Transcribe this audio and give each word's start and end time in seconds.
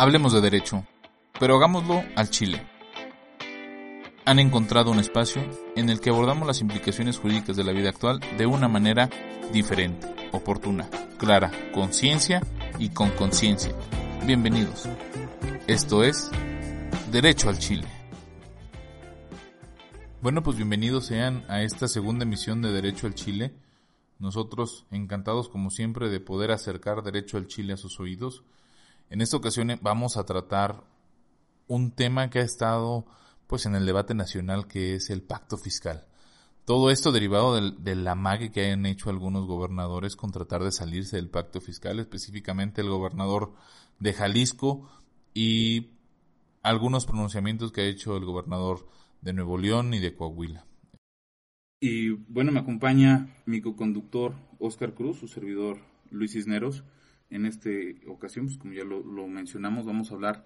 Hablemos 0.00 0.32
de 0.32 0.40
derecho, 0.40 0.86
pero 1.38 1.56
hagámoslo 1.56 2.02
al 2.16 2.30
Chile. 2.30 2.66
Han 4.24 4.38
encontrado 4.38 4.90
un 4.90 4.98
espacio 4.98 5.42
en 5.76 5.90
el 5.90 6.00
que 6.00 6.08
abordamos 6.08 6.46
las 6.46 6.62
implicaciones 6.62 7.18
jurídicas 7.18 7.54
de 7.54 7.64
la 7.64 7.72
vida 7.72 7.90
actual 7.90 8.18
de 8.38 8.46
una 8.46 8.66
manera 8.66 9.10
diferente, 9.52 10.08
oportuna, 10.32 10.88
clara, 11.18 11.52
con 11.74 11.92
ciencia 11.92 12.40
y 12.78 12.88
con 12.88 13.10
conciencia. 13.10 13.74
Bienvenidos. 14.24 14.88
Esto 15.66 16.02
es 16.02 16.30
Derecho 17.12 17.50
al 17.50 17.58
Chile. 17.58 17.86
Bueno, 20.22 20.42
pues 20.42 20.56
bienvenidos 20.56 21.04
sean 21.04 21.44
a 21.46 21.60
esta 21.60 21.88
segunda 21.88 22.24
emisión 22.24 22.62
de 22.62 22.72
Derecho 22.72 23.06
al 23.06 23.14
Chile. 23.14 23.52
Nosotros 24.18 24.86
encantados 24.90 25.50
como 25.50 25.68
siempre 25.68 26.08
de 26.08 26.20
poder 26.20 26.52
acercar 26.52 27.02
Derecho 27.02 27.36
al 27.36 27.48
Chile 27.48 27.74
a 27.74 27.76
sus 27.76 28.00
oídos. 28.00 28.44
En 29.10 29.20
esta 29.20 29.36
ocasión 29.36 29.76
vamos 29.82 30.16
a 30.16 30.24
tratar 30.24 30.84
un 31.66 31.90
tema 31.90 32.30
que 32.30 32.38
ha 32.38 32.42
estado 32.42 33.06
pues 33.48 33.66
en 33.66 33.74
el 33.74 33.84
debate 33.84 34.14
nacional 34.14 34.68
que 34.68 34.94
es 34.94 35.10
el 35.10 35.20
pacto 35.20 35.56
fiscal. 35.58 36.06
Todo 36.64 36.92
esto 36.92 37.10
derivado 37.10 37.56
del, 37.56 37.82
del 37.82 38.06
amague 38.06 38.52
que 38.52 38.66
hayan 38.66 38.86
hecho 38.86 39.10
algunos 39.10 39.48
gobernadores 39.48 40.14
con 40.14 40.30
tratar 40.30 40.62
de 40.62 40.70
salirse 40.70 41.16
del 41.16 41.28
pacto 41.28 41.60
fiscal, 41.60 41.98
específicamente 41.98 42.82
el 42.82 42.88
gobernador 42.88 43.52
de 43.98 44.12
Jalisco 44.12 44.88
y 45.34 45.88
algunos 46.62 47.04
pronunciamientos 47.04 47.72
que 47.72 47.80
ha 47.80 47.86
hecho 47.86 48.16
el 48.16 48.24
gobernador 48.24 48.86
de 49.22 49.32
Nuevo 49.32 49.58
León 49.58 49.92
y 49.92 49.98
de 49.98 50.14
Coahuila. 50.14 50.64
Y 51.80 52.10
bueno, 52.10 52.52
me 52.52 52.60
acompaña 52.60 53.34
mi 53.44 53.60
co-conductor 53.60 54.36
Oscar 54.60 54.94
Cruz, 54.94 55.18
su 55.18 55.26
servidor 55.26 55.78
Luis 56.10 56.34
Cisneros. 56.34 56.84
En 57.30 57.46
esta 57.46 57.70
ocasión, 58.08 58.46
pues 58.46 58.58
como 58.58 58.74
ya 58.74 58.84
lo, 58.84 59.02
lo, 59.02 59.26
mencionamos, 59.28 59.86
vamos 59.86 60.10
a 60.10 60.14
hablar 60.14 60.44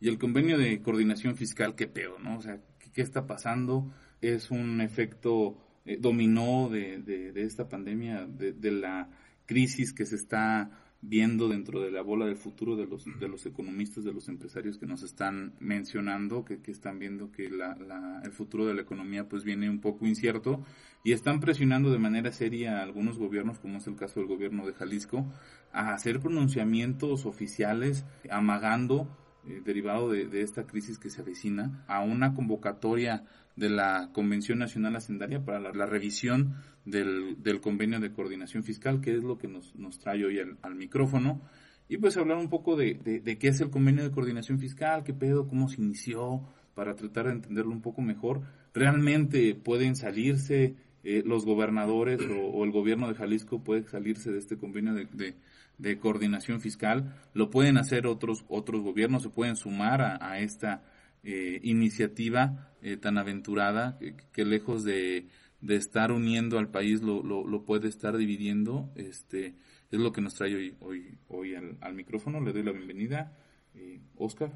y 0.00 0.08
el 0.08 0.18
convenio 0.18 0.58
de 0.58 0.82
coordinación 0.82 1.36
fiscal, 1.36 1.74
qué 1.74 1.86
pedo, 1.86 2.18
¿no? 2.18 2.36
O 2.36 2.42
sea, 2.42 2.60
¿qué, 2.78 2.90
qué 2.92 3.02
está 3.02 3.26
pasando? 3.26 3.90
Es 4.20 4.50
un 4.50 4.80
efecto 4.80 5.56
eh, 5.86 5.96
dominó 5.98 6.68
de, 6.68 6.98
de, 6.98 7.42
esta 7.42 7.68
pandemia, 7.68 8.26
de, 8.26 8.52
de, 8.52 8.70
la 8.70 9.08
crisis 9.46 9.92
que 9.92 10.06
se 10.06 10.16
está 10.16 10.70
viendo 11.06 11.48
dentro 11.48 11.80
de 11.80 11.90
la 11.90 12.02
bola 12.02 12.26
del 12.26 12.36
futuro 12.36 12.76
de 12.76 12.86
los, 12.86 13.04
de 13.04 13.28
los 13.28 13.44
economistas, 13.44 14.04
de 14.04 14.12
los 14.12 14.28
empresarios 14.28 14.78
que 14.78 14.86
nos 14.86 15.02
están 15.02 15.52
mencionando, 15.60 16.44
que, 16.44 16.62
que 16.62 16.70
están 16.70 16.98
viendo 16.98 17.30
que 17.30 17.50
la, 17.50 17.76
la, 17.76 18.22
el 18.24 18.32
futuro 18.32 18.66
de 18.66 18.74
la 18.74 18.82
economía 18.82 19.28
pues 19.28 19.44
viene 19.44 19.68
un 19.68 19.80
poco 19.80 20.06
incierto 20.06 20.64
y 21.02 21.12
están 21.12 21.40
presionando 21.40 21.90
de 21.90 21.98
manera 21.98 22.32
seria 22.32 22.78
a 22.78 22.82
algunos 22.82 23.18
gobiernos, 23.18 23.58
como 23.58 23.78
es 23.78 23.86
el 23.86 23.96
caso 23.96 24.20
del 24.20 24.28
gobierno 24.28 24.66
de 24.66 24.72
Jalisco, 24.72 25.26
a 25.72 25.92
hacer 25.92 26.20
pronunciamientos 26.20 27.26
oficiales 27.26 28.06
amagando, 28.30 29.06
eh, 29.48 29.62
derivado 29.64 30.10
de, 30.10 30.26
de, 30.26 30.42
esta 30.42 30.66
crisis 30.66 30.98
que 30.98 31.10
se 31.10 31.20
avecina, 31.20 31.84
a 31.86 32.00
una 32.00 32.34
convocatoria 32.34 33.24
de 33.56 33.68
la 33.68 34.10
Convención 34.12 34.58
Nacional 34.58 34.96
Hacendaria 34.96 35.44
para 35.44 35.60
la, 35.60 35.86
revisión 35.86 36.56
del, 36.84 37.42
del, 37.42 37.60
convenio 37.60 38.00
de 38.00 38.12
coordinación 38.12 38.64
fiscal, 38.64 39.00
que 39.00 39.14
es 39.14 39.22
lo 39.22 39.38
que 39.38 39.48
nos, 39.48 39.74
nos 39.76 39.98
trae 39.98 40.24
hoy 40.24 40.38
al, 40.40 40.74
micrófono. 40.74 41.40
Y 41.88 41.98
pues 41.98 42.16
hablar 42.16 42.38
un 42.38 42.48
poco 42.48 42.76
de, 42.76 42.94
de, 42.94 43.20
de, 43.20 43.38
qué 43.38 43.48
es 43.48 43.60
el 43.60 43.70
convenio 43.70 44.02
de 44.02 44.10
coordinación 44.10 44.58
fiscal, 44.58 45.04
qué 45.04 45.12
pedo, 45.12 45.46
cómo 45.46 45.68
se 45.68 45.80
inició, 45.80 46.42
para 46.74 46.94
tratar 46.94 47.26
de 47.26 47.32
entenderlo 47.32 47.72
un 47.72 47.82
poco 47.82 48.02
mejor. 48.02 48.42
¿Realmente 48.72 49.54
pueden 49.54 49.94
salirse 49.94 50.74
eh, 51.04 51.22
los 51.24 51.44
gobernadores 51.44 52.20
o, 52.22 52.46
o, 52.46 52.64
el 52.64 52.72
gobierno 52.72 53.08
de 53.08 53.14
Jalisco 53.14 53.62
puede 53.62 53.84
salirse 53.84 54.32
de 54.32 54.38
este 54.38 54.56
convenio 54.56 54.94
de, 54.94 55.34
de, 55.78 55.98
coordinación 55.98 56.60
fiscal? 56.60 57.14
¿Lo 57.32 57.50
pueden 57.50 57.78
hacer 57.78 58.06
otros, 58.06 58.44
otros 58.48 58.82
gobiernos? 58.82 59.22
¿Se 59.22 59.30
pueden 59.30 59.56
sumar 59.56 60.02
a, 60.02 60.18
a 60.20 60.40
esta 60.40 60.82
eh, 61.26 61.58
iniciativa 61.62 62.70
eh, 62.82 62.98
tan 62.98 63.16
aventurada 63.16 63.98
que, 64.32 64.44
lejos 64.44 64.84
de, 64.84 65.28
de, 65.62 65.76
estar 65.76 66.12
uniendo 66.12 66.58
al 66.58 66.70
país 66.70 67.00
lo, 67.00 67.22
lo, 67.22 67.46
lo, 67.46 67.64
puede 67.64 67.88
estar 67.88 68.14
dividiendo. 68.18 68.92
Este 68.94 69.54
es 69.90 69.98
lo 69.98 70.12
que 70.12 70.20
nos 70.20 70.34
trae 70.34 70.54
hoy, 70.54 70.76
hoy, 70.80 71.18
hoy 71.28 71.54
al, 71.54 71.78
al 71.80 71.94
micrófono. 71.94 72.42
Le 72.42 72.52
doy 72.52 72.62
la 72.62 72.72
bienvenida. 72.72 73.38
Eh, 73.74 74.02
Oscar. 74.16 74.52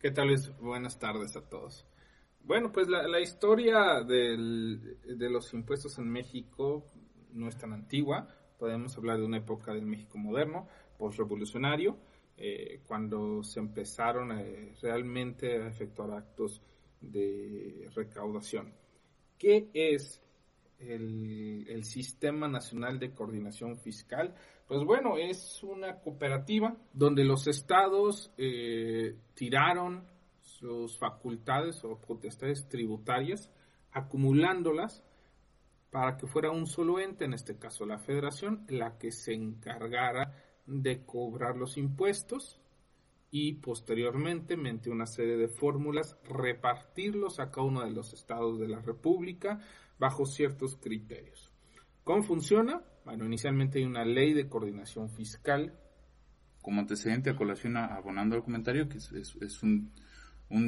¿Qué 0.00 0.10
tal? 0.10 0.26
Luis? 0.26 0.50
Buenas 0.58 0.98
tardes 0.98 1.36
a 1.36 1.48
todos. 1.48 1.86
Bueno, 2.42 2.72
pues 2.72 2.88
la, 2.88 3.06
la 3.06 3.20
historia 3.20 4.02
del, 4.02 4.98
de 5.04 5.30
los 5.30 5.54
impuestos 5.54 5.96
en 5.98 6.10
México 6.10 6.90
no 7.32 7.46
es 7.46 7.56
tan 7.56 7.72
antigua. 7.72 8.26
Podemos 8.64 8.96
hablar 8.96 9.18
de 9.18 9.26
una 9.26 9.36
época 9.36 9.74
del 9.74 9.84
México 9.84 10.16
moderno, 10.16 10.66
postrevolucionario 10.96 11.98
eh, 12.38 12.80
cuando 12.86 13.42
se 13.42 13.60
empezaron 13.60 14.32
eh, 14.32 14.72
realmente 14.80 15.62
a 15.62 15.68
efectuar 15.68 16.12
actos 16.12 16.62
de 16.98 17.90
recaudación. 17.94 18.72
¿Qué 19.38 19.68
es 19.74 20.22
el, 20.78 21.84
Sistema 21.84 22.48
Nacional 22.48 22.98
de 22.98 23.12
Coordinación 23.12 23.76
Fiscal? 23.76 24.34
Pues 24.66 24.82
bueno, 24.82 25.18
es 25.18 25.62
una 25.62 26.00
cooperativa 26.00 26.74
donde 26.94 27.22
los 27.22 27.46
estados 27.46 28.32
eh, 28.38 29.14
tiraron 29.34 30.08
sus 30.40 30.96
facultades 30.96 31.84
o 31.84 32.00
potestades 32.00 32.66
tributarias, 32.66 33.52
acumulándolas 33.92 35.04
para 35.94 36.16
que 36.16 36.26
fuera 36.26 36.50
un 36.50 36.66
solo 36.66 36.98
ente, 36.98 37.24
en 37.24 37.34
este 37.34 37.56
caso 37.56 37.86
la 37.86 38.00
federación, 38.00 38.66
la 38.68 38.98
que 38.98 39.12
se 39.12 39.32
encargara 39.32 40.34
de 40.66 41.04
cobrar 41.06 41.56
los 41.56 41.76
impuestos 41.76 42.60
y 43.30 43.52
posteriormente, 43.52 44.56
mediante 44.56 44.90
una 44.90 45.06
serie 45.06 45.36
de 45.36 45.46
fórmulas, 45.46 46.18
repartirlos 46.24 47.38
a 47.38 47.52
cada 47.52 47.68
uno 47.68 47.84
de 47.84 47.92
los 47.92 48.12
estados 48.12 48.58
de 48.58 48.66
la 48.66 48.80
República 48.80 49.60
bajo 49.96 50.26
ciertos 50.26 50.74
criterios. 50.74 51.52
¿Cómo 52.02 52.24
funciona? 52.24 52.82
Bueno, 53.04 53.24
inicialmente 53.24 53.78
hay 53.78 53.84
una 53.84 54.04
ley 54.04 54.34
de 54.34 54.48
coordinación 54.48 55.10
fiscal. 55.10 55.78
Como 56.60 56.80
antecedente 56.80 57.30
a 57.30 57.36
colación, 57.36 57.76
abonando 57.76 58.34
al 58.34 58.42
comentario, 58.42 58.88
que 58.88 58.98
es, 58.98 59.62
un, 59.62 59.92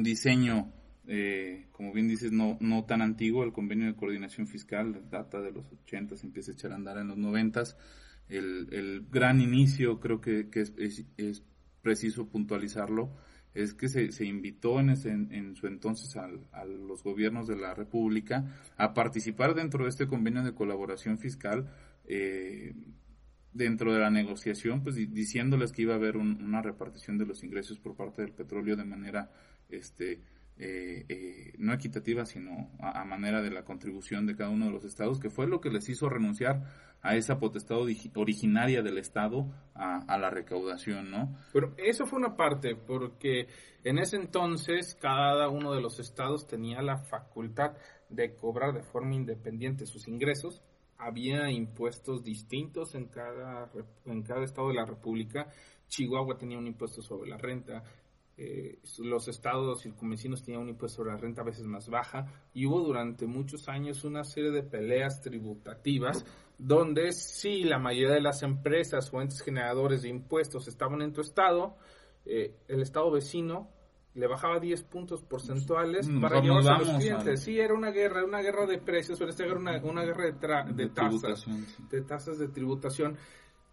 diseño, 0.03 0.71
eh, 1.07 1.67
como 1.71 1.93
bien 1.93 2.07
dices, 2.07 2.31
no, 2.31 2.57
no 2.59 2.85
tan 2.85 3.01
antiguo, 3.01 3.43
el 3.43 3.53
convenio 3.53 3.87
de 3.87 3.95
coordinación 3.95 4.47
fiscal 4.47 5.09
data 5.09 5.41
de 5.41 5.51
los 5.51 5.71
80, 5.71 6.15
empieza 6.23 6.51
a 6.51 6.53
echar 6.53 6.71
a 6.71 6.75
andar 6.75 6.97
en 6.97 7.07
los 7.07 7.17
90 7.17 7.63
el, 8.29 9.07
gran 9.09 9.41
inicio, 9.41 9.99
creo 9.99 10.21
que, 10.21 10.47
es, 10.53 11.43
preciso 11.81 12.27
puntualizarlo, 12.27 13.15
es 13.53 13.73
que 13.73 13.87
se, 13.87 14.25
invitó 14.25 14.79
en, 14.79 14.89
ese, 14.89 15.09
en, 15.09 15.55
su 15.55 15.67
entonces 15.67 16.15
al, 16.17 16.41
a 16.51 16.65
los 16.65 17.03
gobiernos 17.03 17.47
de 17.47 17.55
la 17.55 17.73
República 17.73 18.45
a 18.75 18.93
participar 18.93 19.55
dentro 19.55 19.83
de 19.83 19.89
este 19.89 20.07
convenio 20.07 20.43
de 20.43 20.53
colaboración 20.53 21.17
fiscal 21.17 21.71
eh, 22.05 22.75
dentro 23.53 23.93
de 23.93 23.99
la 23.99 24.11
negociación, 24.11 24.83
pues 24.83 24.95
diciéndoles 24.95 25.71
que 25.71 25.83
iba 25.83 25.93
a 25.93 25.97
haber 25.97 26.17
un, 26.17 26.43
una 26.43 26.61
repartición 26.61 27.17
de 27.17 27.25
los 27.25 27.43
ingresos 27.43 27.79
por 27.79 27.95
parte 27.95 28.21
del 28.21 28.31
petróleo 28.31 28.75
de 28.75 28.85
manera 28.85 29.31
este, 29.69 30.21
eh, 30.59 31.05
eh, 31.07 31.53
no 31.59 31.73
equitativa, 31.73 32.25
sino 32.25 32.71
a, 32.79 33.05
manera 33.05 33.41
de 33.41 33.51
la 33.51 33.63
contribución 33.63 34.25
de 34.25 34.35
cada 34.35 34.49
uno 34.49 34.65
de 34.65 34.71
los 34.71 34.85
estados, 34.85 35.19
que 35.19 35.29
fue 35.29 35.47
lo 35.47 35.61
que 35.61 35.69
les 35.69 35.87
hizo 35.87 36.09
renunciar 36.09 36.63
a 37.01 37.15
esa 37.15 37.37
potestad 37.37 37.77
originaria 38.15 38.81
del 38.81 38.97
Estado 38.97 39.45
a, 39.75 39.99
a, 40.07 40.17
la 40.17 40.31
recaudación, 40.31 41.11
¿no? 41.11 41.35
Pero 41.53 41.75
eso 41.77 42.07
fue 42.07 42.17
una 42.17 42.35
parte, 42.35 42.75
porque 42.75 43.47
en 43.83 43.99
ese 43.99 44.17
entonces 44.17 44.97
cada 44.99 45.47
uno 45.47 45.73
de 45.73 45.81
los 45.81 45.99
estados 45.99 46.47
tenía 46.47 46.81
la 46.81 46.97
facultad 46.97 47.73
de 48.09 48.35
cobrar 48.35 48.73
de 48.73 48.83
forma 48.83 49.15
independiente 49.15 49.85
sus 49.85 50.07
ingresos. 50.07 50.63
Había 50.97 51.51
impuestos 51.51 52.23
distintos 52.23 52.95
en 52.95 53.05
cada, 53.09 53.69
en 54.05 54.23
cada 54.23 54.43
estado 54.43 54.69
de 54.69 54.75
la 54.75 54.85
República. 54.85 55.47
Chihuahua 55.87 56.37
tenía 56.37 56.57
un 56.57 56.67
impuesto 56.67 57.01
sobre 57.01 57.29
la 57.29 57.37
renta, 57.37 57.83
eh, 58.37 58.79
los 58.99 59.27
estados 59.27 59.81
circunvecinos 59.81 60.43
tenían 60.43 60.61
un 60.61 60.69
impuesto 60.69 60.97
sobre 60.97 61.11
la 61.11 61.17
renta 61.17 61.41
a 61.41 61.45
veces 61.45 61.65
más 61.65 61.89
baja 61.89 62.25
y 62.53 62.65
hubo 62.67 62.81
durante 62.81 63.25
muchos 63.25 63.67
años 63.67 64.03
una 64.03 64.23
serie 64.23 64.51
de 64.51 64.61
peleas 64.63 65.21
tributativas 65.21 66.23
donde 66.59 67.11
sí 67.13 67.63
la 67.63 67.79
mayoría 67.79 68.13
de 68.13 68.21
las 68.21 68.43
empresas 68.43 69.11
o 69.13 69.21
entes 69.21 69.41
generadores 69.41 70.01
de 70.03 70.09
impuestos 70.09 70.67
estaban 70.67 71.01
en 71.01 71.13
tu 71.13 71.21
estado, 71.21 71.77
eh, 72.25 72.55
el 72.67 72.81
estado 72.81 73.11
vecino 73.11 73.69
le 74.15 74.25
bajaba 74.25 74.59
10 74.59 74.81
puntos 74.83 75.21
porcentuales 75.21 76.07
Mm, 76.07 76.21
para 76.21 76.41
llevarse 76.41 76.69
a 76.69 76.77
los 76.79 76.89
clientes. 76.97 77.39
a- 77.39 77.43
Sí, 77.43 77.59
era 77.59 77.75
una 77.75 77.91
guerra, 77.91 78.25
una 78.25 78.41
guerra 78.41 78.65
de 78.65 78.79
precios, 78.79 79.19
pero 79.19 79.29
esta 79.29 79.45
era 79.45 79.55
una, 79.55 79.77
una 79.83 80.03
guerra 80.03 80.25
de, 80.25 80.33
tra- 80.35 80.65
de 80.65 80.85
De 80.85 80.89
tasas 80.89 81.41
sí. 81.41 81.65
de 81.91 82.01
tasas 82.01 82.39
de 82.39 82.47
tributación 82.47 83.15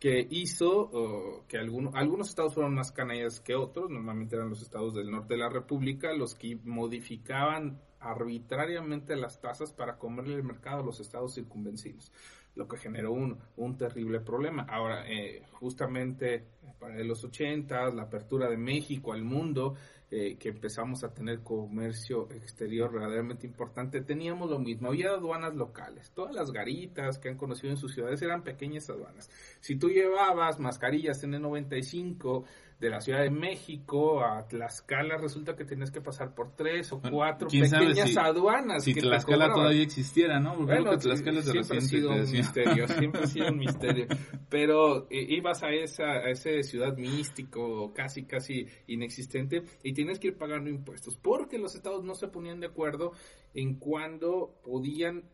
que 0.05 0.29
hizo 0.29 1.47
que 1.49 1.57
algunos, 1.57 1.95
algunos 1.95 2.29
estados 2.29 2.53
fueron 2.53 2.75
más 2.75 2.93
canallas 2.93 3.41
que 3.41 3.55
otros, 3.55 3.89
normalmente 3.89 4.37
eran 4.37 4.51
los 4.51 4.61
estados 4.61 4.93
del 4.93 5.11
norte 5.11 5.33
de 5.33 5.41
la 5.41 5.49
República 5.49 6.13
los 6.13 6.35
que 6.35 6.59
modificaban 6.63 7.81
arbitrariamente 8.01 9.17
las 9.17 9.41
tasas 9.41 9.73
para 9.73 9.97
comerle 9.97 10.35
el 10.35 10.43
mercado 10.43 10.83
a 10.83 10.85
los 10.85 11.01
estados 11.01 11.33
circunvencinos, 11.33 12.13
lo 12.55 12.69
que 12.69 12.77
generó 12.77 13.13
un, 13.13 13.39
un 13.57 13.79
terrible 13.79 14.21
problema. 14.21 14.67
Ahora, 14.69 15.11
eh, 15.11 15.43
justamente 15.53 16.49
para 16.79 17.03
los 17.03 17.25
80, 17.25 17.89
la 17.95 18.03
apertura 18.03 18.51
de 18.51 18.59
México 18.59 19.15
al 19.15 19.25
mundo, 19.25 19.75
eh, 20.17 20.37
que 20.39 20.51
empezamos 20.51 21.03
a 21.03 21.13
tener 21.13 21.43
comercio 21.43 22.31
exterior 22.31 22.93
verdaderamente 22.93 23.49
importante, 23.49 24.01
teníamos 24.01 24.49
lo 24.49 24.61
mismo. 24.61 24.87
Había 24.87 25.11
aduanas 25.11 25.57
locales. 25.57 26.13
Todas 26.13 26.33
las 26.33 26.53
garitas 26.53 27.19
que 27.19 27.31
han 27.31 27.37
conocido 27.37 27.73
en 27.73 27.77
sus 27.77 27.95
ciudades 27.95 28.23
eran 28.23 28.45
pequeñas 28.45 28.89
aduanas. 28.89 29.29
Si 29.59 29.75
tú 29.75 29.89
llevabas 29.89 30.61
mascarillas 30.61 31.25
N95 31.25 32.45
de 32.81 32.91
la 32.91 33.01
Ciudad 33.01 33.23
de 33.23 33.31
México 33.31 34.25
a 34.25 34.47
Tlaxcala, 34.47 35.17
resulta 35.17 35.55
que 35.57 35.65
tenías 35.65 35.91
que 35.91 36.01
pasar 36.01 36.35
por 36.35 36.55
tres 36.55 36.93
o 36.93 36.99
Bueno, 36.99 37.17
cuatro 37.17 37.49
pequeñas 37.49 38.11
si- 38.11 38.19
aduanas. 38.19 38.85
Si 38.85 38.95
que 38.95 39.01
Tlaxcala 39.01 39.53
todavía 39.53 39.83
existiera, 39.83 40.41
¿no? 40.41 40.57
Porque 40.57 40.73
creo 40.77 40.91
que 40.91 40.97
Tlaxcala 40.99 41.39
es 41.39 41.47
de 41.47 41.53
siempre 41.53 41.77
ha 41.77 41.81
reciente 41.81 41.89
sido 41.89 42.11
un 42.11 42.31
misterio, 42.33 42.89
siempre 42.89 43.23
ha 43.23 43.27
sido 43.27 43.49
un 43.49 43.59
misterio. 43.59 44.07
Pero 44.49 45.07
eh, 45.11 45.27
ibas 45.31 45.63
a 45.63 45.71
esa, 45.71 46.05
a 46.05 46.31
esa 46.31 46.51
ciudad 46.63 46.97
místico, 46.97 47.93
casi, 47.95 48.25
casi 48.25 48.67
inexistente, 48.87 49.63
y 49.83 49.93
tienes 49.93 50.19
que 50.19 50.29
ir 50.29 50.37
pagando 50.37 50.69
impuestos, 50.71 51.17
porque 51.17 51.59
los 51.59 51.75
estados 51.75 52.05
no 52.05 52.15
se 52.15 52.29
ponían 52.29 52.61
de 52.61 52.67
acuerdo 52.67 53.13
en 53.55 53.79
cuándo 53.79 54.61
podían 54.65 55.25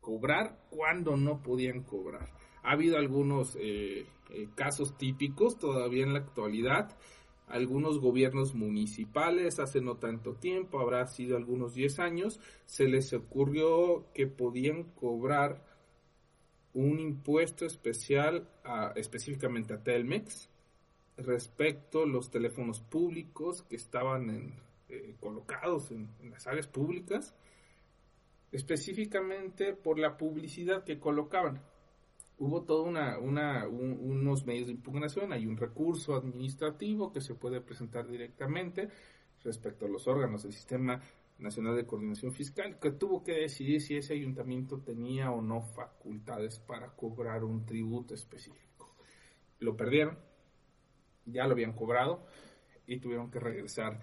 cobrar, 0.00 0.58
cuándo 0.70 1.16
no 1.16 1.42
podían 1.42 1.82
cobrar. 1.82 2.28
Ha 2.66 2.72
habido 2.72 2.96
algunos 2.98 3.56
eh, 3.60 4.06
eh, 4.30 4.48
casos 4.56 4.96
típicos 4.98 5.56
todavía 5.56 6.02
en 6.04 6.12
la 6.14 6.18
actualidad. 6.18 6.96
Algunos 7.46 8.00
gobiernos 8.00 8.54
municipales 8.56 9.60
hace 9.60 9.80
no 9.80 9.98
tanto 9.98 10.34
tiempo, 10.34 10.80
habrá 10.80 11.06
sido 11.06 11.36
algunos 11.36 11.74
10 11.74 12.00
años, 12.00 12.40
se 12.64 12.88
les 12.88 13.12
ocurrió 13.12 14.06
que 14.14 14.26
podían 14.26 14.82
cobrar 14.94 15.64
un 16.74 16.98
impuesto 16.98 17.64
especial 17.64 18.48
a- 18.64 18.92
específicamente 18.96 19.74
a 19.74 19.82
Telmex 19.82 20.50
respecto 21.18 22.02
a 22.02 22.06
los 22.06 22.30
teléfonos 22.30 22.80
públicos 22.80 23.62
que 23.62 23.76
estaban 23.76 24.52
eh, 24.88 25.14
colocados 25.20 25.92
en, 25.92 26.08
en 26.20 26.30
las 26.32 26.48
áreas 26.48 26.66
públicas, 26.66 27.32
específicamente 28.50 29.72
por 29.74 29.98
la 30.00 30.16
publicidad 30.16 30.82
que 30.84 30.98
colocaban. 30.98 31.62
Hubo 32.38 32.62
todo 32.62 32.82
una, 32.82 33.18
una, 33.18 33.66
un- 33.66 33.98
unos 34.00 34.44
medios 34.44 34.66
de 34.66 34.72
impugnación, 34.74 35.32
hay 35.32 35.46
un 35.46 35.56
recurso 35.56 36.14
administrativo 36.14 37.12
que 37.12 37.20
se 37.22 37.34
puede 37.34 37.60
presentar 37.60 38.06
directamente 38.08 38.88
respecto 39.42 39.86
a 39.86 39.88
los 39.88 40.06
órganos 40.06 40.42
del 40.42 40.52
Sistema 40.52 41.00
Nacional 41.38 41.76
de 41.76 41.86
Coordinación 41.86 42.32
Fiscal, 42.32 42.78
que 42.78 42.90
tuvo 42.90 43.22
que 43.22 43.32
decidir 43.32 43.80
si 43.80 43.96
ese 43.96 44.14
ayuntamiento 44.14 44.78
tenía 44.80 45.30
o 45.30 45.40
no 45.40 45.62
facultades 45.62 46.58
para 46.58 46.88
cobrar 46.90 47.44
un 47.44 47.64
tributo 47.64 48.14
específico. 48.14 48.94
Lo 49.60 49.76
perdieron, 49.76 50.18
ya 51.26 51.46
lo 51.46 51.52
habían 51.52 51.72
cobrado 51.72 52.26
y 52.86 52.98
tuvieron 52.98 53.30
que 53.30 53.40
regresar 53.40 54.00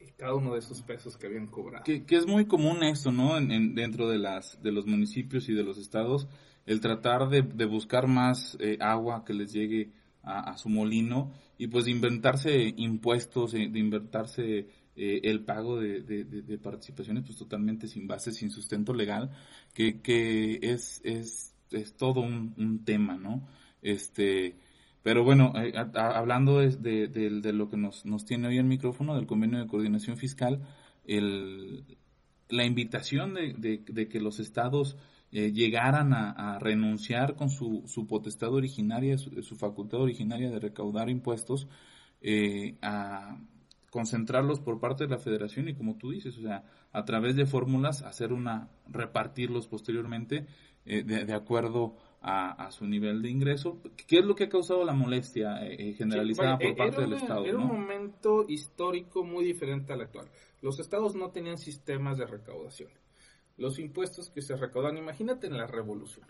eh, 0.00 0.12
cada 0.16 0.34
uno 0.34 0.52
de 0.52 0.60
esos 0.60 0.82
pesos 0.82 1.16
que 1.16 1.26
habían 1.26 1.46
cobrado. 1.48 1.84
Que, 1.84 2.04
es 2.08 2.26
muy 2.26 2.46
común 2.46 2.82
esto, 2.84 3.10
¿no? 3.12 3.36
En, 3.38 3.50
en- 3.50 3.74
dentro 3.74 4.08
de 4.08 4.18
las 4.18 4.62
de 4.62 4.72
los 4.72 4.86
municipios 4.86 5.48
y 5.48 5.54
de 5.54 5.62
los 5.64 5.78
estados, 5.78 6.28
el 6.66 6.80
tratar 6.80 7.28
de, 7.28 7.42
de 7.42 7.64
buscar 7.66 8.06
más 8.06 8.56
eh, 8.60 8.78
agua 8.80 9.24
que 9.24 9.34
les 9.34 9.52
llegue 9.52 9.92
a, 10.22 10.56
su 10.56 10.68
molino 10.68 11.32
y 11.58 11.66
pues 11.66 11.84
de 11.84 11.90
inventarse 11.90 12.72
impuestos, 12.76 13.54
eh, 13.54 13.68
de 13.70 13.78
inventarse 13.78 14.68
eh, 14.96 15.20
el 15.24 15.44
pago 15.44 15.80
de, 15.80 16.02
de- 16.02 16.58
participaciones 16.58 17.24
pues 17.24 17.38
totalmente 17.38 17.88
sin 17.88 18.06
base, 18.06 18.32
sin 18.32 18.50
sustento 18.50 18.94
legal, 18.94 19.30
que, 19.74 20.00
que 20.00 20.60
es, 20.62 21.00
es, 21.04 21.54
es 21.70 21.96
todo 21.96 22.20
un, 22.20 22.82
tema, 22.84 23.16
¿no? 23.16 23.46
Este, 23.80 24.56
pero 25.02 25.24
bueno, 25.24 25.52
eh, 25.56 25.72
hablando 25.94 26.58
de, 26.60 27.08
de- 27.08 27.52
lo 27.52 27.68
que 27.68 27.76
nos, 27.76 28.04
nos 28.06 28.24
tiene 28.24 28.48
hoy 28.48 28.58
el 28.58 28.64
micrófono, 28.64 29.16
del 29.16 29.26
convenio 29.26 29.58
de 29.58 29.66
coordinación 29.66 30.16
fiscal, 30.16 30.62
el, 31.04 31.84
la 32.48 32.64
invitación 32.64 33.34
de- 33.34 33.82
de 33.86 34.08
que 34.08 34.20
los 34.20 34.38
estados 34.38 34.96
eh, 35.32 35.50
llegaran 35.52 36.12
a, 36.12 36.30
a 36.30 36.58
renunciar 36.58 37.34
con 37.36 37.48
su, 37.50 37.82
su 37.86 38.06
potestad 38.06 38.52
originaria, 38.52 39.16
su, 39.18 39.42
su 39.42 39.56
facultad 39.56 40.00
originaria 40.02 40.50
de 40.50 40.60
recaudar 40.60 41.08
impuestos, 41.10 41.66
eh, 42.20 42.76
a 42.82 43.38
concentrarlos 43.90 44.60
por 44.60 44.80
parte 44.80 45.04
de 45.04 45.10
la 45.10 45.18
federación 45.18 45.68
y 45.68 45.74
como 45.74 45.96
tú 45.98 46.10
dices, 46.12 46.38
o 46.38 46.42
sea, 46.42 46.64
a 46.92 47.04
través 47.04 47.36
de 47.36 47.46
fórmulas 47.46 48.02
hacer 48.02 48.32
una, 48.32 48.68
repartirlos 48.88 49.66
posteriormente 49.66 50.46
eh, 50.86 51.02
de, 51.02 51.24
de 51.24 51.34
acuerdo 51.34 51.96
a, 52.22 52.52
a 52.66 52.70
su 52.70 52.86
nivel 52.86 53.20
de 53.20 53.30
ingreso. 53.30 53.80
¿Qué 54.06 54.18
es 54.20 54.24
lo 54.24 54.34
que 54.34 54.44
ha 54.44 54.48
causado 54.48 54.84
la 54.84 54.94
molestia 54.94 55.66
eh, 55.66 55.76
eh, 55.90 55.92
generalizada 55.94 56.56
Sí, 56.56 56.64
vaya, 56.64 56.68
por 56.68 56.76
parte 56.76 56.96
era 56.96 57.02
del 57.02 57.12
una- 57.12 57.22
Estado? 57.22 57.44
Era 57.46 57.58
un 57.58 57.66
momento 57.66 58.44
histórico 58.48 59.24
muy 59.24 59.44
diferente 59.44 59.92
al 59.92 60.00
actual. 60.02 60.28
Los 60.62 60.78
estados 60.78 61.14
no 61.14 61.30
tenían 61.30 61.58
sistemas 61.58 62.16
de 62.18 62.26
recaudación. 62.26 62.90
Los 63.56 63.78
impuestos 63.78 64.30
que 64.30 64.42
se 64.42 64.56
recaudan, 64.56 64.96
imagínate 64.96 65.46
en 65.46 65.56
la 65.56 65.66
revolución, 65.66 66.26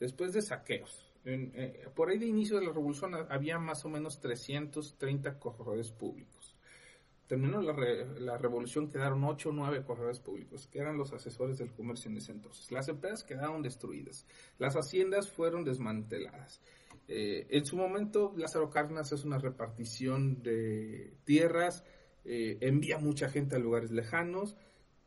después 0.00 0.32
de 0.32 0.42
saqueos. 0.42 1.08
eh, 1.24 1.86
por 1.94 2.08
ahí 2.10 2.18
de 2.18 2.26
inicio 2.26 2.58
de 2.58 2.66
la 2.66 2.72
revolución 2.72 3.14
ha- 3.14 3.28
había 3.30 3.56
más 3.58 3.84
o 3.84 3.88
menos 3.88 4.18
330 4.20 5.38
corredores 5.38 5.92
públicos. 5.92 6.56
Terminó 7.28 7.62
la, 7.62 7.72
la 8.18 8.36
revolución, 8.38 8.88
quedaron 8.90 9.22
8 9.24 9.50
o 9.50 9.52
9 9.52 9.84
corredores 9.84 10.18
públicos, 10.18 10.66
que 10.66 10.80
eran 10.80 10.98
los 10.98 11.12
asesores 11.12 11.58
del 11.58 11.72
comercio 11.72 12.10
en 12.10 12.16
ese 12.16 12.32
entonces. 12.32 12.70
Las 12.72 12.88
empresas 12.88 13.22
quedaron 13.22 13.62
destruidas, 13.62 14.26
las 14.58 14.74
haciendas 14.74 15.30
fueron 15.30 15.64
desmanteladas. 15.64 16.60
Eh, 17.08 17.46
en 17.50 17.64
su 17.64 17.76
momento, 17.76 18.34
Lázaro 18.36 18.68
Cárdenas 18.70 19.12
es 19.12 19.24
una 19.24 19.38
repartición 19.38 20.42
de 20.42 21.14
tierras, 21.24 21.84
eh, 22.24 22.58
envía 22.60 22.98
mucha 22.98 23.28
gente 23.30 23.54
a 23.56 23.58
lugares 23.60 23.92
lejanos 23.92 24.56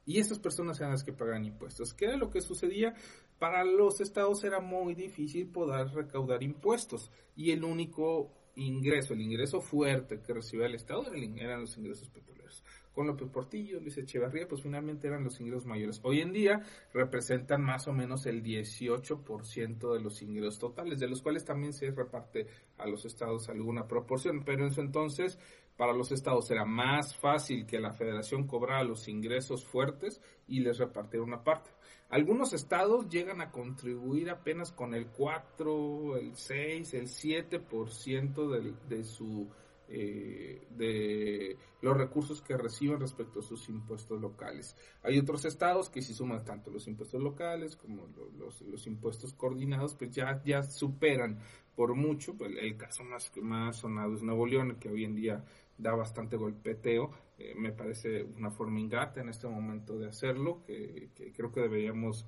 y 0.06 0.20
estas 0.20 0.40
personas 0.40 0.80
eran 0.80 0.92
las 0.92 1.04
que 1.04 1.14
pagan 1.14 1.46
impuestos. 1.46 1.94
¿Qué 1.94 2.06
era 2.06 2.18
lo 2.18 2.30
que 2.30 2.42
sucedía? 2.42 2.94
Para 3.40 3.64
los 3.64 4.02
estados 4.02 4.44
era 4.44 4.60
muy 4.60 4.94
difícil 4.94 5.48
poder 5.48 5.88
recaudar 5.90 6.44
impuestos 6.44 7.12
y 7.36 7.52
el 7.52 7.64
único 7.64 8.32
ingreso, 8.56 9.14
el 9.14 9.22
ingreso 9.22 9.62
fuerte 9.62 10.22
que 10.22 10.34
recibía 10.34 10.68
el 10.68 10.76
estado 10.76 11.06
eran 11.14 11.62
los 11.62 11.78
ingresos 11.78 12.10
petroleros. 12.10 12.64
Con 12.94 13.08
López 13.08 13.28
Portillo, 13.30 13.82
Luis 13.82 13.98
Echeverría, 13.98 14.48
pues 14.48 14.62
finalmente 14.62 15.08
eran 15.08 15.26
los 15.26 15.42
ingresos 15.42 15.66
mayores. 15.66 16.00
Hoy 16.04 16.22
en 16.22 16.32
día 16.32 16.62
representan 16.94 17.62
más 17.62 17.90
o 17.90 17.94
menos 17.94 18.26
el 18.26 18.42
18% 18.42 19.94
de 19.94 20.00
los 20.00 20.22
ingresos 20.22 20.60
totales, 20.60 21.00
de 21.00 21.10
los 21.10 21.22
cuales 21.22 21.44
también 21.44 21.74
se 21.74 21.92
reparte 21.92 22.48
a 22.78 22.88
los 22.88 23.04
estados 23.04 23.50
alguna 23.50 23.86
proporción, 23.86 24.44
pero 24.46 24.64
en 24.64 24.72
su 24.72 24.80
entonces 24.80 25.38
para 25.78 25.94
los 25.94 26.12
estados 26.12 26.50
era 26.52 26.66
más 26.66 27.16
fácil 27.16 27.66
que 27.66 27.80
la 27.80 27.94
federación 27.94 28.48
cobrara 28.48 28.84
los 28.84 29.08
ingresos 29.08 29.66
fuertes 29.66 30.22
y 30.48 30.60
les 30.62 30.78
repartiera 30.78 31.26
una 31.26 31.44
parte. 31.44 31.72
Algunos 32.10 32.54
estados 32.54 33.10
llegan 33.10 33.42
a 33.42 33.52
contribuir 33.52 34.30
apenas 34.30 34.72
con 34.72 34.94
el 34.94 35.08
4, 35.08 36.18
el 36.18 36.36
6, 36.36 36.94
el 36.94 37.08
7% 37.08 38.50
del- 38.50 38.76
de 38.88 39.04
su 39.04 39.50
eh, 39.88 40.66
de 40.72 41.58
los 41.84 41.96
recursos 41.96 42.42
que 42.42 42.58
reciben 42.58 43.00
respecto 43.00 43.40
a 43.40 43.44
sus 43.44 43.70
impuestos 43.70 44.20
locales. 44.20 44.76
Hay 45.04 45.20
otros 45.20 45.46
estados 45.46 45.92
que 45.92 46.02
si 46.02 46.16
suman 46.16 46.44
tanto 46.44 46.72
los 46.72 46.88
impuestos 46.88 47.22
locales 47.22 47.76
como 47.76 48.08
lo- 48.08 48.32
los, 48.32 48.62
los 48.62 48.88
impuestos 48.88 49.34
coordinados, 49.34 49.94
pues 49.94 50.10
ya, 50.10 50.42
ya 50.44 50.64
superan 50.64 51.38
por 51.76 51.94
mucho. 51.94 52.36
Pues 52.36 52.52
el 52.60 52.76
caso 52.78 53.04
más, 53.04 53.32
más 53.44 53.78
sonado 53.78 54.16
es 54.16 54.24
Nuevo 54.24 54.48
León, 54.48 54.78
que 54.80 54.90
hoy 54.90 55.04
en 55.04 55.14
día 55.14 55.46
da 55.78 55.94
bastante 55.94 56.38
golpeteo. 56.38 57.12
Eh, 57.38 57.54
me 57.56 57.72
parece 57.72 58.24
una 58.24 58.52
forma 58.52 58.80
ingrata 58.80 59.22
en 59.22 59.30
este 59.30 59.48
momento 59.48 59.98
de 59.98 60.08
hacerlo, 60.08 60.64
que, 60.66 61.10
creo 61.36 61.52
que 61.52 61.62
deberíamos 61.62 62.26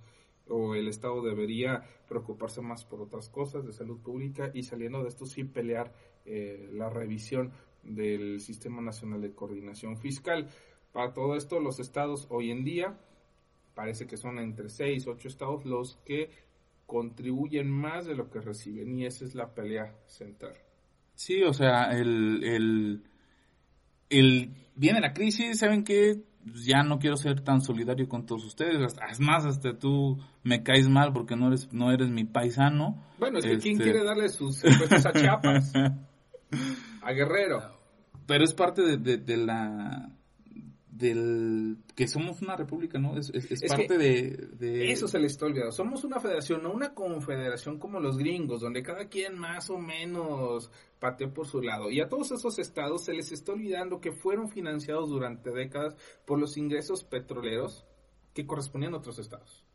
o 0.49 0.75
el 0.75 0.87
Estado 0.87 1.21
debería 1.21 1.83
preocuparse 2.07 2.61
más 2.61 2.85
por 2.85 3.01
otras 3.01 3.27
cosas 3.29 3.65
de 3.65 3.73
salud 3.73 3.99
pública 4.01 4.49
y 4.53 4.63
saliendo 4.63 5.03
de 5.03 5.09
esto 5.09 5.25
sí 5.25 5.43
pelear 5.43 5.93
eh, 6.25 6.69
la 6.71 6.89
revisión 6.89 7.51
del 7.83 8.39
Sistema 8.39 8.81
Nacional 8.81 9.21
de 9.21 9.33
Coordinación 9.33 9.97
Fiscal. 9.97 10.47
Para 10.93 11.13
todo 11.13 11.35
esto, 11.35 11.59
los 11.59 11.79
estados 11.79 12.27
hoy 12.29 12.51
en 12.51 12.63
día, 12.63 12.97
parece 13.75 14.07
que 14.07 14.17
son 14.17 14.39
entre 14.39 14.69
6, 14.69 15.05
8 15.07 15.27
estados 15.27 15.65
los 15.65 15.97
que 16.05 16.29
contribuyen 16.85 17.69
más 17.69 18.05
de 18.05 18.15
lo 18.15 18.29
que 18.29 18.39
reciben 18.39 18.97
y 18.97 19.05
esa 19.05 19.25
es 19.25 19.35
la 19.35 19.53
pelea 19.53 19.93
central. 20.07 20.55
Sí, 21.13 21.43
o 21.43 21.53
sea, 21.53 21.91
el, 21.91 22.43
el, 22.43 23.03
el 24.09 24.53
viene 24.75 25.01
la 25.01 25.13
crisis, 25.13 25.59
¿saben 25.59 25.83
qué? 25.83 26.23
Ya 26.65 26.83
no 26.83 26.97
quiero 26.97 27.17
ser 27.17 27.41
tan 27.41 27.61
solidario 27.61 28.07
con 28.07 28.25
todos 28.25 28.45
ustedes. 28.45 28.95
Es 29.09 29.19
más, 29.19 29.45
hasta 29.45 29.77
tú 29.77 30.17
me 30.43 30.63
caes 30.63 30.87
mal 30.87 31.11
porque 31.11 31.35
no 31.35 31.47
eres, 31.47 31.71
no 31.73 31.91
eres 31.91 32.09
mi 32.09 32.23
paisano. 32.23 33.03
Bueno, 33.19 33.39
es 33.39 33.45
que 33.45 33.57
¿quién 33.57 33.73
este 33.73 33.83
quiere 33.83 34.05
darle 34.05 34.29
sus 34.29 34.63
impuestos 34.63 35.05
a 35.05 35.11
Chiapas? 35.11 35.73
a 37.01 37.11
Guerrero. 37.11 37.77
Pero 38.25 38.43
es 38.43 38.53
parte 38.53 38.97
de, 38.97 39.17
de 39.17 39.37
la 39.37 40.16
del 40.97 41.77
que 41.95 42.07
somos 42.07 42.41
una 42.41 42.55
república, 42.55 42.97
¿no? 42.97 43.17
Es, 43.17 43.31
parte 43.67 43.97
de, 43.97 44.91
Eso 44.91 45.07
se 45.07 45.19
le 45.19 45.27
está 45.27 45.45
olvidando. 45.45 45.71
Somos 45.71 46.03
una 46.03 46.19
federación, 46.19 46.63
no 46.63 46.71
una 46.71 46.93
confederación 46.93 47.77
como 47.77 47.99
los 47.99 48.17
gringos, 48.17 48.61
donde 48.61 48.81
cada 48.81 49.07
quien 49.07 49.37
más 49.37 49.69
o 49.69 49.77
menos 49.77 50.71
pateó 50.99 51.33
por 51.33 51.47
su 51.47 51.61
lado. 51.61 51.91
Y 51.91 52.01
a 52.01 52.09
todos 52.09 52.31
esos 52.31 52.57
estados 52.57 53.05
se 53.05 53.13
les 53.13 53.31
está 53.31 53.51
olvidando 53.51 54.01
que 54.01 54.11
fueron 54.11 54.49
financiados 54.49 55.09
durante 55.09 55.51
décadas 55.51 55.95
por 56.25 56.39
los 56.39 56.57
ingresos 56.57 57.03
petroleros 57.03 57.85
que 58.33 58.47
correspondían 58.47 58.95
a 58.95 58.97
otros 58.97 59.19
estados. 59.19 59.66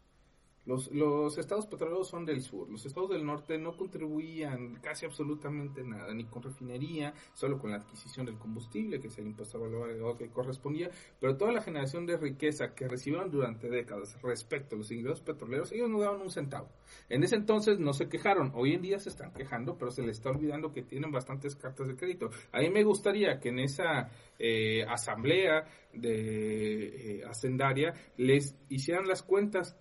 Los, 0.65 0.93
los 0.93 1.37
estados 1.39 1.67
petroleros 1.67 2.09
son 2.09 2.25
del 2.25 2.41
sur, 2.41 2.71
los 2.71 2.87
estados 2.87 3.11
del 3.11 3.27
norte 3.27 3.59
no 3.59 3.77
contribuían 3.77 4.77
casi 4.77 5.05
absolutamente 5.05 5.83
nada, 5.83 6.15
ni 6.15 6.25
con 6.25 6.43
refinería, 6.43 7.13
solo 7.35 7.59
con 7.59 7.71
la 7.71 7.79
adquisición 7.79 8.27
del 8.27 8.39
combustible, 8.39 9.01
que 9.01 9.09
es 9.09 9.19
el 9.19 9.27
impuesto 9.27 9.59
al 9.59 9.65
valor 9.65 9.89
agregado 9.89 10.17
que 10.17 10.31
correspondía, 10.31 10.89
pero 11.21 11.37
toda 11.37 11.51
la 11.51 11.63
generación 11.63 12.07
de 12.07 12.17
riqueza 12.17 12.75
que 12.75 12.87
recibieron 12.87 13.31
durante 13.31 13.69
décadas 13.69 14.21
respecto 14.23 14.77
a 14.77 14.79
los 14.79 14.91
ingresos 14.93 15.21
petroleros, 15.21 15.73
ellos 15.73 15.91
no 15.91 16.01
daban 16.01 16.21
un 16.21 16.31
centavo. 16.31 16.69
En 17.09 17.25
ese 17.25 17.37
entonces 17.37 17.81
no 17.81 17.93
se 17.93 18.09
quejaron, 18.09 18.53
hoy 18.55 18.75
en 18.75 18.83
día 18.83 19.01
se 19.01 19.09
están 19.09 19.33
quejando, 19.33 19.77
pero 19.77 19.91
se 19.91 20.03
les 20.03 20.19
está 20.19 20.31
olvidando 20.31 20.73
que 20.73 20.83
tienen 20.83 21.11
bastantes 21.11 21.57
cartas 21.57 21.89
de 21.89 21.97
crédito. 21.97 22.31
A 22.53 22.61
mí 22.61 22.71
me 22.71 22.85
gustaría 22.85 23.41
que 23.41 23.49
en 23.49 23.59
esa 23.59 24.11
eh, 24.39 24.85
asamblea 24.85 25.65
de 25.93 27.19
eh, 27.19 27.25
hacendaria 27.25 27.95
les 28.17 28.57
hicieran 28.69 29.09
las 29.09 29.23
cuentas 29.23 29.77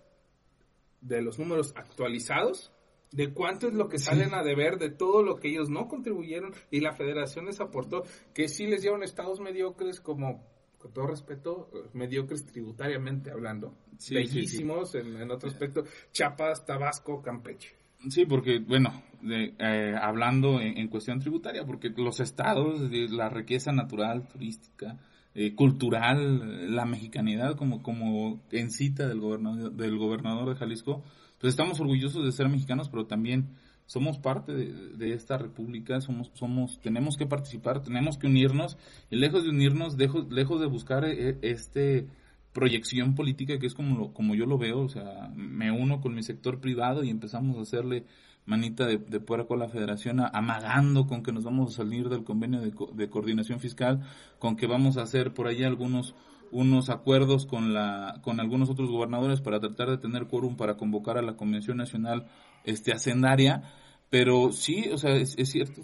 de 1.02 1.20
los 1.20 1.38
números 1.38 1.74
actualizados, 1.76 2.72
de 3.10 3.32
cuánto 3.32 3.68
es 3.68 3.74
lo 3.74 3.88
que 3.88 3.98
salen 3.98 4.34
a 4.34 4.42
deber, 4.42 4.78
de 4.78 4.90
todo 4.90 5.22
lo 5.22 5.36
que 5.36 5.48
ellos 5.48 5.68
no 5.68 5.86
contribuyeron 5.86 6.54
y 6.70 6.80
la 6.80 6.92
federación 6.92 7.46
les 7.46 7.60
aportó, 7.60 8.04
que 8.34 8.48
sí 8.48 8.66
les 8.66 8.82
dieron 8.82 9.02
estados 9.02 9.40
mediocres 9.40 10.00
como, 10.00 10.42
con 10.78 10.92
todo 10.92 11.08
respeto, 11.08 11.70
mediocres 11.92 12.46
tributariamente 12.46 13.30
hablando, 13.30 13.74
bellísimos 14.10 14.94
En, 14.94 15.30
otro 15.30 15.50
aspecto, 15.50 15.84
Chiapas, 16.12 16.64
Tabasco, 16.64 17.20
Campeche. 17.20 17.76
Sí, 18.08 18.24
porque, 18.24 18.58
bueno, 18.58 19.02
eh, 19.30 19.94
hablando 20.00 20.60
en, 20.60 20.88
cuestión 20.88 21.20
tributaria, 21.20 21.64
porque 21.64 21.90
los 21.90 22.18
estados, 22.18 22.90
de 22.90 23.08
la 23.08 23.28
riqueza 23.28 23.70
natural, 23.70 24.26
turística, 24.26 24.98
eh, 25.34 25.54
cultural, 25.54 26.74
la 26.74 26.84
mexicanidad 26.84 27.56
como, 27.56 27.82
como 27.82 28.40
en 28.50 28.70
cita 28.70 29.08
del 29.08 29.20
gobernador, 29.20 29.72
del 29.72 29.96
gobernador 29.98 30.48
de 30.50 30.56
Jalisco, 30.56 31.02
pues 31.40 31.52
estamos 31.52 31.80
orgullosos 31.80 32.24
de 32.24 32.32
ser 32.32 32.48
mexicanos, 32.48 32.88
pero 32.88 33.06
también 33.06 33.48
somos 33.86 34.18
parte 34.18 34.52
de, 34.52 35.12
esta 35.12 35.38
república, 35.38 36.00
somos, 36.00 36.30
somos, 36.34 36.80
tenemos 36.80 37.16
que 37.16 37.26
participar, 37.26 37.82
tenemos 37.82 38.16
que 38.16 38.26
unirnos, 38.26 38.78
y 39.10 39.16
lejos 39.16 39.44
de 39.44 39.50
unirnos, 39.50 39.96
lejos, 39.98 40.30
lejos 40.30 40.60
de 40.60 40.66
buscar 40.66 41.04
eh, 41.04 41.38
este 41.42 42.06
proyección 42.52 43.14
política 43.14 43.58
que 43.58 43.66
es 43.66 43.74
como, 43.74 44.12
como 44.12 44.34
yo 44.34 44.46
lo 44.46 44.58
veo, 44.58 44.80
o 44.80 44.88
sea, 44.88 45.30
me 45.34 45.70
uno 45.72 46.00
con 46.00 46.14
mi 46.14 46.22
sector 46.22 46.60
privado 46.60 47.02
y 47.02 47.10
empezamos 47.10 47.56
a 47.56 47.62
hacerle 47.62 48.04
manita 48.44 48.86
de, 48.86 48.98
de 48.98 49.20
puerco 49.20 49.54
a 49.54 49.56
la 49.56 49.68
federación 49.68 50.20
amagando 50.20 51.06
con 51.06 51.22
que 51.22 51.32
nos 51.32 51.44
vamos 51.44 51.72
a 51.72 51.76
salir 51.82 52.08
del 52.08 52.24
convenio 52.24 52.60
de, 52.60 53.10
coordinación 53.10 53.60
fiscal, 53.60 54.00
con 54.38 54.56
que 54.56 54.66
vamos 54.66 54.96
a 54.96 55.02
hacer 55.02 55.32
por 55.32 55.46
ahí 55.46 55.62
algunos 55.62 56.14
unos 56.50 56.90
acuerdos 56.90 57.46
con 57.46 57.72
la 57.72 58.20
con 58.22 58.38
algunos 58.38 58.68
otros 58.68 58.90
gobernadores 58.90 59.40
para 59.40 59.58
tratar 59.58 59.88
de 59.88 59.96
tener 59.96 60.26
quórum 60.26 60.56
para 60.56 60.76
convocar 60.76 61.16
a 61.16 61.22
la 61.22 61.34
convención 61.36 61.78
nacional 61.78 62.26
este 62.64 62.92
hacendaria. 62.92 63.62
Pero 64.10 64.52
sí 64.52 64.90
o 64.92 64.98
sea 64.98 65.16
es, 65.16 65.34
cierto 65.44 65.82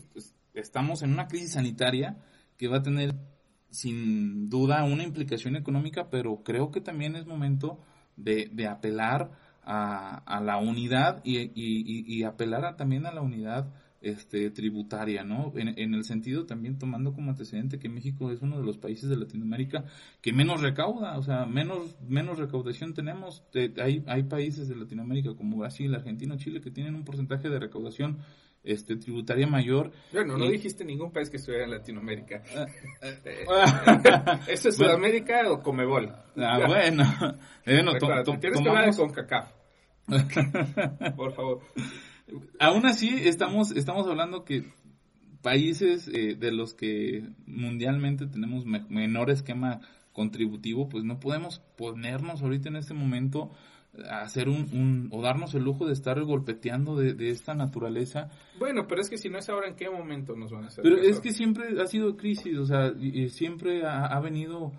estamos 0.53 1.03
en 1.03 1.13
una 1.13 1.27
crisis 1.27 1.53
sanitaria 1.53 2.19
que 2.59 2.69
va 2.69 2.79
a 2.79 2.83
tener 2.83 3.15
sin 3.71 4.51
duda 4.51 4.85
una 4.85 5.05
implicación 5.05 5.57
económica 5.57 6.11
pero 6.11 6.43
creo 6.43 6.71
que 6.71 6.83
también 6.83 7.17
es 7.17 7.27
momento 7.27 7.79
de, 8.17 8.51
de 8.53 8.67
apelar 8.67 9.31
a, 9.69 10.41
la 10.43 10.57
unidad 10.57 11.21
y, 11.25 11.53
y, 11.55 12.23
apelar 12.23 12.77
también 12.77 13.05
a 13.05 13.13
la 13.13 13.21
unidad 13.21 13.69
este, 14.01 14.51
tributaria, 14.51 15.25
¿no? 15.25 15.53
En, 15.57 15.95
el 15.95 16.05
sentido 16.05 16.47
también 16.47 16.79
tomando 16.79 17.13
como 17.13 17.31
antecedente 17.31 17.79
que 17.79 17.91
México 17.91 18.31
es 18.31 18.41
uno 18.41 18.59
de 18.59 18.65
los 18.65 18.79
países 18.79 19.11
de 19.11 19.17
Latinoamérica 19.17 19.85
que 20.23 20.33
menos 20.33 20.63
recauda, 20.63 21.19
o 21.19 21.23
sea, 21.23 21.45
menos, 21.45 21.97
menos 22.01 22.39
recaudación 22.39 22.95
tenemos. 22.95 23.45
hay, 23.83 24.03
hay 24.07 24.23
países 24.23 24.69
de 24.69 24.77
Latinoamérica 24.77 25.35
como 25.35 25.59
Brasil, 25.59 25.95
Argentina, 25.95 26.39
Chile 26.39 26.63
que 26.63 26.71
tienen 26.71 26.95
un 26.95 27.05
porcentaje 27.05 27.51
de 27.51 27.59
recaudación 27.59 28.19
este, 28.65 28.97
tributaria 28.97 29.47
mayor. 29.47 29.93
Bueno, 30.13 30.39
no 30.39 30.49
dijiste 30.49 30.85
ningún 30.85 31.13
país 31.13 31.29
que 31.29 31.37
estuviera 31.37 31.65
en 31.65 31.73
Latinoamérica. 31.73 32.43
Ah, 33.51 34.41
¿Eso 34.49 34.71
es 34.71 34.77
Sudamérica 34.77 35.51
o 35.51 35.61
Comebol? 35.61 36.11
Ah, 36.37 36.61
bueno. 36.67 37.05
bueno 37.67 37.93
tienes 38.41 38.61
que 38.61 38.69
hablar 38.69 38.97
con 38.97 39.11
CACAF. 39.11 39.58
Por 41.17 41.33
favor. 41.35 41.61
Aún 42.59 42.87
así, 42.87 43.09
estamos, 43.09 43.71
estamos 43.73 44.07
hablando 44.07 44.45
que 44.45 44.65
países 45.43 46.09
eh, 46.09 46.35
de 46.35 46.53
los 46.53 46.75
que 46.75 47.25
mundialmente 47.47 48.27
tenemos 48.27 48.65
menor 48.67 49.31
esquema 49.31 49.81
contributivo, 50.13 50.89
pues 50.89 51.05
no 51.05 51.21
podemos 51.21 51.61
ponernos 51.77 52.43
ahorita 52.43 52.69
en 52.69 52.77
este 52.77 52.93
momento 52.93 53.53
a 54.11 54.21
hacer 54.21 54.49
un, 54.49 55.09
o 55.13 55.23
darnos 55.23 55.55
el 55.55 55.65
lujo 55.65 55.87
de 55.87 55.93
estar 55.93 56.23
golpeteando 56.23 56.97
de, 56.97 57.31
esta 57.31 57.55
naturaleza. 57.55 58.29
Bueno, 58.59 58.87
pero 58.89 59.01
es 59.01 59.09
que 59.09 59.17
si 59.17 59.29
no 59.29 59.39
es 59.39 59.49
ahora, 59.49 59.69
¿en 59.69 59.77
qué 59.77 59.89
momento 59.89 60.37
nos 60.37 60.53
van 60.53 60.65
a 60.65 60.67
hacer? 60.69 60.83
Pero 60.83 60.99
es 60.99 61.21
que 61.21 61.33
siempre 61.33 61.81
ha 61.81 61.87
sido 61.87 62.17
crisis, 62.17 62.59
o 62.59 62.67
sea, 62.67 62.93
siempre 63.29 63.85
ha, 63.87 64.19
venido, 64.21 64.73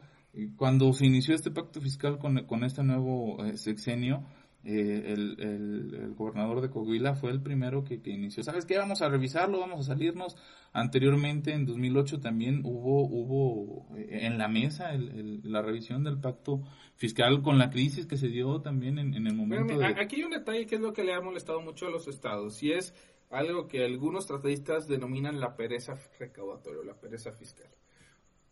cuando 0.58 0.92
se 0.94 1.06
inició 1.06 1.36
este 1.36 1.52
pacto 1.52 1.82
fiscal 1.82 2.18
con, 2.20 2.46
con 2.46 2.64
este 2.64 2.84
nuevo 2.84 3.44
eh, 3.46 3.58
sexenio, 3.58 4.26
eh, 4.66 5.14
el, 5.14 5.38
el, 5.40 6.14
gobernador 6.16 6.60
de 6.60 6.70
Coahuila 6.70 7.16
fue 7.16 7.32
el 7.32 7.42
primero 7.42 7.86
que, 7.86 8.02
que, 8.02 8.12
inició. 8.12 8.44
¿Sabes 8.44 8.66
qué? 8.66 8.78
Vamos 8.78 9.02
a 9.02 9.08
revisarlo, 9.08 9.60
vamos 9.60 9.80
a 9.80 9.94
salirnos. 9.94 10.36
Anteriormente, 10.74 11.54
en 11.54 11.66
2008, 11.66 12.20
también 12.20 12.62
hubo, 12.66 13.08
hubo 13.08 13.96
eh, 13.98 14.26
en 14.26 14.38
la 14.38 14.50
mesa 14.50 14.92
la 14.96 15.62
revisión 15.62 16.04
del 16.04 16.20
pacto 16.20 16.62
fiscal 16.96 17.42
con 17.42 17.58
la 17.58 17.70
crisis 17.70 18.06
que 18.06 18.18
se 18.18 18.28
dio 18.28 18.62
también 18.62 19.00
en, 19.00 19.26
el 19.26 19.34
momento. 19.34 19.74
Aquí 19.98 20.18
hay 20.18 20.24
un 20.24 20.32
detalle 20.32 20.66
que 20.66 20.76
es 20.76 20.82
lo 20.82 20.92
que 20.92 21.06
le 21.06 21.14
ha 21.14 21.22
molestado 21.22 21.62
mucho 21.62 21.88
a 21.88 21.90
los 21.90 22.08
estados 22.10 22.62
y 22.62 22.74
es 22.74 22.94
algo 23.30 23.68
que 23.68 23.86
algunos 23.86 24.28
tratadistas 24.28 24.88
denominan 24.88 25.40
la 25.40 25.56
pereza 25.56 25.98
recaudatoria, 26.20 26.84
la 26.84 27.00
pereza 27.00 27.32
fiscal. 27.32 27.68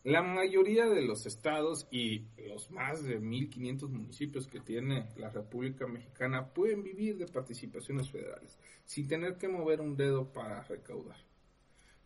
La 0.03 0.21
mayoría 0.21 0.85
de 0.85 1.01
los 1.01 1.25
estados 1.25 1.87
y 1.91 2.27
los 2.47 2.71
más 2.71 3.03
de 3.03 3.19
1.500 3.19 3.89
municipios 3.89 4.47
que 4.47 4.59
tiene 4.59 5.09
la 5.17 5.29
República 5.29 5.85
Mexicana 5.85 6.53
pueden 6.53 6.83
vivir 6.83 7.17
de 7.17 7.27
participaciones 7.27 8.09
federales 8.09 8.57
sin 8.85 9.07
tener 9.07 9.37
que 9.37 9.49
mover 9.49 9.81
un 9.81 9.97
dedo 9.97 10.31
para 10.31 10.63
recaudar. 10.63 11.17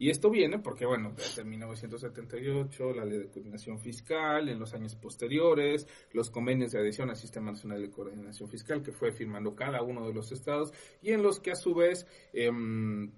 Y 0.02 0.10
esto 0.10 0.32
viene 0.32 0.58
porque, 0.58 0.84
bueno, 0.88 1.14
desde 1.16 1.44
1978, 1.44 2.92
la 2.96 3.06
ley 3.06 3.20
de 3.20 3.28
coordinación 3.28 3.78
fiscal, 3.78 4.50
en 4.50 4.58
los 4.58 4.74
años 4.74 4.96
posteriores, 4.96 5.88
los 6.12 6.32
convenios 6.32 6.72
de 6.72 6.80
adhesión 6.80 7.12
al 7.12 7.18
Sistema 7.18 7.52
Nacional 7.52 7.84
de 7.84 7.92
Coordinación 7.92 8.50
Fiscal 8.50 8.82
que 8.82 8.92
fue 8.92 9.12
firmando 9.12 9.54
cada 9.54 9.84
uno 9.84 10.08
de 10.08 10.14
los 10.16 10.32
estados 10.32 10.74
y 11.04 11.12
en 11.12 11.22
los 11.22 11.40
que 11.40 11.52
a 11.52 11.56
su 11.56 11.76
vez 11.76 12.08
em, 12.34 13.12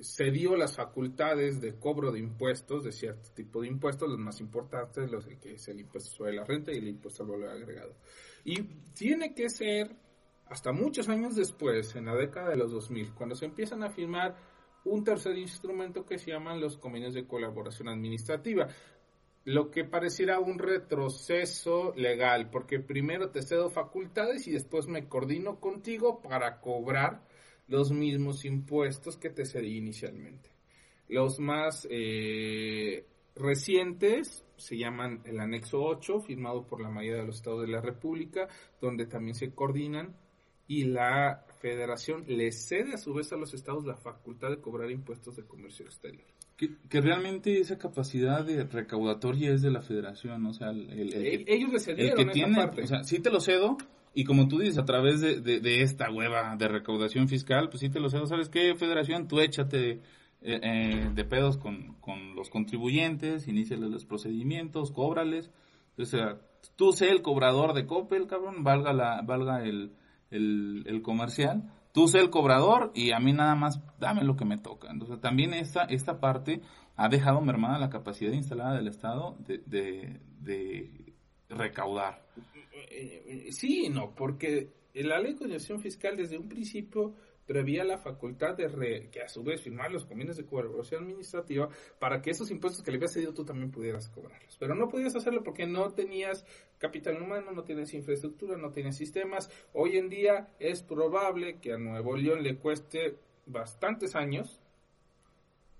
se 0.00 0.30
dio 0.30 0.56
las 0.56 0.76
facultades 0.76 1.60
de 1.60 1.78
cobro 1.78 2.10
de 2.10 2.18
impuestos, 2.18 2.84
de 2.84 2.92
cierto 2.92 3.30
tipo 3.30 3.62
de 3.62 3.68
impuestos, 3.68 4.08
los 4.08 4.18
más 4.18 4.40
importantes, 4.40 5.10
los 5.10 5.26
que 5.26 5.54
es 5.54 5.68
el 5.68 5.80
impuesto 5.80 6.10
sobre 6.10 6.34
la 6.34 6.44
renta 6.44 6.72
y 6.72 6.78
el 6.78 6.88
impuesto 6.88 7.22
al 7.22 7.30
valor 7.30 7.50
agregado. 7.50 7.94
Y 8.44 8.62
tiene 8.94 9.34
que 9.34 9.48
ser 9.48 9.94
hasta 10.46 10.72
muchos 10.72 11.08
años 11.08 11.36
después, 11.36 11.94
en 11.96 12.06
la 12.06 12.14
década 12.14 12.50
de 12.50 12.56
los 12.56 12.72
2000, 12.72 13.14
cuando 13.14 13.34
se 13.34 13.46
empiezan 13.46 13.82
a 13.82 13.90
firmar 13.90 14.36
un 14.84 15.04
tercer 15.04 15.38
instrumento 15.38 16.04
que 16.04 16.18
se 16.18 16.30
llaman 16.30 16.60
los 16.60 16.76
convenios 16.76 17.14
de 17.14 17.26
colaboración 17.26 17.88
administrativa. 17.88 18.68
Lo 19.44 19.70
que 19.70 19.84
pareciera 19.84 20.40
un 20.40 20.58
retroceso 20.58 21.92
legal, 21.96 22.50
porque 22.50 22.80
primero 22.80 23.30
te 23.30 23.42
cedo 23.42 23.70
facultades 23.70 24.46
y 24.46 24.52
después 24.52 24.86
me 24.86 25.08
coordino 25.08 25.60
contigo 25.60 26.20
para 26.20 26.60
cobrar 26.60 27.22
los 27.68 27.92
mismos 27.92 28.44
impuestos 28.44 29.16
que 29.16 29.30
te 29.30 29.44
cedí 29.44 29.76
inicialmente. 29.76 30.50
Los 31.08 31.38
más 31.38 31.86
eh, 31.90 33.06
recientes 33.34 34.44
se 34.56 34.78
llaman 34.78 35.22
el 35.24 35.40
anexo 35.40 35.82
8, 35.82 36.20
firmado 36.20 36.66
por 36.66 36.80
la 36.80 36.88
mayoría 36.88 37.20
de 37.20 37.26
los 37.26 37.36
estados 37.36 37.62
de 37.62 37.68
la 37.68 37.80
República, 37.80 38.48
donde 38.80 39.06
también 39.06 39.34
se 39.34 39.52
coordinan 39.52 40.16
y 40.66 40.84
la 40.84 41.44
federación 41.60 42.24
le 42.26 42.50
cede 42.52 42.94
a 42.94 42.98
su 42.98 43.12
vez 43.12 43.32
a 43.32 43.36
los 43.36 43.52
estados 43.52 43.84
la 43.84 43.96
facultad 43.96 44.50
de 44.50 44.60
cobrar 44.60 44.90
impuestos 44.90 45.36
de 45.36 45.44
comercio 45.44 45.84
exterior. 45.84 46.24
Que, 46.56 47.00
realmente 47.00 47.58
esa 47.58 47.76
capacidad 47.76 48.44
de 48.44 48.64
recaudatoria 48.64 49.52
es 49.52 49.60
de 49.60 49.72
la 49.72 49.82
federación, 49.82 50.46
o 50.46 50.54
sea, 50.54 50.70
el, 50.70 51.12
e-, 51.12 51.44
ellos 51.48 51.72
le 51.72 51.80
cedieron 51.80 52.20
el 52.20 52.26
que 52.26 52.32
tiene, 52.32 52.54
parte. 52.54 52.82
o 52.82 52.86
sea, 52.86 53.02
sí 53.02 53.18
te 53.18 53.30
lo 53.30 53.40
cedo, 53.40 53.76
y 54.14 54.24
como 54.24 54.46
tú 54.46 54.60
dices, 54.60 54.78
a 54.78 54.84
través 54.84 55.20
de, 55.20 55.40
de, 55.40 55.82
esta 55.82 56.10
hueva 56.10 56.54
de 56.56 56.68
recaudación 56.68 57.28
fiscal, 57.28 57.68
pues 57.68 57.80
sí 57.80 57.90
te 57.90 57.98
lo 57.98 58.08
cedo, 58.08 58.26
¿sabes 58.26 58.48
qué, 58.48 58.74
federación? 58.76 59.26
Tú 59.26 59.40
échate 59.40 59.90
eh, 59.90 60.00
eh, 60.40 61.10
de 61.12 61.24
pedos 61.24 61.58
con, 61.58 61.94
con 62.00 62.36
los 62.36 62.48
contribuyentes, 62.48 63.48
iníciales 63.48 63.90
los 63.90 64.04
procedimientos, 64.04 64.92
cóbrales. 64.92 65.50
O 65.98 66.04
sea, 66.04 66.38
tú 66.76 66.92
sé 66.92 67.10
el 67.10 67.22
cobrador 67.22 67.74
de 67.74 67.86
Coppel, 67.86 68.26
cabrón, 68.28 68.62
valga, 68.62 68.92
la, 68.92 69.22
valga 69.22 69.64
el, 69.64 69.96
el, 70.30 71.02
comercial. 71.02 71.72
Tú 71.92 72.06
sé 72.06 72.18
el 72.18 72.30
cobrador 72.30 72.92
y 72.94 73.12
a 73.12 73.18
mí 73.18 73.32
nada 73.32 73.56
más 73.56 73.80
dame 73.98 74.22
lo 74.22 74.36
que 74.36 74.44
me 74.44 74.58
toca. 74.58 74.90
Entonces 74.90 75.20
también 75.20 75.54
esta, 75.54 75.84
esta 75.84 76.20
parte 76.20 76.60
ha 76.94 77.08
dejado 77.08 77.40
mermada 77.40 77.78
la 77.78 77.90
capacidad 77.90 78.32
instalada 78.32 78.76
del 78.76 78.88
Estado 78.88 79.36
de, 79.40 80.20
de 80.40 81.14
recaudar. 81.48 82.23
Eh, 82.72 83.48
sí, 83.50 83.88
no, 83.88 84.14
porque 84.14 84.70
la 84.94 85.18
ley 85.18 85.32
de 85.32 85.38
coordinación 85.38 85.80
fiscal 85.80 86.16
desde 86.16 86.38
un 86.38 86.48
principio 86.48 87.14
prevía 87.46 87.84
la 87.84 87.98
facultad 87.98 88.56
de 88.56 89.08
que 89.10 89.20
a 89.20 89.28
su 89.28 89.42
vez 89.42 89.62
firmar 89.62 89.90
los 89.90 90.06
convenios 90.06 90.36
de 90.36 90.46
colaboración 90.46 91.02
administrativa 91.02 91.68
para 91.98 92.22
que 92.22 92.30
esos 92.30 92.50
impuestos 92.50 92.82
que 92.82 92.90
le 92.90 92.96
habías 92.96 93.12
cedido 93.12 93.34
tú 93.34 93.44
también 93.44 93.70
pudieras 93.70 94.08
cobrarlos. 94.08 94.56
Pero 94.58 94.74
no 94.74 94.88
podías 94.88 95.14
hacerlo 95.14 95.42
porque 95.42 95.66
no 95.66 95.92
tenías 95.92 96.44
capital 96.78 97.20
humano, 97.20 97.52
no 97.52 97.64
tienes 97.64 97.92
infraestructura, 97.92 98.56
no 98.56 98.72
tienes 98.72 98.96
sistemas. 98.96 99.50
Hoy 99.72 99.98
en 99.98 100.08
día 100.08 100.48
es 100.58 100.82
probable 100.82 101.58
que 101.60 101.72
a 101.72 101.78
Nuevo 101.78 102.16
León 102.16 102.42
le 102.42 102.56
cueste 102.56 103.18
bastantes 103.46 104.14
años 104.14 104.60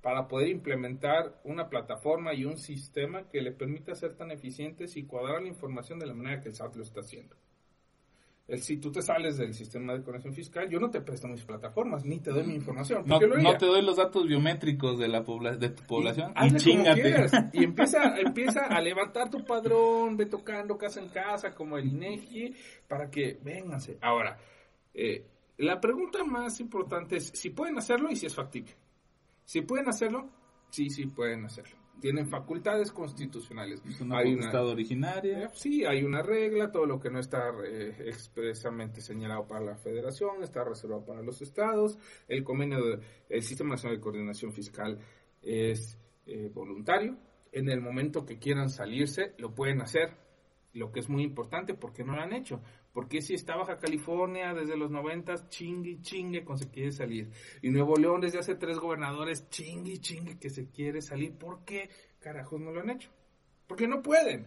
para 0.05 0.29
poder 0.29 0.49
implementar 0.49 1.41
una 1.45 1.71
plataforma 1.71 2.35
y 2.35 2.45
un 2.45 2.59
sistema 2.59 3.27
que 3.27 3.41
le 3.41 3.53
permita 3.53 3.95
ser 3.95 4.15
tan 4.15 4.31
eficientes 4.31 4.99
y 4.99 5.07
cuadrar 5.07 5.41
la 5.41 5.49
información 5.49 5.99
de 5.99 6.07
la 6.07 6.13
manera 6.13 6.43
que 6.43 6.51
el 6.51 6.55
SAT 6.55 6.77
lo 6.77 6.83
está 6.83 7.01
haciendo 7.01 7.35
el, 8.47 8.61
si 8.61 8.77
tú 8.77 8.93
te 8.93 9.01
sales 9.01 9.39
del 9.39 9.55
sistema 9.55 9.95
de 9.95 10.03
conexión 10.03 10.35
fiscal, 10.35 10.69
yo 10.69 10.79
no 10.79 10.91
te 10.91 11.01
presto 11.01 11.27
mis 11.27 11.43
plataformas, 11.45 12.05
ni 12.05 12.21
te 12.21 12.31
doy 12.31 12.45
mi 12.45 12.55
información. 12.55 13.05
No, 13.07 13.19
no 13.19 13.57
te 13.57 13.65
doy 13.65 13.81
los 13.81 13.97
datos 13.97 14.27
biométricos 14.27 14.99
de, 14.99 15.09
la 15.09 15.21
de 15.23 15.69
tu 15.71 15.83
población. 15.85 16.35
Y, 16.43 16.55
chingate. 16.57 17.27
Y 17.55 17.65
empieza, 17.65 18.19
empieza 18.19 18.67
a 18.67 18.81
levantar 18.83 19.31
tu 19.31 19.43
padrón, 19.45 20.19
ve 20.19 20.27
tocando 20.27 20.77
casa 20.77 21.01
en 21.01 21.09
casa, 21.09 21.55
como 21.55 21.79
el 21.79 21.89
INEGI, 21.89 22.55
para 22.87 23.11
que 23.11 23.39
vénganse. 23.43 23.97
Ahora, 24.03 24.37
eh, 24.93 25.25
la 25.57 25.81
pregunta 25.81 26.23
más 26.25 26.61
importante 26.61 27.17
es 27.17 27.31
si 27.33 27.49
pueden 27.49 27.79
hacerlo 27.79 28.11
y 28.11 28.17
si 28.17 28.27
es 28.27 28.35
factible. 28.35 28.73
Si 29.45 29.63
pueden 29.63 29.89
hacerlo, 29.89 30.31
sí, 30.71 30.91
sí 30.91 31.07
pueden 31.07 31.45
hacerlo 31.45 31.85
tienen 32.01 32.29
facultades 32.29 32.93
constitucionales. 32.93 33.83
hay 34.11 34.35
una 34.35 34.47
estado 34.47 34.73
originaria. 34.73 35.49
Sí, 35.55 35.85
hay 35.85 36.03
una 36.03 36.23
regla, 36.23 36.71
todo 36.71 36.87
lo 36.87 37.01
que 37.01 37.11
no 37.11 37.19
está 37.19 37.51
eh, 37.67 37.95
expresamente 38.07 39.01
señalado 39.01 39.47
para 39.47 39.65
la 39.65 39.77
federación 39.77 40.43
está 40.43 40.65
reservado 40.65 41.05
para 41.05 41.23
los 41.23 41.41
estados. 41.41 41.99
El 42.29 42.45
convenio 42.45 42.79
del 43.29 43.43
Sistema 43.43 43.71
Nacional 43.71 43.99
de 43.99 44.03
Coordinación 44.03 44.53
Fiscal 44.53 44.99
es 45.43 45.99
eh, 46.27 46.51
voluntario. 46.53 47.17
En 47.53 47.69
el 47.69 47.81
momento 47.81 48.27
que 48.27 48.39
quieran 48.39 48.69
salirse, 48.69 49.33
lo 49.39 49.55
pueden 49.55 49.81
hacer. 49.81 50.17
Lo 50.73 50.91
que 50.91 51.01
es 51.01 51.09
muy 51.09 51.23
importante, 51.23 51.75
porque 51.75 52.03
no 52.03 52.17
lo 52.17 52.23
han 52.23 52.33
hecho. 52.33 52.61
Porque 52.95 53.21
si 53.21 53.35
está 53.35 53.57
Baja 53.57 53.77
California 53.77 54.55
desde 54.55 54.77
los 54.77 54.89
noventas, 54.89 55.49
chingue, 55.49 56.01
chingue 56.01 56.45
con 56.45 56.57
se 56.57 56.71
quiere 56.71 56.93
salir. 56.93 57.29
Y 57.61 57.71
Nuevo 57.71 57.97
León 57.97 58.21
desde 58.21 58.39
hace 58.39 58.55
tres 58.55 58.79
gobernadores, 58.79 59.51
chingue, 59.51 59.99
chingue 59.99 60.39
que 60.39 60.49
se 60.49 60.71
quiere 60.71 61.03
salir. 61.03 61.37
¿Por 61.37 61.65
qué 61.65 61.91
carajos 62.21 62.61
no 62.61 62.71
lo 62.71 62.81
han 62.81 62.91
hecho? 62.91 63.11
Porque 63.67 63.89
no 63.89 64.01
pueden. 64.01 64.47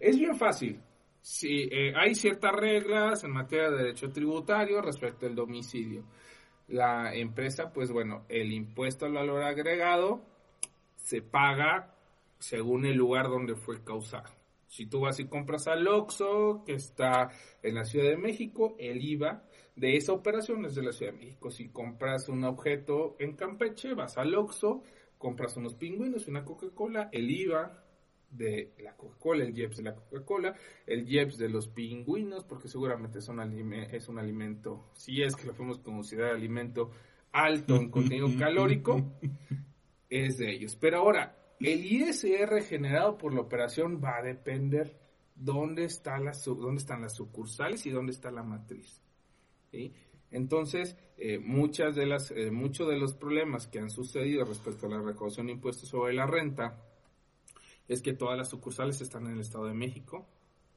Es 0.00 0.18
bien 0.18 0.36
fácil. 0.36 0.80
Si 1.20 1.68
eh, 1.70 1.94
hay 1.96 2.16
ciertas 2.16 2.52
reglas 2.52 3.22
en 3.22 3.30
materia 3.30 3.70
de 3.70 3.76
derecho 3.76 4.10
tributario 4.10 4.82
respecto 4.82 5.26
al 5.26 5.36
domicilio. 5.36 6.02
La 6.66 7.14
empresa, 7.14 7.72
pues 7.72 7.92
bueno, 7.92 8.24
el 8.28 8.52
impuesto 8.52 9.06
al 9.06 9.12
valor 9.12 9.44
agregado 9.44 10.20
se 10.96 11.22
paga 11.22 11.94
según 12.40 12.86
el 12.86 12.96
lugar 12.96 13.28
donde 13.28 13.54
fue 13.54 13.84
causado. 13.84 14.37
Si 14.68 14.86
tú 14.86 15.00
vas 15.00 15.18
y 15.18 15.26
compras 15.26 15.66
al 15.66 15.88
Oxxo, 15.88 16.62
que 16.64 16.74
está 16.74 17.30
en 17.62 17.74
la 17.74 17.84
Ciudad 17.84 18.08
de 18.08 18.16
México, 18.16 18.76
el 18.78 19.02
IVA 19.02 19.42
de 19.74 19.96
esa 19.96 20.12
operación 20.12 20.64
es 20.66 20.74
de 20.74 20.82
la 20.82 20.92
Ciudad 20.92 21.12
de 21.12 21.18
México. 21.18 21.50
Si 21.50 21.70
compras 21.70 22.28
un 22.28 22.44
objeto 22.44 23.16
en 23.18 23.34
Campeche, 23.34 23.94
vas 23.94 24.18
al 24.18 24.34
Oxxo, 24.34 24.82
compras 25.16 25.56
unos 25.56 25.74
pingüinos 25.74 26.26
y 26.26 26.30
una 26.30 26.44
Coca-Cola, 26.44 27.08
el 27.12 27.30
IVA 27.30 27.84
de 28.30 28.74
la 28.78 28.94
Coca-Cola, 28.94 29.44
el 29.44 29.54
JEPS 29.54 29.78
de 29.78 29.82
la 29.82 29.94
Coca-Cola, 29.94 30.54
el 30.86 31.06
JEPS 31.06 31.38
de 31.38 31.48
los 31.48 31.68
pingüinos, 31.68 32.44
porque 32.44 32.68
seguramente 32.68 33.20
son 33.20 33.40
es 33.40 34.08
un 34.08 34.18
alimento, 34.18 34.90
si 34.92 35.22
es 35.22 35.34
que 35.34 35.46
lo 35.46 35.54
podemos 35.54 35.78
considerar 35.78 36.34
alimento 36.34 36.90
alto 37.32 37.76
en 37.76 37.90
contenido 37.90 38.28
calórico, 38.38 39.02
es 40.10 40.38
de 40.38 40.52
ellos. 40.52 40.76
Pero 40.76 40.98
ahora, 40.98 41.36
el 41.60 41.84
ISR 41.84 42.62
generado 42.62 43.18
por 43.18 43.34
la 43.34 43.40
operación 43.40 44.00
va 44.02 44.18
a 44.18 44.22
depender 44.22 44.96
dónde, 45.34 45.84
está 45.84 46.18
la, 46.18 46.32
dónde 46.32 46.80
están 46.80 47.02
las 47.02 47.14
sucursales 47.14 47.86
y 47.86 47.90
dónde 47.90 48.12
está 48.12 48.30
la 48.30 48.42
matriz. 48.42 49.02
Entonces, 50.30 50.96
eh, 51.16 51.38
muchas 51.38 51.94
de 51.94 52.06
las, 52.06 52.30
eh, 52.30 52.50
muchos 52.50 52.88
de 52.88 52.98
los 52.98 53.14
problemas 53.14 53.66
que 53.66 53.78
han 53.78 53.90
sucedido 53.90 54.44
respecto 54.44 54.86
a 54.86 54.90
la 54.90 55.00
recaudación 55.00 55.46
de 55.46 55.52
impuestos 55.52 55.88
sobre 55.88 56.14
la 56.14 56.26
renta 56.26 56.82
es 57.86 58.02
que 58.02 58.12
todas 58.12 58.36
las 58.36 58.50
sucursales 58.50 59.00
están 59.00 59.26
en 59.26 59.32
el 59.32 59.40
Estado 59.40 59.66
de 59.66 59.74
México, 59.74 60.28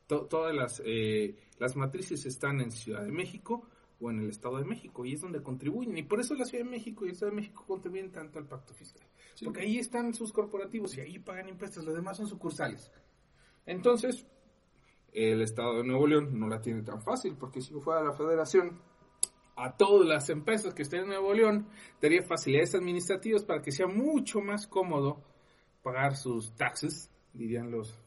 todas 0.07 0.53
las, 0.53 0.81
eh, 0.85 1.37
las 1.57 1.75
matrices 1.75 2.25
están 2.25 2.59
en 2.59 2.71
Ciudad 2.71 3.03
de 3.03 3.11
México 3.11 3.67
o 4.01 4.09
en 4.09 4.19
el 4.19 4.29
Estado 4.29 4.57
de 4.57 4.65
México 4.65 5.05
y 5.05 5.13
es 5.13 5.21
donde 5.21 5.41
contribuyen. 5.41 5.97
Y 5.97 6.03
por 6.03 6.19
eso 6.19 6.33
la 6.33 6.45
Ciudad 6.45 6.65
de 6.65 6.71
México 6.71 7.05
y 7.05 7.09
el 7.09 7.13
Estado 7.13 7.31
de 7.31 7.37
México 7.37 7.63
contribuyen 7.67 8.11
tanto 8.11 8.39
al 8.39 8.47
pacto 8.47 8.73
fiscal. 8.73 9.07
Porque 9.43 9.61
ahí 9.61 9.77
están 9.77 10.13
sus 10.13 10.33
corporativos 10.33 10.97
y 10.97 11.01
ahí 11.01 11.19
pagan 11.19 11.47
impuestos, 11.47 11.85
los 11.85 11.95
demás 11.95 12.17
son 12.17 12.27
sucursales. 12.27 12.91
Entonces, 13.65 14.25
el 15.13 15.41
Estado 15.41 15.77
de 15.77 15.83
Nuevo 15.83 16.07
León 16.07 16.39
no 16.39 16.47
la 16.47 16.61
tiene 16.61 16.81
tan 16.81 17.01
fácil, 17.01 17.35
porque 17.37 17.61
si 17.61 17.73
fuera 17.75 18.03
la 18.03 18.13
federación, 18.13 18.79
a 19.55 19.75
todas 19.77 20.07
las 20.07 20.29
empresas 20.29 20.73
que 20.73 20.81
estén 20.81 21.01
en 21.01 21.07
Nuevo 21.07 21.33
León, 21.33 21.67
tendría 21.99 22.23
facilidades 22.23 22.73
administrativas 22.75 23.43
para 23.43 23.61
que 23.61 23.71
sea 23.71 23.87
mucho 23.87 24.41
más 24.41 24.65
cómodo 24.65 25.23
pagar 25.83 26.15
sus 26.15 26.55
taxes, 26.55 27.11
dirían 27.33 27.69
los, 27.69 27.99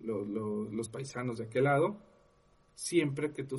los, 0.00 0.26
los, 0.28 0.88
paisanos 0.88 1.38
de 1.38 1.44
aquel 1.44 1.64
lado, 1.64 1.98
siempre 2.74 3.32
que 3.32 3.44
tu, 3.44 3.58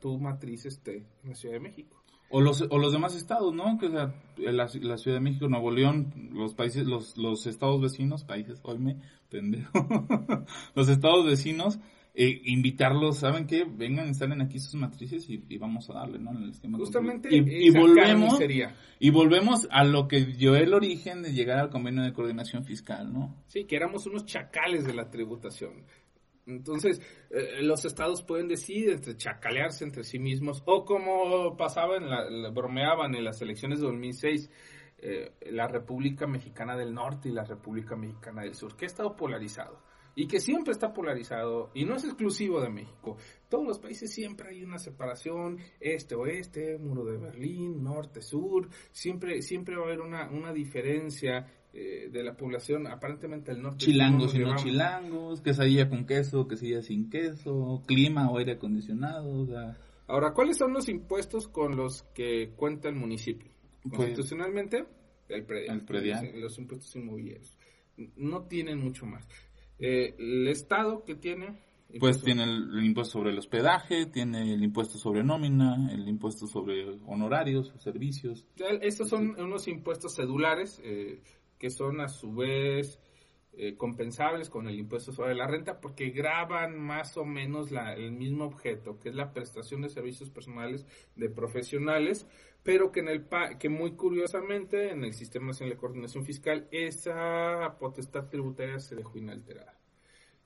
tu 0.00 0.18
matriz 0.18 0.66
esté 0.66 1.06
en 1.22 1.30
la 1.30 1.34
Ciudad 1.34 1.54
de 1.54 1.60
México. 1.60 2.00
O 2.32 2.40
los, 2.40 2.62
o 2.70 2.78
los 2.78 2.92
demás 2.92 3.16
estados, 3.16 3.52
¿no? 3.52 3.76
Que 3.78 3.90
sea, 3.90 4.14
la, 4.36 4.68
Ciudad 4.68 5.16
de 5.16 5.20
México, 5.20 5.48
Nuevo 5.48 5.72
León, 5.72 6.30
los 6.32 6.54
países, 6.54 6.86
los, 6.86 7.16
los 7.16 7.46
estados 7.48 7.80
vecinos, 7.80 8.22
países, 8.22 8.62
me 8.78 8.98
pendejo, 9.28 9.72
los 10.76 10.88
estados 10.88 11.26
vecinos, 11.26 11.80
eh, 12.14 12.40
invitarlos, 12.44 13.18
¿saben 13.18 13.46
qué? 13.46 13.64
Vengan, 13.64 14.08
instalen 14.08 14.40
aquí 14.40 14.58
sus 14.58 14.74
matrices 14.74 15.28
y, 15.28 15.58
vamos 15.58 15.88
a 15.90 15.94
darle, 15.94 16.18
¿no? 16.18 16.32
El 16.32 16.52
Justamente, 16.72 17.28
y, 17.34 17.70
volvemos, 17.70 18.38
y 18.98 19.10
volvemos 19.10 19.68
a 19.70 19.84
lo 19.84 20.06
que 20.06 20.24
dio 20.24 20.54
el 20.54 20.74
origen 20.74 21.22
de 21.22 21.32
llegar 21.32 21.58
al 21.58 21.70
convenio 21.70 22.02
de 22.02 22.12
coordinación 22.12 22.64
fiscal, 22.64 23.12
¿no? 23.12 23.42
Sí, 23.46 23.64
que 23.64 23.76
éramos 23.76 24.06
unos 24.06 24.24
chacales 24.26 24.84
de 24.84 24.94
la 24.94 25.08
tributación. 25.08 25.84
Entonces, 26.56 27.00
eh, 27.30 27.62
los 27.62 27.84
estados 27.84 28.22
pueden 28.22 28.48
decidir 28.48 28.90
entre 28.90 29.16
chacalearse 29.16 29.84
entre 29.84 30.04
sí 30.04 30.18
mismos 30.18 30.62
o 30.66 30.84
como 30.84 31.56
pasaba 31.56 31.96
en 31.96 32.08
la, 32.08 32.50
bromeaban 32.50 33.14
en 33.14 33.24
las 33.24 33.40
elecciones 33.40 33.80
de 33.80 33.86
2006, 33.86 34.50
eh, 34.98 35.32
la 35.50 35.66
República 35.66 36.26
Mexicana 36.26 36.76
del 36.76 36.92
Norte 36.92 37.28
y 37.28 37.32
la 37.32 37.44
República 37.44 37.96
Mexicana 37.96 38.42
del 38.42 38.54
Sur, 38.54 38.76
que 38.76 38.84
ha 38.84 38.88
estado 38.88 39.16
polarizado 39.16 39.82
y 40.14 40.26
que 40.26 40.40
siempre 40.40 40.72
está 40.72 40.92
polarizado 40.92 41.70
y 41.74 41.84
no 41.84 41.96
es 41.96 42.04
exclusivo 42.04 42.60
de 42.60 42.68
México. 42.68 43.16
Todos 43.48 43.66
los 43.66 43.78
países 43.78 44.12
siempre 44.12 44.50
hay 44.50 44.62
una 44.62 44.78
separación, 44.78 45.58
este-oeste, 45.80 46.78
muro 46.78 47.04
de 47.04 47.16
Berlín, 47.16 47.82
norte-sur, 47.82 48.68
siempre, 48.90 49.40
siempre 49.42 49.76
va 49.76 49.82
a 49.82 49.86
haber 49.86 50.00
una, 50.00 50.28
una 50.30 50.52
diferencia 50.52 51.46
eh, 51.72 52.08
de 52.10 52.24
la 52.24 52.36
población, 52.36 52.88
aparentemente 52.88 53.52
el 53.52 53.62
norte. 53.62 53.84
Chilangos 53.84 54.34
y 54.34 54.40
no 54.40 54.56
chilangos, 54.56 55.40
quesadilla 55.40 55.88
con 55.88 56.04
queso, 56.04 56.48
quesadilla 56.48 56.82
sin 56.82 57.08
queso, 57.08 57.82
clima 57.86 58.28
o 58.28 58.38
aire 58.38 58.52
acondicionado. 58.52 59.76
Ahora, 60.08 60.32
¿cuáles 60.32 60.56
son 60.56 60.72
los 60.72 60.88
impuestos 60.88 61.46
con 61.46 61.76
los 61.76 62.02
que 62.12 62.50
cuenta 62.56 62.88
el 62.88 62.96
municipio? 62.96 63.52
Pues, 63.82 63.94
Constitucionalmente, 63.94 64.84
El 65.28 65.44
predial. 65.44 65.76
El 65.76 65.84
predial. 65.84 66.40
Los, 66.40 66.58
impuestos 66.58 66.96
inmobiliarios. 66.96 67.56
No 68.16 68.42
tienen 68.48 68.80
mucho 68.80 69.06
más. 69.06 69.28
Eh, 69.78 70.16
el 70.18 70.48
Estado 70.48 71.04
que 71.04 71.14
tiene... 71.14 71.56
Pues 71.98 72.22
tiene 72.22 72.44
el, 72.44 72.78
el 72.78 72.84
impuesto 72.84 73.18
sobre 73.18 73.30
el 73.30 73.38
hospedaje, 73.38 74.06
tiene 74.06 74.54
el 74.54 74.62
impuesto 74.62 74.96
sobre 74.98 75.24
nómina, 75.24 75.90
el 75.92 76.08
impuesto 76.08 76.46
sobre 76.46 76.84
honorarios 77.06 77.72
servicios. 77.78 78.46
Estos 78.80 79.08
son 79.08 79.40
unos 79.40 79.66
impuestos 79.66 80.14
cedulares 80.14 80.80
eh, 80.84 81.20
que 81.60 81.70
son 81.70 82.00
a 82.00 82.08
su 82.08 82.34
vez 82.34 82.98
eh, 83.52 83.76
compensables 83.76 84.48
con 84.48 84.68
el 84.68 84.78
impuesto 84.78 85.12
sobre 85.12 85.34
la 85.34 85.46
renta 85.46 85.80
porque 85.80 86.10
graban 86.10 86.78
más 86.78 87.16
o 87.16 87.24
menos 87.24 87.70
la- 87.72 87.94
el 87.94 88.12
mismo 88.12 88.44
objeto, 88.44 88.98
que 88.98 89.08
es 89.10 89.14
la 89.14 89.32
prestación 89.32 89.82
de 89.82 89.88
servicios 89.88 90.30
personales 90.30 90.86
de 91.16 91.28
profesionales, 91.28 92.26
pero 92.62 92.92
que 92.92 93.00
en 93.00 93.08
el 93.08 93.26
que 93.58 93.68
muy 93.68 93.92
curiosamente 93.96 94.90
en 94.90 95.04
el 95.04 95.12
Sistema 95.14 95.52
de 95.52 95.76
Coordinación 95.76 96.24
Fiscal 96.24 96.68
esa 96.70 97.76
potestad 97.78 98.28
tributaria 98.28 98.78
se 98.78 98.94
dejó 98.96 99.18
inalterada. 99.18 99.78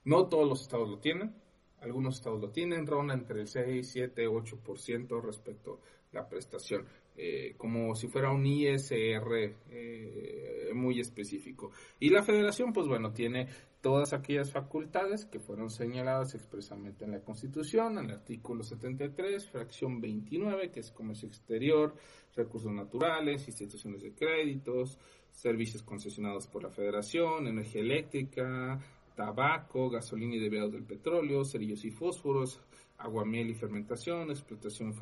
No 0.05 0.27
todos 0.29 0.49
los 0.49 0.63
estados 0.63 0.89
lo 0.89 0.99
tienen, 0.99 1.35
algunos 1.81 2.17
estados 2.17 2.41
lo 2.41 2.51
tienen, 2.51 2.87
ronda 2.87 3.15
entre 3.15 3.43
el 3.43 3.49
6, 3.49 3.91
7, 3.93 4.27
8% 4.27 5.21
respecto 5.21 5.81
a 6.13 6.17
la 6.17 6.29
prestación, 6.29 6.87
eh, 7.17 7.55
como 7.57 7.95
si 7.95 8.09
fuera 8.09 8.33
un 8.33 8.45
ISR 8.45 9.55
eh, 9.71 10.71
muy 10.75 11.01
específico. 11.01 11.71
Y 12.01 12.11
la 12.11 12.23
federación, 12.23 12.73
pues 12.73 12.89
bueno, 12.89 13.13
tiene 13.13 13.49
todas 13.81 14.15
aquellas 14.15 14.51
facultades 14.51 15.27
que 15.27 15.39
fueron 15.39 15.71
señaladas 15.71 16.35
expresamente 16.35 17.05
en 17.05 17.13
la 17.13 17.21
Constitución, 17.21 17.99
en 17.99 18.07
el 18.07 18.13
artículo 18.13 18.63
73, 18.63 19.47
fracción 19.49 20.01
29, 20.01 20.71
que 20.71 20.81
es 20.81 20.91
comercio 20.91 21.29
exterior, 21.29 21.95
recursos 22.35 22.73
naturales, 22.73 23.47
instituciones 23.47 24.03
de 24.03 24.15
créditos, 24.15 24.99
servicios 25.31 25.83
concesionados 25.83 26.47
por 26.47 26.63
la 26.63 26.71
federación, 26.71 27.47
energía 27.47 27.83
eléctrica, 27.83 28.81
tabaco, 29.15 29.91
gasolina 29.91 30.37
y 30.37 30.41
derivados 30.41 30.73
del 30.73 30.85
petróleo, 30.85 31.45
cerillos 31.45 31.85
y 31.85 31.91
fósforos, 31.91 32.61
aguamiel 32.99 33.51
y 33.51 33.55
fermentación, 33.55 34.31
explotación 34.31 34.95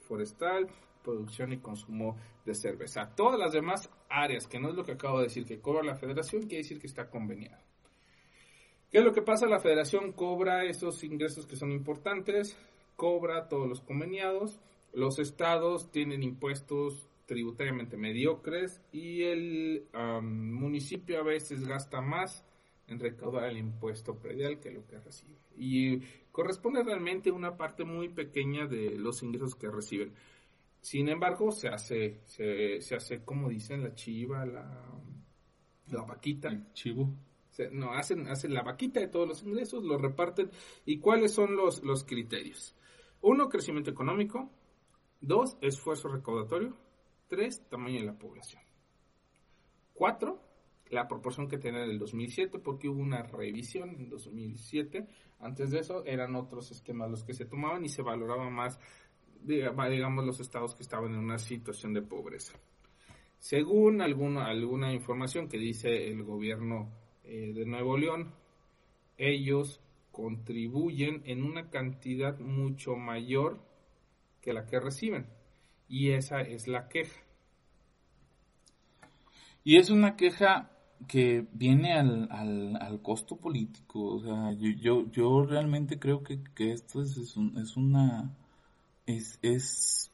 forestal, 0.00 0.68
producción 1.04 1.52
y 1.52 1.58
consumo 1.58 2.16
de 2.44 2.54
cerveza. 2.54 3.14
Todas 3.14 3.38
las 3.38 3.52
demás 3.52 3.90
áreas, 4.08 4.48
que 4.48 4.58
no 4.58 4.70
es 4.70 4.74
lo 4.74 4.84
que 4.84 4.92
acabo 4.92 5.18
de 5.18 5.24
decir, 5.24 5.44
que 5.44 5.60
cobra 5.60 5.84
la 5.84 5.94
federación, 5.94 6.42
quiere 6.42 6.62
decir 6.62 6.80
que 6.80 6.88
está 6.88 7.08
conveniado. 7.08 7.62
¿Qué 8.90 8.98
es 8.98 9.04
lo 9.04 9.12
que 9.12 9.22
pasa? 9.22 9.46
La 9.46 9.60
federación 9.60 10.12
cobra 10.12 10.64
esos 10.64 11.04
ingresos 11.04 11.46
que 11.46 11.56
son 11.56 11.70
importantes, 11.70 12.56
cobra 12.96 13.48
todos 13.48 13.68
los 13.68 13.80
conveniados, 13.80 14.60
los 14.92 15.18
estados 15.18 15.90
tienen 15.90 16.22
impuestos 16.22 17.08
tributariamente 17.26 17.96
mediocres 17.96 18.82
y 18.92 19.22
el 19.22 19.86
municipio 20.22 21.18
a 21.18 21.24
veces 21.24 21.66
gasta 21.66 22.00
más 22.00 22.44
en 22.86 23.00
recaudar 23.00 23.48
el 23.48 23.58
impuesto 23.58 24.16
predial 24.16 24.60
que 24.60 24.70
lo 24.70 24.86
que 24.86 24.98
recibe. 24.98 25.38
Y 25.56 26.00
corresponde 26.30 26.82
realmente 26.82 27.30
una 27.30 27.56
parte 27.56 27.84
muy 27.84 28.08
pequeña 28.08 28.66
de 28.66 28.98
los 28.98 29.22
ingresos 29.22 29.54
que 29.54 29.70
reciben. 29.70 30.12
Sin 30.84 31.08
embargo, 31.08 31.50
se 31.50 31.68
hace, 31.68 32.20
se, 32.26 32.78
se 32.82 32.94
hace 32.94 33.24
como 33.24 33.48
dicen, 33.48 33.82
la 33.82 33.94
chiva, 33.94 34.44
la, 34.44 35.00
la 35.86 36.02
vaquita. 36.02 36.48
El 36.50 36.70
chivo. 36.74 37.08
Se- 37.48 37.70
no, 37.70 37.94
hacen, 37.94 38.28
hacen 38.28 38.52
la 38.52 38.62
vaquita 38.62 39.00
de 39.00 39.08
todos 39.08 39.26
los 39.26 39.42
ingresos, 39.44 39.82
los 39.82 39.98
reparten. 39.98 40.50
¿Y 40.84 40.98
cuáles 40.98 41.32
son 41.32 41.56
los, 41.56 41.82
los 41.82 42.04
criterios? 42.04 42.76
Uno, 43.22 43.48
crecimiento 43.48 43.90
económico. 43.90 44.50
Dos, 45.22 45.56
esfuerzo 45.62 46.08
recaudatorio. 46.08 46.76
Tres, 47.28 47.66
tamaño 47.70 48.00
de 48.00 48.06
la 48.06 48.18
población. 48.18 48.60
Cuatro, 49.94 50.42
la 50.90 51.08
proporción 51.08 51.48
que 51.48 51.56
tenía 51.56 51.82
en 51.82 51.90
el 51.92 51.98
2007, 51.98 52.58
porque 52.58 52.90
hubo 52.90 53.00
una 53.00 53.22
revisión 53.22 53.88
en 53.90 54.10
2007. 54.10 55.06
Antes 55.38 55.70
de 55.70 55.78
eso 55.78 56.04
eran 56.04 56.36
otros 56.36 56.70
esquemas 56.72 57.10
los 57.10 57.24
que 57.24 57.32
se 57.32 57.46
tomaban 57.46 57.86
y 57.86 57.88
se 57.88 58.02
valoraba 58.02 58.50
más, 58.50 58.78
digamos, 59.44 60.24
los 60.24 60.40
estados 60.40 60.74
que 60.74 60.82
estaban 60.82 61.12
en 61.14 61.20
una 61.20 61.38
situación 61.38 61.92
de 61.94 62.02
pobreza. 62.02 62.54
Según 63.38 64.00
alguna, 64.00 64.46
alguna 64.46 64.92
información 64.92 65.48
que 65.48 65.58
dice 65.58 66.10
el 66.10 66.22
gobierno 66.24 66.90
eh, 67.24 67.52
de 67.54 67.66
Nuevo 67.66 67.96
León, 67.98 68.32
ellos 69.18 69.80
contribuyen 70.12 71.22
en 71.26 71.42
una 71.44 71.70
cantidad 71.70 72.38
mucho 72.38 72.96
mayor 72.96 73.58
que 74.40 74.52
la 74.52 74.66
que 74.66 74.80
reciben. 74.80 75.26
Y 75.88 76.10
esa 76.10 76.40
es 76.40 76.68
la 76.68 76.88
queja. 76.88 77.20
Y 79.62 79.76
es 79.76 79.90
una 79.90 80.16
queja 80.16 80.70
que 81.08 81.46
viene 81.52 81.92
al, 81.94 82.28
al, 82.30 82.76
al 82.80 83.02
costo 83.02 83.36
político. 83.36 84.04
O 84.04 84.20
sea, 84.20 84.52
yo, 84.52 84.70
yo, 84.70 85.10
yo 85.10 85.44
realmente 85.44 85.98
creo 85.98 86.22
que, 86.22 86.42
que 86.54 86.72
esto 86.72 87.02
es, 87.02 87.16
es, 87.16 87.36
un- 87.36 87.58
es 87.58 87.76
una 87.76 88.34
es, 89.06 89.38
es 89.42 90.10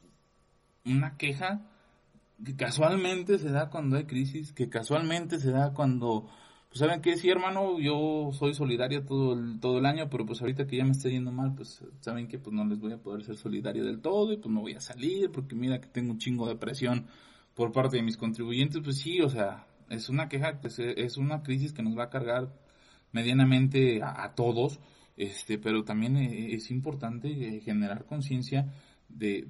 una 0.85 1.17
queja 1.17 1.61
que 2.43 2.55
casualmente 2.55 3.37
se 3.37 3.51
da 3.51 3.69
cuando 3.69 3.97
hay 3.97 4.05
crisis, 4.05 4.51
que 4.53 4.69
casualmente 4.69 5.39
se 5.39 5.51
da 5.51 5.73
cuando, 5.73 6.27
pues 6.69 6.79
saben 6.79 7.01
qué, 7.01 7.17
sí 7.17 7.29
hermano, 7.29 7.79
yo 7.79 8.31
soy 8.33 8.53
solidario 8.53 9.05
todo 9.05 9.33
el, 9.33 9.59
todo 9.59 9.77
el 9.77 9.85
año, 9.85 10.09
pero 10.09 10.25
pues 10.25 10.41
ahorita 10.41 10.65
que 10.65 10.77
ya 10.77 10.85
me 10.85 10.91
está 10.91 11.09
yendo 11.09 11.31
mal, 11.31 11.53
pues 11.55 11.83
saben 11.99 12.27
que 12.27 12.39
pues 12.39 12.53
no 12.53 12.65
les 12.65 12.79
voy 12.79 12.93
a 12.93 12.97
poder 12.97 13.23
ser 13.23 13.37
solidario 13.37 13.85
del 13.85 14.01
todo 14.01 14.33
y 14.33 14.37
pues 14.37 14.51
no 14.51 14.61
voy 14.61 14.73
a 14.73 14.81
salir 14.81 15.31
porque 15.31 15.55
mira 15.55 15.79
que 15.79 15.87
tengo 15.87 16.11
un 16.11 16.17
chingo 16.17 16.47
de 16.47 16.55
presión 16.55 17.07
por 17.53 17.71
parte 17.71 17.97
de 17.97 18.03
mis 18.03 18.17
contribuyentes, 18.17 18.81
pues 18.83 18.97
sí, 18.97 19.21
o 19.21 19.29
sea, 19.29 19.67
es 19.89 20.09
una 20.09 20.29
queja, 20.29 20.59
pues 20.61 20.79
es 20.79 21.17
una 21.17 21.43
crisis 21.43 21.73
que 21.73 21.83
nos 21.83 21.97
va 21.97 22.05
a 22.05 22.09
cargar 22.09 22.53
medianamente 23.11 24.01
a 24.01 24.33
todos, 24.35 24.79
este, 25.21 25.59
pero 25.59 25.83
también 25.83 26.17
eh, 26.17 26.55
es 26.55 26.71
importante 26.71 27.27
eh, 27.29 27.61
generar 27.61 28.05
conciencia 28.05 28.73
de, 29.07 29.43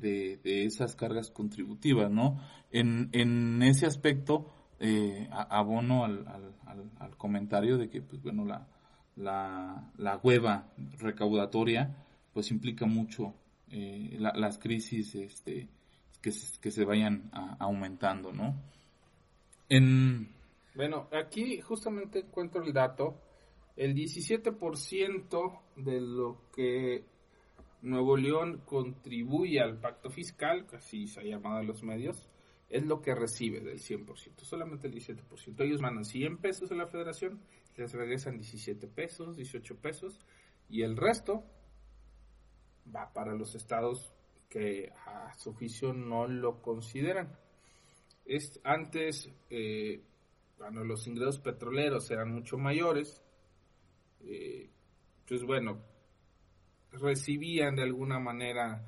de, 0.43 0.65
esas 0.65 0.95
cargas 0.95 1.31
contributivas, 1.31 2.11
¿no? 2.11 2.41
En, 2.71 3.61
ese 3.63 3.85
aspecto, 3.85 4.51
eh, 4.79 5.29
abono 5.31 6.03
al, 6.03 6.27
al, 6.27 6.91
al, 6.99 7.15
comentario 7.15 7.77
de 7.77 7.89
que, 7.89 8.01
pues 8.01 8.21
bueno, 8.21 8.43
la, 8.43 8.67
la, 9.15 9.91
la 9.97 10.17
hueva 10.17 10.67
recaudatoria, 10.99 11.95
pues 12.33 12.51
implica 12.51 12.85
mucho 12.85 13.33
eh, 13.69 14.17
la- 14.19 14.33
las 14.35 14.57
crisis, 14.57 15.15
este, 15.15 15.69
que, 16.21 16.31
que 16.61 16.71
se 16.71 16.83
vayan 16.83 17.29
a- 17.31 17.55
aumentando, 17.59 18.33
¿no? 18.33 18.55
En, 19.69 20.27
Bueno, 20.75 21.07
aquí 21.13 21.61
justamente 21.61 22.19
encuentro 22.19 22.61
el 22.63 22.73
dato. 22.73 23.15
El 23.81 23.95
17% 23.95 25.59
de 25.77 26.01
lo 26.01 26.51
que 26.53 27.03
Nuevo 27.81 28.15
León 28.15 28.61
contribuye 28.63 29.59
al 29.59 29.79
pacto 29.79 30.11
fiscal, 30.11 30.67
que 30.67 30.75
así 30.75 31.07
se 31.07 31.19
ha 31.19 31.23
llamado 31.23 31.55
a 31.57 31.63
los 31.63 31.81
medios, 31.81 32.29
es 32.69 32.85
lo 32.85 33.01
que 33.01 33.15
recibe 33.15 33.59
del 33.59 33.79
100%, 33.79 34.43
solamente 34.43 34.85
el 34.85 34.93
17%. 34.93 35.63
Ellos 35.63 35.81
mandan 35.81 36.05
100 36.05 36.37
pesos 36.37 36.71
a 36.71 36.75
la 36.75 36.85
federación, 36.85 37.41
les 37.75 37.91
regresan 37.91 38.37
17 38.37 38.87
pesos, 38.87 39.35
18 39.35 39.75
pesos, 39.77 40.19
y 40.69 40.83
el 40.83 40.95
resto 40.95 41.43
va 42.95 43.11
para 43.11 43.33
los 43.33 43.55
estados 43.55 44.13
que 44.47 44.93
a 45.07 45.33
su 45.39 45.55
juicio 45.55 45.91
no 45.91 46.27
lo 46.27 46.61
consideran. 46.61 47.35
Es, 48.25 48.61
antes, 48.63 49.27
eh, 49.49 50.03
cuando 50.55 50.83
los 50.83 51.07
ingresos 51.07 51.39
petroleros 51.39 52.11
eran 52.11 52.31
mucho 52.31 52.59
mayores, 52.59 53.23
eh, 54.25 54.69
pues 55.27 55.43
bueno, 55.43 55.81
recibían 56.91 57.75
de 57.75 57.83
alguna 57.83 58.19
manera 58.19 58.85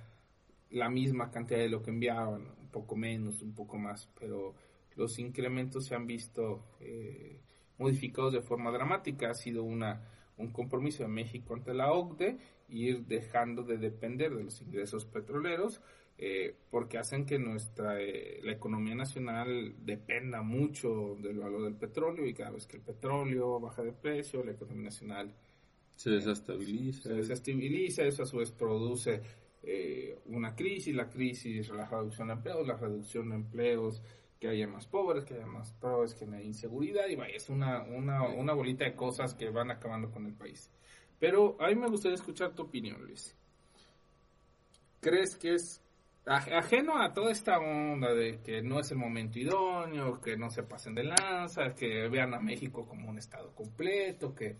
la 0.72 0.89
misma 0.89 1.32
cantidad 1.32 1.60
de 1.60 1.69
lo 1.69 1.82
que 1.82 1.91
enviaban, 1.91 2.48
un 2.60 2.69
poco 2.69 2.96
menos, 2.96 3.41
un 3.41 3.54
poco 3.54 3.78
más, 3.78 4.10
pero 4.19 4.56
los 4.96 5.19
incrementos 5.19 5.86
se 5.86 5.96
han 5.96 6.06
visto 6.06 6.65
eh, 6.80 7.39
modificados 7.78 8.34
de 8.34 8.41
forma 8.41 8.72
dramática. 8.72 9.30
Ha 9.30 9.36
sido 9.36 9.63
una, 9.63 10.08
un 10.38 10.52
compromiso 10.52 11.04
de 11.04 11.10
México 11.10 11.54
ante 11.54 11.74
la 11.74 11.91
OCDE 11.91 12.38
ir 12.69 13.06
dejando 13.06 13.63
de 13.63 13.78
depender 13.78 14.34
de 14.36 14.43
los 14.43 14.62
ingresos 14.62 15.06
petroleros 15.06 15.82
eh, 16.17 16.56
porque 16.69 16.97
hacen 16.97 17.26
que 17.26 17.39
nuestra 17.39 17.99
eh, 18.02 18.39
la 18.43 18.52
economía 18.52 18.95
nacional 18.95 19.76
dependa 19.80 20.41
mucho 20.41 21.15
del 21.19 21.39
valor 21.39 21.63
del 21.63 21.76
petróleo 21.76 22.26
y 22.26 22.34
cada 22.34 22.52
vez 22.52 22.67
que 22.67 22.78
el 22.78 22.84
petróleo 22.84 23.60
baja 23.60 23.84
de 23.84 23.93
precio, 23.93 24.43
la 24.43 24.52
economía 24.52 24.86
nacional 24.86 25.34
se 25.95 26.12
desestabiliza. 26.12 27.04
se 27.04 27.13
desestabiliza, 27.13 28.04
eso 28.04 28.23
a 28.23 28.26
su 28.26 28.38
vez 28.38 28.52
produce 28.52 29.21
eh, 29.63 30.19
una 30.26 30.56
crisis, 30.56 30.93
la 30.93 31.10
crisis, 31.10 31.69
la 31.69 31.86
reducción 31.86 32.28
de 32.28 32.34
empleos, 32.34 32.67
la 32.67 32.78
reducción 32.78 33.30
de 33.30 33.36
empleos, 33.36 34.02
que 34.39 34.49
haya 34.49 34.67
más 34.67 34.86
pobres, 34.88 35.23
que 35.23 35.36
haya 35.36 35.45
más 35.45 35.71
pobres, 35.73 36.13
que 36.13 36.26
haya 36.26 36.41
inseguridad, 36.41 37.08
y 37.08 37.15
vaya, 37.15 37.36
es 37.36 37.49
una, 37.49 37.84
una, 37.84 38.23
una 38.23 38.54
bolita 38.54 38.84
de 38.84 38.95
cosas 38.95 39.34
que 39.34 39.49
van 39.49 39.71
acabando 39.71 40.12
con 40.12 40.26
el 40.26 40.34
país. 40.34 40.69
Pero 41.19 41.56
a 41.62 41.69
mí 41.69 41.76
me 41.76 41.88
gustaría 41.88 42.15
escuchar 42.15 42.54
tu 42.54 42.63
opinión, 42.63 43.02
Luis. 43.06 43.38
¿Crees 44.99 45.38
que 45.38 45.56
es 45.56 45.83
ajeno 46.25 47.01
a 47.01 47.13
toda 47.13 47.31
esta 47.31 47.57
onda 47.59 48.13
de 48.13 48.41
que 48.41 48.62
no 48.62 48.79
es 48.79 48.91
el 48.91 48.97
momento 48.97 49.39
idóneo, 49.39 50.21
que 50.21 50.38
no 50.38 50.49
se 50.49 50.63
pasen 50.63 50.95
de 50.95 51.03
lanza, 51.03 51.75
que 51.75 52.07
vean 52.07 52.33
a 52.33 52.39
México 52.39 52.88
como 52.88 53.09
un 53.09 53.17
estado 53.17 53.53
completo, 53.53 54.33
que 54.33 54.57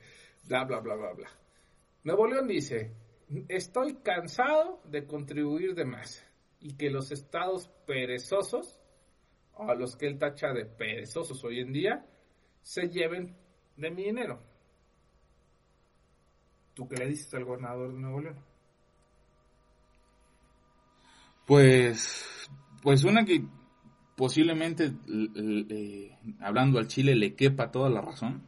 bla, 0.48 0.66
bla, 0.66 0.80
bla, 0.80 0.96
bla, 0.96 1.14
bla. 1.14 1.30
Nuevo 2.04 2.28
León 2.28 2.48
dice, 2.48 2.92
estoy 3.48 3.96
cansado 3.96 4.82
de 4.86 5.08
contribuir 5.08 5.74
de 5.74 5.86
más 5.86 6.26
y 6.60 6.76
que 6.76 6.90
los 6.90 7.12
estados 7.12 7.70
perezosos, 7.86 8.80
a 9.56 9.74
los 9.76 9.96
que 9.96 10.08
él 10.08 10.18
tacha 10.18 10.52
de 10.52 10.66
perezosos 10.66 11.44
hoy 11.44 11.60
en 11.60 11.72
día, 11.72 12.06
se 12.62 12.90
lleven 12.90 13.36
de 13.78 13.92
mi 13.92 14.06
dinero. 14.06 14.42
¿Tú 16.74 16.88
qué 16.88 16.98
le 16.98 17.08
dices 17.08 17.34
al 17.36 17.46
gobernador 17.46 17.94
de 17.94 18.00
Nuevo 18.00 18.22
León? 18.22 18.53
Pues, 21.54 22.50
pues 22.82 23.04
una 23.04 23.26
que 23.26 23.46
posiblemente, 24.16 24.92
hablando 26.40 26.80
al 26.80 26.88
Chile, 26.88 27.14
le 27.16 27.36
quepa 27.36 27.70
toda 27.70 27.92
la 27.92 28.02
razón, 28.02 28.42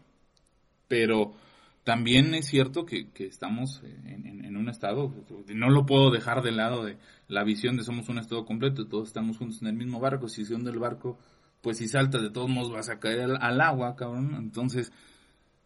pero 0.88 1.36
también 1.84 2.34
es 2.34 2.48
cierto 2.48 2.84
que, 2.84 3.12
estamos 3.20 3.84
en, 3.84 4.58
un 4.58 4.70
estado, 4.70 5.13
no 5.54 5.70
lo 5.70 5.86
puedo 5.86 6.10
dejar 6.10 6.41
de 6.41 6.52
lado 6.52 6.84
de 6.84 6.98
la 7.28 7.44
visión 7.44 7.78
de 7.78 7.84
somos 7.84 8.10
un 8.10 8.18
estado 8.18 8.44
completo, 8.44 8.88
todos 8.88 9.10
estamos 9.10 9.38
juntos 9.38 9.62
en 9.62 9.68
el 9.68 9.76
mismo 9.76 10.00
barco, 10.00 10.28
si 10.28 10.44
son 10.44 10.63
del 10.63 10.80
barco, 10.80 11.20
pues 11.62 11.78
si 11.78 11.88
saltas 11.88 12.24
de 12.24 12.32
todos 12.32 12.50
modos 12.50 12.72
vas 12.72 12.89
a 12.89 13.00
caer 13.00 13.30
al, 13.39 13.62
agua, 13.62 13.96
cabrón, 13.96 14.34
entonces, 14.36 14.91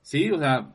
sí, 0.01 0.29
o 0.29 0.39
sea, 0.39 0.73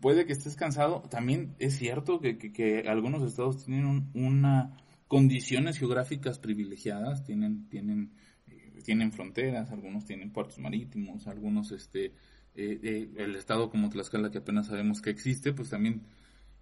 puede 0.00 0.26
que 0.26 0.32
estés 0.32 0.56
cansado, 0.56 1.04
también 1.08 1.54
es 1.60 1.76
cierto 1.78 2.18
que, 2.18 2.36
que 2.36 2.88
algunos 2.88 3.22
estados 3.22 3.64
tienen 3.64 4.10
una 4.12 4.76
condiciones 5.08 5.78
geográficas 5.78 6.38
privilegiadas, 6.38 7.24
tienen, 7.24 7.68
tienen, 7.68 8.12
eh, 8.46 8.80
tienen 8.84 9.12
fronteras, 9.12 9.70
algunos 9.70 10.04
tienen 10.04 10.32
puertos 10.32 10.58
marítimos, 10.58 11.26
algunos, 11.26 11.72
este, 11.72 12.06
eh, 12.54 12.80
eh, 12.82 13.08
el 13.16 13.36
estado 13.36 13.70
como 13.70 13.90
Tlaxcala 13.90 14.30
que 14.30 14.38
apenas 14.38 14.66
sabemos 14.68 15.00
que 15.00 15.10
existe, 15.10 15.52
pues 15.52 15.70
también, 15.70 16.02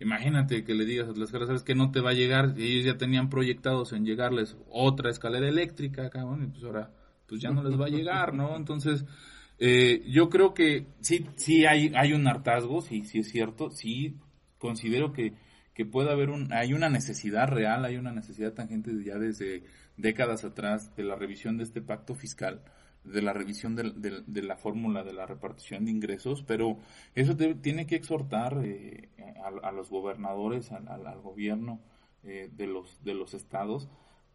imagínate 0.01 0.65
que 0.65 0.75
le 0.75 0.85
digas 0.85 1.09
a 1.09 1.13
Tlaxcala, 1.13 1.47
sabes 1.47 1.63
que 1.63 1.75
no 1.75 1.91
te 1.91 2.01
va 2.01 2.11
a 2.11 2.15
llegar, 2.15 2.55
ellos 2.59 2.85
ya 2.85 2.97
tenían 2.97 3.29
proyectados 3.29 3.93
en 3.93 4.05
llegarles 4.05 4.57
otra 4.69 5.11
escalera 5.11 5.49
eléctrica, 5.49 6.11
cabrón, 6.11 6.45
y 6.45 6.47
pues 6.49 6.65
ahora, 6.65 6.93
pues 7.27 7.41
ya 7.41 7.51
no 7.51 7.63
les 7.63 7.81
va 7.81 7.87
a 7.87 7.91
llegar, 7.91 8.35
¿no? 8.35 8.57
Entonces, 8.57 9.05
yo 10.09 10.29
creo 10.29 10.55
que 10.55 10.87
sí, 11.01 11.25
sí 11.37 11.67
hay, 11.67 11.93
hay 11.95 12.15
un 12.15 12.27
hartazgo, 12.27 12.81
sí, 12.81 13.05
sí 13.05 13.21
es 13.21 13.29
cierto, 13.29 13.71
sí 13.71 14.17
considero 14.59 15.13
que 15.13 15.35
que 15.75 15.87
pueda 15.87 16.13
haber 16.13 16.31
un, 16.31 16.53
hay 16.53 16.75
una 16.75 16.89
necesidad 16.89 17.49
real, 17.49 17.85
hay 17.85 17.97
una 17.97 18.13
necesidad 18.13 18.53
tangente 18.53 18.93
ya 19.05 19.19
desde 19.19 19.65
décadas 19.97 20.45
atrás 20.45 20.95
de 20.97 21.05
la 21.05 21.17
revisión 21.17 21.57
de 21.57 21.65
este 21.65 21.81
pacto 21.81 22.15
fiscal, 22.15 22.63
de 23.05 23.23
la 23.23 23.33
revisión 23.33 23.75
de, 23.75 24.43
la 24.43 24.57
fórmula 24.57 25.03
de 25.03 25.13
la 25.13 25.27
repartición 25.27 25.85
de 25.85 25.91
ingresos, 25.91 26.43
pero 26.43 26.79
eso 27.15 27.37
tiene 27.37 27.87
que 27.87 27.97
exhortar 27.97 28.61
eh, 28.65 29.09
a, 29.63 29.73
los 29.73 29.91
gobernadores, 29.91 30.71
al, 30.73 31.21
gobierno 31.21 31.81
eh, 32.23 32.49
de, 32.53 32.67
los, 32.67 33.03
de 33.03 33.15
los 33.15 33.35
estados 33.35 33.89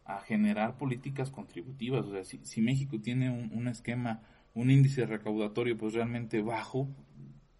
a 0.04 0.20
generar 0.20 0.76
políticas 0.76 1.30
contributivas. 1.30 2.04
O 2.06 2.12
sea, 2.12 2.24
si, 2.24 2.60
México 2.60 3.00
tiene 3.00 3.30
un, 3.30 3.68
esquema, 3.68 4.22
un 4.54 4.70
índice 4.70 5.06
recaudatorio 5.06 5.78
pues 5.78 5.94
realmente 5.94 6.42
bajo, 6.42 6.88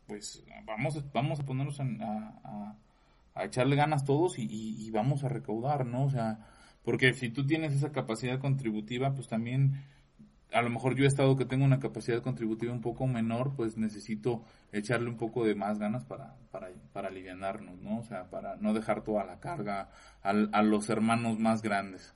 pues 0.06 0.44
vamos, 0.66 1.02
vamos 1.12 1.40
a 1.40 1.46
ponernos 1.46 1.80
a 1.80 1.84
a 2.44 2.76
echarle 3.44 3.76
ganas 3.76 4.04
todos 4.04 4.38
y, 4.38 4.90
vamos 4.90 5.24
a 5.24 5.28
recaudar, 5.28 5.86
¿no? 5.86 6.04
O 6.04 6.10
sea, 6.10 6.46
porque 6.82 7.12
si 7.12 7.30
tú 7.30 7.46
tienes 7.46 7.74
esa 7.74 7.92
capacidad 7.92 8.38
contributiva, 8.40 9.14
pues 9.14 9.28
también, 9.28 9.84
a 10.52 10.62
lo 10.62 10.70
mejor 10.70 10.94
yo 10.94 11.04
he 11.04 11.08
estado 11.08 11.36
que 11.36 11.44
tengo 11.44 11.64
una 11.64 11.78
capacidad 11.80 12.22
contributiva 12.22 12.72
un 12.72 12.80
poco 12.80 13.06
menor, 13.06 13.54
pues 13.54 13.76
necesito 13.76 14.44
echarle 14.72 15.08
un 15.08 15.16
poco 15.16 15.44
de 15.44 15.54
más 15.54 15.78
ganas 15.78 16.04
para, 16.04 16.36
para, 16.50 16.70
para 16.92 17.08
alivianarnos, 17.08 17.80
¿no? 17.80 17.98
O 17.98 18.02
sea, 18.02 18.30
para 18.30 18.56
no 18.56 18.74
dejar 18.74 19.04
toda 19.04 19.24
la 19.24 19.40
carga 19.40 19.90
a, 20.22 20.30
a 20.30 20.62
los 20.62 20.88
hermanos 20.90 21.38
más 21.38 21.62
grandes. 21.62 22.14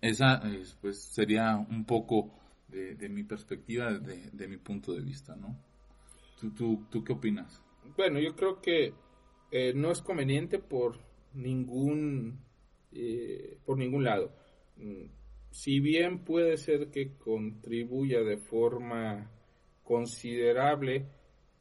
Esa, 0.00 0.42
pues, 0.80 1.02
sería 1.02 1.56
un 1.56 1.84
poco 1.84 2.30
de, 2.68 2.94
de 2.94 3.08
mi 3.08 3.24
perspectiva, 3.24 3.92
de, 3.92 4.30
de, 4.32 4.48
mi 4.48 4.56
punto 4.56 4.92
de 4.92 5.00
vista, 5.00 5.34
¿no? 5.34 5.56
¿Tú, 6.40 6.50
tú, 6.52 6.86
¿Tú 6.90 7.02
qué 7.02 7.12
opinas? 7.14 7.60
Bueno, 7.96 8.20
yo 8.20 8.36
creo 8.36 8.60
que 8.60 8.94
eh, 9.50 9.72
no 9.74 9.90
es 9.90 10.02
conveniente 10.02 10.58
por 10.58 10.98
ningún, 11.34 12.40
eh, 12.92 13.58
por 13.64 13.78
ningún 13.78 14.04
lado. 14.04 14.32
Mm, 14.76 15.06
si 15.50 15.80
bien 15.80 16.24
puede 16.24 16.56
ser 16.56 16.90
que 16.90 17.16
contribuya 17.16 18.20
de 18.20 18.36
forma 18.36 19.30
considerable 19.82 21.06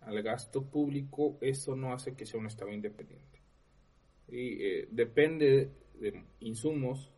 al 0.01 0.21
gasto 0.21 0.63
público, 0.63 1.37
eso 1.41 1.75
no 1.75 1.93
hace 1.93 2.15
que 2.15 2.25
sea 2.25 2.39
un 2.39 2.47
Estado 2.47 2.71
independiente. 2.71 3.41
Y 4.27 4.63
eh, 4.63 4.87
depende 4.91 5.71
de 5.93 6.23
insumos 6.41 7.11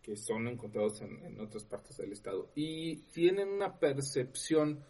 que 0.00 0.16
son 0.16 0.48
encontrados 0.48 1.00
en, 1.02 1.38
otras 1.40 1.64
partes 1.64 1.96
del 1.96 2.12
Estado 2.12 2.50
y 2.54 2.96
tienen 3.12 3.48
una 3.48 3.78
percepción 3.78 4.84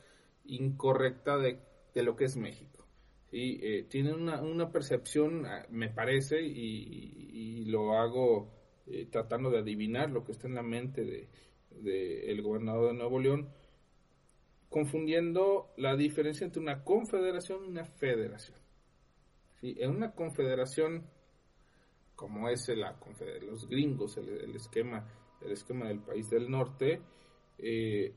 incorrecta 0.45 1.37
de 1.39 2.03
lo 2.03 2.17
que 2.17 2.25
es 2.25 2.37
México. 2.37 2.82
¿Sí? 3.33 3.59
Eh, 3.63 3.87
tienen 3.89 4.29
una, 4.29 4.71
percepción, 4.71 5.47
ah, 5.47 5.67
me 5.71 5.89
parece, 5.89 6.41
y, 6.41 7.65
lo 7.65 7.97
hago 7.97 8.51
eh, 8.87 9.07
tratando 9.11 9.49
de 9.49 9.61
adivinar 9.61 10.11
lo 10.11 10.25
que 10.25 10.33
está 10.33 10.47
en 10.47 10.57
la 10.57 10.63
mente 10.63 11.05
de, 11.05 12.31
el 12.31 12.43
gobernador 12.43 12.93
de 12.93 12.99
Nuevo 12.99 13.19
León, 13.19 13.49
confundiendo 14.69 15.73
la 15.79 15.97
diferencia 15.97 16.45
entre 16.45 16.61
una 16.61 16.85
confederación 16.85 17.65
y 17.65 17.69
una 17.69 17.85
federación. 17.87 18.59
¿sí? 19.61 19.77
En 19.79 19.91
una 19.91 20.13
confederación, 20.13 21.07
como 22.15 22.51
es 22.51 22.69
la 22.69 22.99
los 23.41 23.67
gringos, 23.69 24.19
el, 24.19 24.55
esquema, 24.55 25.09
el 25.41 25.53
esquema 25.53 25.89
del 25.89 26.01
país 26.01 26.29
del 26.29 26.51
norte, 26.51 27.01
eh, 27.59 28.13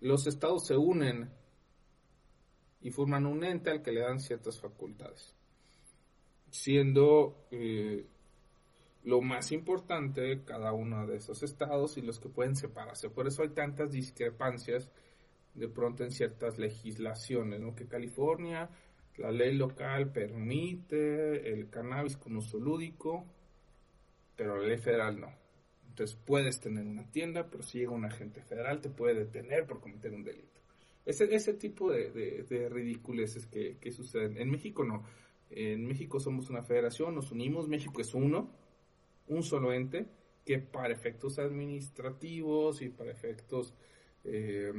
los 0.00 0.26
estados 0.26 0.66
se 0.66 0.76
unen 0.76 1.30
y 2.82 2.90
forman 2.90 3.26
un 3.26 3.44
ente 3.44 3.70
al 3.70 3.82
que 3.82 3.92
le 3.92 4.00
dan 4.00 4.20
ciertas 4.20 4.58
facultades, 4.58 5.34
siendo 6.50 7.46
eh, 7.50 8.06
lo 9.04 9.20
más 9.20 9.52
importante 9.52 10.42
cada 10.44 10.72
uno 10.72 11.06
de 11.06 11.16
esos 11.16 11.42
estados 11.42 11.96
y 11.96 12.02
los 12.02 12.18
que 12.18 12.28
pueden 12.28 12.56
separarse. 12.56 13.10
Por 13.10 13.26
eso 13.26 13.42
hay 13.42 13.50
tantas 13.50 13.92
discrepancias 13.92 14.90
de 15.54 15.68
pronto 15.68 16.04
en 16.04 16.10
ciertas 16.10 16.58
legislaciones, 16.58 17.60
¿no? 17.60 17.74
que 17.74 17.86
California, 17.86 18.70
la 19.16 19.30
ley 19.30 19.54
local 19.54 20.12
permite 20.12 21.52
el 21.52 21.68
cannabis 21.68 22.16
como 22.16 22.38
uso 22.38 22.58
lúdico, 22.58 23.26
pero 24.36 24.56
la 24.56 24.68
ley 24.68 24.78
federal 24.78 25.20
no. 25.20 25.32
Entonces 25.88 26.16
puedes 26.24 26.60
tener 26.60 26.86
una 26.86 27.10
tienda, 27.10 27.50
pero 27.50 27.62
si 27.62 27.78
llega 27.78 27.90
un 27.90 28.04
agente 28.04 28.42
federal 28.42 28.80
te 28.80 28.88
puede 28.88 29.14
detener 29.14 29.66
por 29.66 29.80
cometer 29.80 30.14
un 30.14 30.24
delito. 30.24 30.59
Ese, 31.04 31.34
ese 31.34 31.54
tipo 31.54 31.90
de, 31.90 32.10
de, 32.48 32.68
ridiculeces 32.68 33.46
que, 33.46 33.78
que, 33.78 33.90
suceden. 33.90 34.36
En 34.36 34.50
México 34.50 34.84
no. 34.84 35.04
En 35.50 35.86
México 35.86 36.20
somos 36.20 36.50
una 36.50 36.62
federación, 36.62 37.14
nos 37.14 37.32
unimos, 37.32 37.68
México 37.68 38.00
es 38.00 38.14
uno, 38.14 38.50
un 39.26 39.42
solo 39.42 39.72
ente, 39.72 40.06
que 40.44 40.58
para 40.58 40.92
efectos 40.92 41.38
administrativos 41.38 42.82
y 42.82 42.88
para 42.88 43.10
efectos 43.10 43.74
eh, 44.24 44.72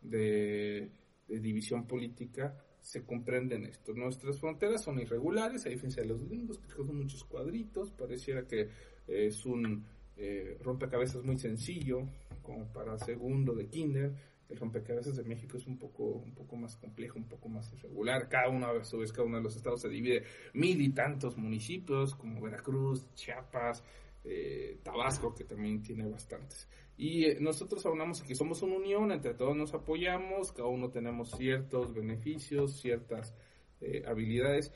de, 0.00 0.90
división 1.26 1.86
política 1.86 2.56
se 2.80 3.04
comprenden 3.04 3.64
esto. 3.64 3.94
Nuestras 3.94 4.38
fronteras 4.38 4.84
son 4.84 5.00
irregulares, 5.00 5.64
a 5.66 5.70
diferencia 5.70 6.02
de 6.02 6.08
los 6.08 6.22
gringos, 6.28 6.58
porque 6.58 6.74
son 6.74 6.96
muchos 6.96 7.24
cuadritos, 7.24 7.90
pareciera 7.92 8.46
que 8.46 8.68
es 9.06 9.46
un 9.46 9.86
eh, 10.16 10.58
rompecabezas 10.62 11.24
muy 11.24 11.38
sencillo, 11.38 12.06
como 12.42 12.70
para 12.72 12.98
segundo 12.98 13.54
de 13.54 13.68
kinder, 13.68 14.12
el 14.54 14.60
rompecabezas 14.60 15.16
de 15.16 15.24
México 15.24 15.58
es 15.58 15.66
un 15.66 15.78
poco, 15.78 16.04
un 16.04 16.34
poco 16.34 16.56
más 16.56 16.76
complejo, 16.76 17.18
un 17.18 17.28
poco 17.28 17.48
más 17.48 17.72
irregular. 17.72 18.28
Cada 18.28 18.48
uno, 18.48 18.66
a 18.66 18.84
su 18.84 18.98
vez, 18.98 19.12
cada 19.12 19.26
uno 19.26 19.38
de 19.38 19.42
los 19.42 19.56
estados 19.56 19.82
se 19.82 19.88
divide 19.88 20.24
mil 20.54 20.80
y 20.80 20.90
tantos 20.90 21.36
municipios, 21.36 22.14
como 22.14 22.40
Veracruz, 22.40 23.12
Chiapas, 23.14 23.84
eh, 24.24 24.78
Tabasco, 24.82 25.34
que 25.34 25.44
también 25.44 25.82
tiene 25.82 26.08
bastantes. 26.08 26.68
Y 26.96 27.24
eh, 27.24 27.38
nosotros 27.40 27.84
hablamos 27.86 28.22
que 28.22 28.34
somos 28.34 28.62
una 28.62 28.76
unión, 28.76 29.10
entre 29.10 29.34
todos 29.34 29.56
nos 29.56 29.74
apoyamos, 29.74 30.52
cada 30.52 30.68
uno 30.68 30.90
tenemos 30.90 31.32
ciertos 31.32 31.92
beneficios, 31.92 32.80
ciertas 32.80 33.34
eh, 33.80 34.04
habilidades 34.06 34.72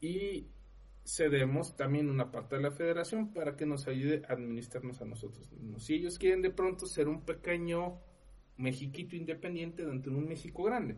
y 0.00 0.48
cedemos 1.04 1.76
también 1.76 2.10
una 2.10 2.30
parte 2.30 2.56
de 2.56 2.62
la 2.62 2.70
federación 2.70 3.32
para 3.32 3.56
que 3.56 3.66
nos 3.66 3.86
ayude 3.88 4.22
a 4.28 4.32
administrarnos 4.32 5.00
a 5.00 5.04
nosotros 5.04 5.50
mismos. 5.52 5.84
Si 5.84 5.94
ellos 5.94 6.18
quieren 6.18 6.42
de 6.42 6.50
pronto 6.50 6.86
ser 6.86 7.08
un 7.08 7.24
pequeño 7.24 8.00
Mexiquito 8.60 9.16
independiente 9.16 9.84
dentro 9.84 10.12
de 10.12 10.18
un 10.18 10.28
México 10.28 10.62
grande. 10.62 10.96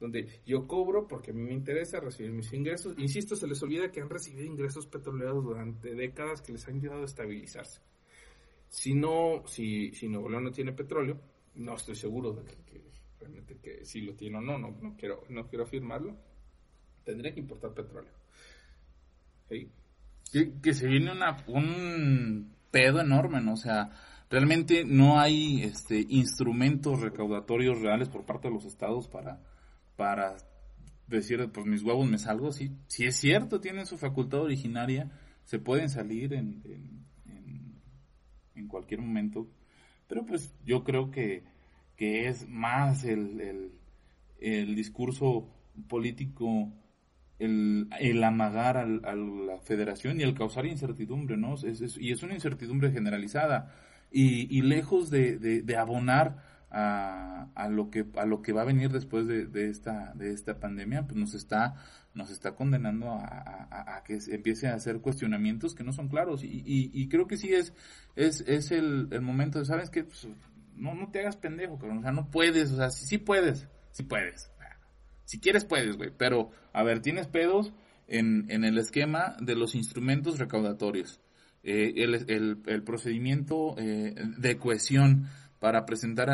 donde 0.00 0.28
yo 0.44 0.66
cobro 0.66 1.06
porque 1.06 1.30
a 1.30 1.34
mí 1.34 1.40
me 1.40 1.54
interesa 1.54 2.00
recibir 2.00 2.32
mis 2.32 2.52
ingresos. 2.52 2.94
Insisto, 2.98 3.36
se 3.36 3.46
les 3.46 3.62
olvida 3.62 3.90
que 3.90 4.00
han 4.00 4.10
recibido 4.10 4.44
ingresos 4.44 4.86
petroleros 4.86 5.42
durante 5.42 5.94
décadas 5.94 6.42
que 6.42 6.52
les 6.52 6.66
han 6.68 6.76
ayudado 6.76 7.02
a 7.02 7.06
estabilizarse. 7.06 7.80
Si 8.68 8.92
no, 8.94 9.44
si, 9.46 9.92
si 9.94 10.08
Nuevo 10.08 10.28
León 10.28 10.44
no 10.44 10.50
tiene 10.50 10.72
petróleo, 10.72 11.20
no 11.54 11.76
estoy 11.76 11.94
seguro 11.94 12.32
de 12.32 12.44
que, 12.44 12.82
realmente 13.20 13.58
que 13.62 13.84
si 13.84 14.00
lo 14.00 14.14
tiene 14.14 14.38
o 14.38 14.40
no, 14.40 14.58
no, 14.58 14.76
no 14.82 14.96
quiero, 14.96 15.22
no 15.28 15.46
quiero 15.46 15.64
afirmarlo, 15.64 16.16
tendría 17.04 17.32
que 17.32 17.40
importar 17.40 17.72
petróleo. 17.72 18.12
Que, 19.48 20.74
se 20.74 20.88
viene 20.88 21.12
un 21.46 22.52
pedo 22.70 23.00
enorme, 23.00 23.40
¿no? 23.40 23.52
O 23.52 23.56
sea, 23.56 23.90
realmente 24.34 24.84
no 24.84 25.20
hay 25.20 25.62
este, 25.62 26.04
instrumentos 26.08 27.00
recaudatorios 27.00 27.80
reales 27.80 28.08
por 28.08 28.24
parte 28.24 28.48
de 28.48 28.54
los 28.54 28.64
estados 28.64 29.06
para, 29.06 29.40
para 29.94 30.34
decir, 31.06 31.48
pues 31.52 31.64
mis 31.66 31.84
huevos 31.84 32.08
me 32.08 32.18
salgo. 32.18 32.50
Sí, 32.50 32.72
si 32.88 33.04
es 33.04 33.14
cierto, 33.14 33.60
tienen 33.60 33.86
su 33.86 33.96
facultad 33.96 34.40
originaria, 34.40 35.12
se 35.44 35.60
pueden 35.60 35.88
salir 35.88 36.34
en, 36.34 36.62
en, 37.26 37.80
en, 38.56 38.66
cualquier 38.66 39.02
momento. 39.02 39.46
Pero 40.08 40.26
pues 40.26 40.52
yo 40.64 40.82
creo 40.82 41.12
que, 41.12 41.44
que 41.94 42.26
es 42.26 42.48
más 42.48 43.04
el, 43.04 43.40
el, 43.40 43.70
el 44.40 44.74
discurso 44.74 45.48
político 45.86 46.72
el, 47.44 48.24
amagar 48.24 48.76
a 48.76 48.86
la 48.86 49.58
federación 49.60 50.20
y 50.20 50.22
el 50.22 50.34
causar 50.34 50.66
incertidumbre, 50.66 51.36
¿no? 51.36 51.54
y 51.62 52.12
es 52.12 52.22
una 52.22 52.34
incertidumbre 52.34 52.90
generalizada. 52.90 53.72
Y, 54.10 54.56
y 54.56 54.62
lejos 54.62 55.10
de, 55.10 55.38
de, 55.38 55.76
abonar 55.76 56.36
a, 56.70 57.48
a, 57.54 57.68
lo 57.68 57.90
que, 57.90 58.06
a 58.16 58.26
lo 58.26 58.42
que 58.42 58.52
va 58.52 58.62
a 58.62 58.64
venir 58.64 58.90
después 58.92 59.26
de, 59.26 59.68
esta, 59.68 60.12
de 60.14 60.32
esta 60.32 60.60
pandemia, 60.60 61.02
pues 61.06 61.16
nos 61.16 61.34
está, 61.34 61.74
nos 62.14 62.30
está 62.30 62.54
condenando 62.54 63.10
a, 63.10 64.02
que 64.04 64.18
empiece 64.28 64.68
a 64.68 64.74
hacer 64.74 65.00
cuestionamientos 65.00 65.74
que 65.74 65.82
no 65.82 65.92
son 65.92 66.08
claros. 66.08 66.44
Y, 66.44 66.62
y, 66.64 66.90
y 66.92 67.08
creo 67.08 67.26
que 67.26 67.36
sí 67.36 67.52
es, 67.52 67.74
es, 68.14 68.42
es 68.42 68.70
el, 68.70 69.08
el 69.10 69.20
momento 69.20 69.58
de, 69.58 69.64
¿sabes 69.64 69.90
qué? 69.90 70.04
Pues, 70.04 70.28
no, 70.76 70.94
no 70.94 71.10
te 71.10 71.20
hagas 71.20 71.36
pendejo, 71.36 71.74
o 71.74 72.02
sea, 72.02 72.12
no 72.12 72.30
puedes, 72.30 72.70
o 72.72 72.76
sea, 72.76 72.90
sí, 72.90 73.06
sí 73.06 73.18
puedes, 73.18 73.68
sí 73.90 74.04
puedes 74.04 74.50
si 75.24 75.40
quieres 75.40 75.64
puedes, 75.64 75.96
güey, 75.96 76.10
pero 76.16 76.50
a 76.72 76.82
ver, 76.82 77.00
tienes 77.00 77.26
pedos 77.26 77.72
en, 78.08 78.46
en 78.50 78.64
el 78.64 78.78
esquema 78.78 79.36
de 79.40 79.54
los 79.54 79.74
instrumentos 79.74 80.38
recaudatorios. 80.38 81.20
Eh, 81.62 81.94
el, 81.96 82.60
el, 82.66 82.82
procedimiento 82.82 83.74
eh, 83.78 84.14
de 84.36 84.58
cohesión 84.58 85.28
para 85.60 85.86
presentar 85.86 86.28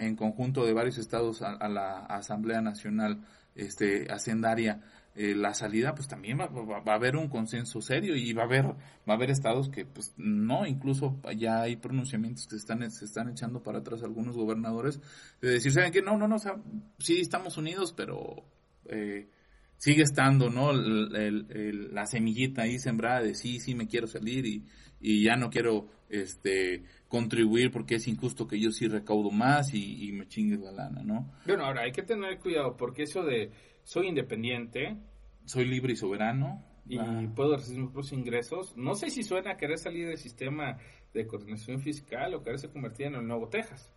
en 0.00 0.14
conjunto 0.14 0.64
de 0.64 0.72
varios 0.72 0.98
estados 0.98 1.42
a, 1.42 1.68
la 1.68 2.06
Asamblea 2.06 2.60
Nacional 2.60 3.18
este, 3.56 4.06
Hacendaria 4.12 4.80
eh, 5.16 5.34
la 5.34 5.54
salida, 5.54 5.94
pues 5.94 6.08
también 6.08 6.38
va, 6.38 6.46
va, 6.48 6.92
a 6.92 6.94
haber 6.94 7.16
un 7.16 7.28
consenso 7.28 7.80
serio 7.80 8.14
y 8.14 8.34
va 8.34 8.42
a 8.42 8.44
haber, 8.44 8.66
va 8.66 8.74
a 9.06 9.12
haber 9.14 9.30
estados 9.30 9.70
que, 9.70 9.86
pues 9.86 10.12
no, 10.18 10.66
incluso 10.66 11.18
ya 11.36 11.62
hay 11.62 11.76
pronunciamientos 11.76 12.44
que 12.44 12.50
se 12.50 12.56
están, 12.56 12.82
están 12.82 13.30
echando 13.30 13.62
para 13.62 13.78
atrás 13.78 14.02
algunos 14.02 14.36
gobernadores 14.36 15.00
de 15.40 15.50
decir, 15.52 15.72
¿saben 15.72 15.90
qué? 15.90 16.02
No, 16.02 16.18
no, 16.18 16.28
no, 16.28 16.36
o 16.36 16.38
sea, 16.38 16.56
sí 16.98 17.18
estamos 17.20 17.56
unidos, 17.56 17.94
pero 17.96 18.44
eh, 18.90 19.30
sigue 19.78 20.02
estando, 20.02 20.50
¿no? 20.50 20.72
la 20.74 22.06
semillita 22.06 22.62
ahí 22.62 22.78
sembrada 22.78 23.22
de 23.22 23.34
sí, 23.34 23.58
sí 23.58 23.74
me 23.74 23.88
quiero 23.88 24.06
salir 24.06 24.44
y, 24.44 24.66
y 25.00 25.24
ya 25.24 25.36
no 25.36 25.48
quiero, 25.48 25.88
este, 26.08 26.84
contribuir 27.08 27.70
porque 27.70 27.96
es 27.96 28.06
injusto 28.06 28.46
que 28.46 28.60
yo 28.60 28.70
sí 28.70 28.86
recaudo 28.86 29.30
más 29.30 29.72
y, 29.74 30.08
y 30.08 30.12
me 30.12 30.28
chingue 30.28 30.58
la 30.58 30.72
lana, 30.72 31.02
¿no? 31.02 31.32
Bueno, 31.46 31.64
ahora 31.64 31.82
hay 31.82 31.92
que 31.92 32.02
tener 32.02 32.38
cuidado 32.38 32.76
porque 32.76 33.04
eso 33.04 33.22
de 33.24 33.50
soy 33.86 34.08
independiente. 34.08 34.96
Soy 35.44 35.64
libre 35.64 35.92
y 35.92 35.96
soberano. 35.96 36.60
Y 36.88 36.98
ah. 36.98 37.32
puedo 37.36 37.56
recibir 37.56 37.82
mis 37.82 37.92
propios 37.92 38.12
ingresos. 38.12 38.76
No 38.76 38.96
sé 38.96 39.10
si 39.10 39.22
suena 39.22 39.52
a 39.52 39.56
querer 39.56 39.78
salir 39.78 40.08
del 40.08 40.18
sistema 40.18 40.78
de 41.14 41.26
coordinación 41.26 41.80
fiscal 41.80 42.34
o 42.34 42.42
quererse 42.42 42.68
convertir 42.68 43.06
en 43.06 43.14
el 43.14 43.26
nuevo 43.26 43.48
Texas. 43.48 43.94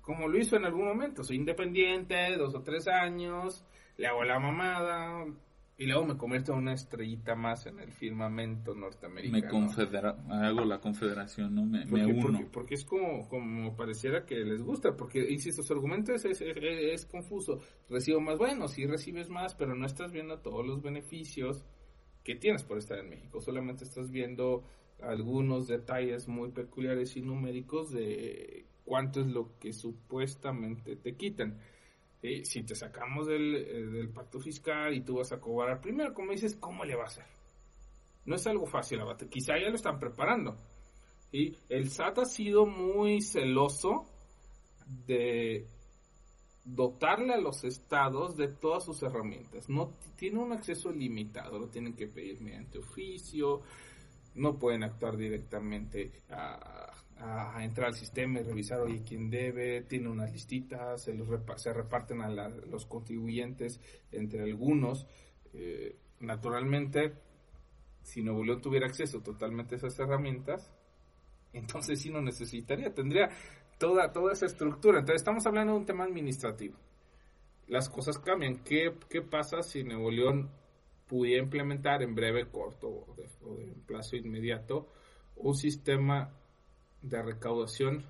Como 0.00 0.28
lo 0.28 0.38
hizo 0.38 0.56
en 0.56 0.64
algún 0.64 0.86
momento. 0.86 1.24
Soy 1.24 1.36
independiente, 1.38 2.36
dos 2.36 2.54
o 2.54 2.62
tres 2.62 2.86
años, 2.86 3.64
le 3.96 4.06
hago 4.06 4.22
la 4.22 4.38
mamada, 4.38 5.26
y 5.80 5.86
luego 5.86 6.04
me 6.04 6.18
convierto 6.18 6.52
en 6.52 6.58
una 6.58 6.74
estrellita 6.74 7.34
más 7.34 7.64
en 7.64 7.78
el 7.80 7.90
firmamento 7.90 8.74
norteamericano. 8.74 9.42
Me 9.42 9.48
confedera, 9.48 10.10
hago 10.28 10.66
la 10.66 10.78
confederación, 10.78 11.54
¿no? 11.54 11.64
Me, 11.64 11.86
porque, 11.86 12.04
uno. 12.04 12.48
Porque, 12.52 12.74
es 12.74 12.84
como, 12.84 13.26
como 13.30 13.74
pareciera 13.74 14.26
que 14.26 14.34
les 14.44 14.60
gusta, 14.60 14.94
porque, 14.94 15.20
insisto, 15.30 15.62
su 15.62 15.72
argumento 15.72 16.12
es, 16.12 16.26
es, 16.26 17.06
confuso. 17.06 17.62
Recibo 17.88 18.20
más, 18.20 18.36
bueno, 18.36 18.68
sí 18.68 18.84
recibes 18.84 19.30
más, 19.30 19.54
pero 19.54 19.74
no 19.74 19.86
estás 19.86 20.12
viendo 20.12 20.40
todos 20.40 20.66
los 20.66 20.82
beneficios 20.82 21.64
que 22.22 22.34
tienes 22.34 22.62
por 22.62 22.76
estar 22.76 22.98
en 22.98 23.08
México. 23.08 23.40
Solamente 23.40 23.84
estás 23.84 24.10
viendo 24.10 24.64
algunos 25.00 25.66
detalles 25.66 26.28
muy 26.28 26.50
peculiares 26.50 27.16
y 27.16 27.22
numéricos 27.22 27.90
de 27.90 28.66
cuánto 28.84 29.22
es 29.22 29.28
lo 29.28 29.58
que 29.58 29.72
supuestamente 29.72 30.96
te 30.96 31.16
quitan 31.16 31.58
si 32.20 32.62
te 32.62 32.74
sacamos 32.74 33.28
eh, 33.28 33.32
del, 33.32 34.10
pacto 34.10 34.38
fiscal 34.40 34.94
y 34.94 35.02
tú 35.02 35.16
vas 35.16 35.32
a 35.32 35.40
cobrar, 35.40 35.80
primero, 35.80 36.12
como 36.12 36.32
dices, 36.32 36.56
¿cómo 36.56 36.84
le 36.84 36.94
va 36.94 37.04
a 37.04 37.06
hacer? 37.06 37.24
No 38.26 38.36
es 38.36 38.46
algo 38.46 38.66
fácil, 38.66 39.00
abate. 39.00 39.28
quizá 39.28 39.58
ya 39.58 39.70
lo 39.70 39.76
están 39.76 39.98
preparando. 39.98 40.56
El 41.32 41.90
SAT 41.90 42.18
ha 42.18 42.24
sido 42.24 42.66
muy 42.66 43.22
celoso 43.22 44.04
de 45.06 45.66
dotarle 46.64 47.32
a 47.34 47.38
los 47.38 47.64
estados 47.64 48.36
de 48.36 48.48
todas 48.48 48.84
sus 48.84 49.02
herramientas. 49.02 49.68
No 49.68 49.94
tiene 50.16 50.40
un 50.40 50.52
acceso 50.52 50.90
limitado, 50.90 51.58
lo 51.58 51.68
tienen 51.68 51.94
que 51.94 52.08
pedir 52.08 52.40
mediante 52.40 52.78
oficio, 52.78 53.62
no 54.34 54.58
pueden 54.58 54.84
actuar 54.84 55.16
directamente 55.16 56.22
a, 56.30 56.89
a, 57.20 57.62
entrar 57.64 57.88
al 57.88 57.94
sistema 57.94 58.40
y 58.40 58.42
revisar, 58.42 58.80
oye, 58.80 59.02
quién 59.06 59.30
debe, 59.30 59.82
tiene 59.82 60.08
unas 60.08 60.32
listitas, 60.32 61.02
se, 61.02 61.14
los 61.14 61.28
se 61.56 61.72
reparten 61.72 62.22
a 62.22 62.28
los 62.28 62.86
contribuyentes 62.86 63.80
entre 64.10 64.42
algunos. 64.42 65.06
Eh, 65.52 65.96
naturalmente, 66.20 67.14
si 68.02 68.22
Nuevo 68.22 68.44
León 68.44 68.60
tuviera 68.60 68.86
acceso 68.86 69.20
totalmente 69.20 69.74
a 69.74 69.78
esas 69.78 69.98
herramientas, 69.98 70.72
entonces 71.52 72.00
sí 72.00 72.10
no 72.10 72.22
necesitaría, 72.22 72.94
tendría 72.94 73.28
toda, 73.78 74.12
toda 74.12 74.32
esa 74.32 74.46
estructura. 74.46 75.00
Entonces 75.00 75.22
estamos 75.22 75.46
hablando 75.46 75.72
de 75.74 75.78
un 75.80 75.86
tema 75.86 76.04
administrativo. 76.04 76.76
Las 77.66 77.88
cosas 77.88 78.18
cambian. 78.18 78.64
¿Qué, 78.64 78.94
qué 79.08 79.22
pasa 79.22 79.62
si 79.62 79.84
Nuevo 79.84 80.10
León 80.10 80.50
pudiera 81.06 81.42
implementar 81.42 82.02
en 82.02 82.14
breve, 82.14 82.48
corto 82.48 82.88
o 82.88 83.14
de, 83.16 83.28
o 83.42 83.56
de 83.56 83.72
plazo 83.86 84.16
inmediato 84.16 84.88
un 85.36 85.54
sistema 85.54 86.32
de 87.02 87.22
recaudación 87.22 88.04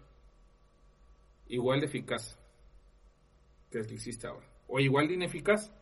igual 1.49 1.81
de 1.81 1.87
eficaz 1.87 2.39
que 3.71 3.79
el 3.79 3.87
que 3.87 3.95
existe 3.95 4.27
ahora, 4.27 4.47
o 4.69 4.81
igual 4.81 5.09
de 5.09 5.15
ineficaz 5.15 5.73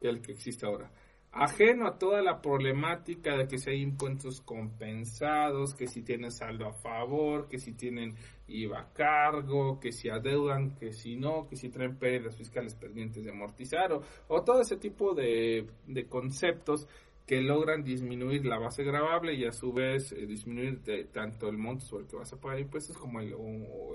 que 0.00 0.08
el 0.08 0.20
que 0.20 0.32
existe 0.32 0.66
ahora. 0.66 0.90
Ajeno 1.30 1.86
a 1.86 1.98
toda 1.98 2.22
la 2.22 2.40
problemática 2.40 3.36
de 3.36 3.46
que 3.46 3.58
si 3.58 3.70
hay 3.70 3.82
impuestos 3.82 4.40
compensados, 4.40 5.74
que 5.74 5.86
si 5.86 6.02
tienen 6.02 6.30
saldo 6.30 6.66
a 6.66 6.72
favor, 6.72 7.48
que 7.48 7.58
si 7.58 7.72
tienen 7.74 8.14
IVA 8.46 8.80
a 8.80 8.92
cargo, 8.94 9.78
que 9.78 9.92
si 9.92 10.08
adeudan, 10.08 10.74
que 10.74 10.92
si 10.92 11.16
no, 11.16 11.46
que 11.46 11.56
si 11.56 11.68
traen 11.68 11.98
pérdidas 11.98 12.36
fiscales 12.36 12.74
pendientes 12.74 13.24
de 13.24 13.30
amortizar, 13.30 13.92
o, 13.92 14.02
o 14.28 14.42
todo 14.42 14.62
ese 14.62 14.78
tipo 14.78 15.14
de, 15.14 15.68
de 15.86 16.06
conceptos 16.06 16.88
que 17.28 17.42
logran 17.42 17.84
disminuir 17.84 18.46
la 18.46 18.58
base 18.58 18.82
grabable 18.82 19.34
y 19.34 19.44
a 19.44 19.52
su 19.52 19.70
vez 19.70 20.12
eh, 20.12 20.26
disminuir 20.26 20.80
tanto 21.12 21.50
el 21.50 21.58
monto 21.58 21.84
sobre 21.84 22.04
el 22.04 22.08
que 22.08 22.16
vas 22.16 22.32
a 22.32 22.40
pagar 22.40 22.58
impuestos 22.58 22.96
como 22.96 23.20
el, 23.20 23.34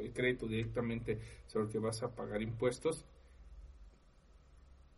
el 0.03 0.13
crédito 0.13 0.47
directamente 0.47 1.19
sobre 1.47 1.65
el 1.65 1.71
que 1.71 1.79
vas 1.79 2.03
a 2.03 2.13
pagar 2.13 2.43
impuestos. 2.43 3.07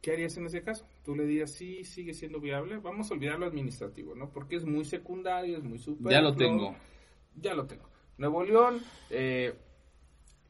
¿Qué 0.02 0.12
harías 0.12 0.36
en 0.36 0.48
ese 0.48 0.62
caso? 0.63 0.86
Tú 1.06 1.15
le 1.15 1.26
dirías, 1.26 1.52
sí, 1.52 1.86
sigue 1.86 2.13
siendo 2.13 2.41
viable. 2.41 2.78
Vamos 2.78 3.10
a 3.10 3.13
olvidar 3.13 3.39
lo 3.39 3.45
administrativo, 3.45 4.15
¿no? 4.15 4.30
Porque 4.30 4.58
es 4.58 4.65
muy 4.65 4.84
secundario, 4.84 5.58
es 5.58 5.63
muy 5.63 5.80
super. 5.80 6.12
Ya 6.12 6.19
lo 6.19 6.36
tengo. 6.36 6.76
Ya 7.38 7.54
lo 7.54 7.65
tengo. 7.65 7.89
Nuevo 8.17 8.43
León, 8.43 8.82
eh, 9.12 9.56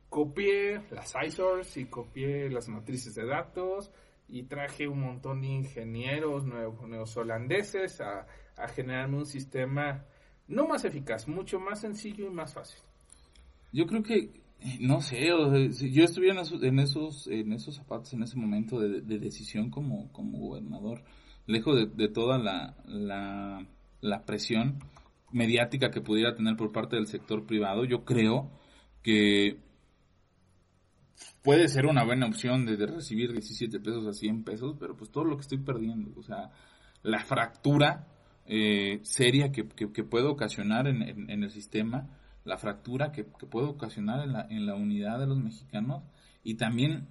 copié 0.10 0.82
las 0.90 1.14
ISORs 1.24 1.78
y 1.78 1.86
copié 1.86 2.50
las 2.50 2.68
matrices 2.68 3.14
de 3.14 3.28
datos 3.28 3.92
y 4.28 4.44
traje 4.44 4.88
un 4.88 5.02
montón 5.02 5.42
de 5.42 5.48
ingenieros 5.48 6.46
neozelandeses 6.46 8.02
a, 8.02 8.28
a 8.58 8.68
generarme 8.68 9.18
un 9.18 9.26
sistema 9.26 10.04
no 10.48 10.68
más 10.68 10.86
eficaz, 10.86 11.28
mucho 11.28 11.60
más 11.60 11.82
sencillo 11.82 12.28
y 12.28 12.30
más 12.30 12.54
fácil. 12.54 12.80
Yo 13.72 13.86
creo 13.88 14.04
que, 14.04 14.30
no 14.80 15.02
sé, 15.02 15.26
yo 15.26 16.04
estuve 16.04 16.30
en 16.30 16.38
esos, 16.38 16.64
en 16.64 16.80
esos, 16.80 17.28
en 17.28 17.52
esos 17.54 17.76
zapatos 17.76 18.14
en 18.14 18.24
ese 18.24 18.38
momento 18.38 18.80
de, 18.80 19.02
decisión 19.20 19.70
como, 19.70 20.12
como 20.12 20.38
gobernador, 20.40 21.04
lejos 21.46 21.76
de, 21.76 21.86
de 21.88 22.08
toda 22.10 22.38
la, 22.38 22.76
la, 22.86 23.66
la, 24.02 24.26
presión 24.26 24.80
mediática 25.32 25.92
que 25.92 26.02
pudiera 26.02 26.36
tener 26.36 26.56
por 26.56 26.72
parte 26.72 26.96
del 26.96 27.08
sector 27.08 27.46
privado, 27.46 27.86
yo 27.86 28.06
creo 28.06 28.50
que 29.04 29.58
puede 31.42 31.68
ser 31.68 31.86
una 31.86 32.04
buena 32.04 32.28
opción 32.28 32.66
de, 32.66 32.76
recibir 32.86 33.32
17 33.32 33.80
pesos 33.80 34.06
a 34.08 34.14
100 34.14 34.44
pesos, 34.44 34.76
pero 34.80 34.96
pues 34.96 35.12
todo 35.12 35.26
lo 35.26 35.36
que 35.36 35.42
estoy 35.42 35.60
perdiendo, 35.60 36.12
o 36.20 36.24
sea, 36.24 36.52
la 37.04 37.20
fractura 37.20 38.08
eh, 38.46 39.00
seria 39.04 39.52
que, 39.52 39.68
que, 39.68 40.04
puede 40.04 40.28
ocasionar 40.28 40.88
en, 40.88 41.30
en, 41.30 41.44
el 41.44 41.52
sistema, 41.52 42.10
la 42.44 42.58
fractura 42.58 43.12
que, 43.12 43.26
que 43.40 43.46
puede 43.46 43.68
ocasionar 43.68 44.24
en 44.24 44.34
la, 44.34 44.48
en 44.50 44.66
la 44.66 44.76
unidad 44.76 45.20
de 45.20 45.28
los 45.28 45.38
mexicanos 45.38 46.04
y 46.44 46.56
también 46.56 47.08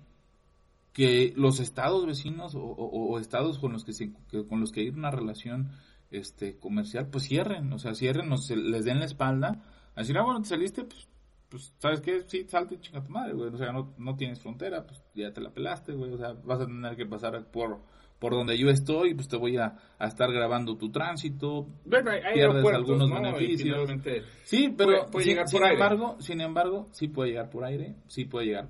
que 0.94 1.34
los 1.36 1.58
estados 1.58 2.06
vecinos 2.06 2.54
o, 2.56 3.18
estados 3.18 3.58
con 3.58 3.72
los 3.72 3.84
que, 3.84 3.92
se, 3.92 4.12
con 4.48 4.60
los 4.60 4.70
que 4.70 4.80
hay 4.80 4.88
una 4.88 5.10
relación 5.10 5.72
este 6.10 6.56
comercial 6.56 7.08
pues 7.08 7.24
cierren 7.24 7.72
o 7.72 7.78
sea 7.80 7.94
cierren 7.94 8.30
o 8.32 8.36
se, 8.36 8.56
les 8.56 8.84
den 8.84 9.00
la 9.00 9.04
espalda 9.04 9.60
a 9.96 10.00
decir 10.00 10.16
ah 10.16 10.22
bueno 10.22 10.40
te 10.40 10.48
saliste 10.50 10.84
pues 10.84 11.08
pues, 11.54 11.72
¿sabes 11.78 12.00
qué? 12.00 12.24
Sí, 12.26 12.44
salte 12.48 12.80
chinga 12.80 13.04
tu 13.04 13.12
madre, 13.12 13.32
güey. 13.32 13.48
O 13.48 13.56
sea, 13.56 13.70
no, 13.70 13.94
no 13.96 14.16
tienes 14.16 14.40
frontera, 14.40 14.84
pues 14.84 15.00
ya 15.14 15.32
te 15.32 15.40
la 15.40 15.50
pelaste, 15.50 15.92
güey. 15.92 16.12
O 16.12 16.18
sea, 16.18 16.32
vas 16.32 16.60
a 16.60 16.66
tener 16.66 16.96
que 16.96 17.06
pasar 17.06 17.48
por, 17.52 17.80
por 18.18 18.32
donde 18.32 18.58
yo 18.58 18.70
estoy, 18.70 19.14
pues 19.14 19.28
te 19.28 19.36
voy 19.36 19.56
a, 19.56 19.76
a 19.96 20.06
estar 20.08 20.32
grabando 20.32 20.76
tu 20.76 20.90
tránsito. 20.90 21.68
Bueno, 21.84 22.10
hay, 22.10 22.34
pierdes 22.34 22.66
algunos 22.66 23.08
beneficios. 23.08 23.88
Sí, 24.42 24.74
pero 24.76 25.06
puede, 25.12 25.46
sin 25.46 25.64
embargo, 25.64 26.16
sin 26.18 26.40
embargo, 26.40 26.88
sí 26.90 27.06
puede 27.06 27.30
llegar 27.30 27.50
por 27.50 27.64
aire, 27.64 27.94
sí 28.08 28.24
puede 28.24 28.46
llegar 28.46 28.68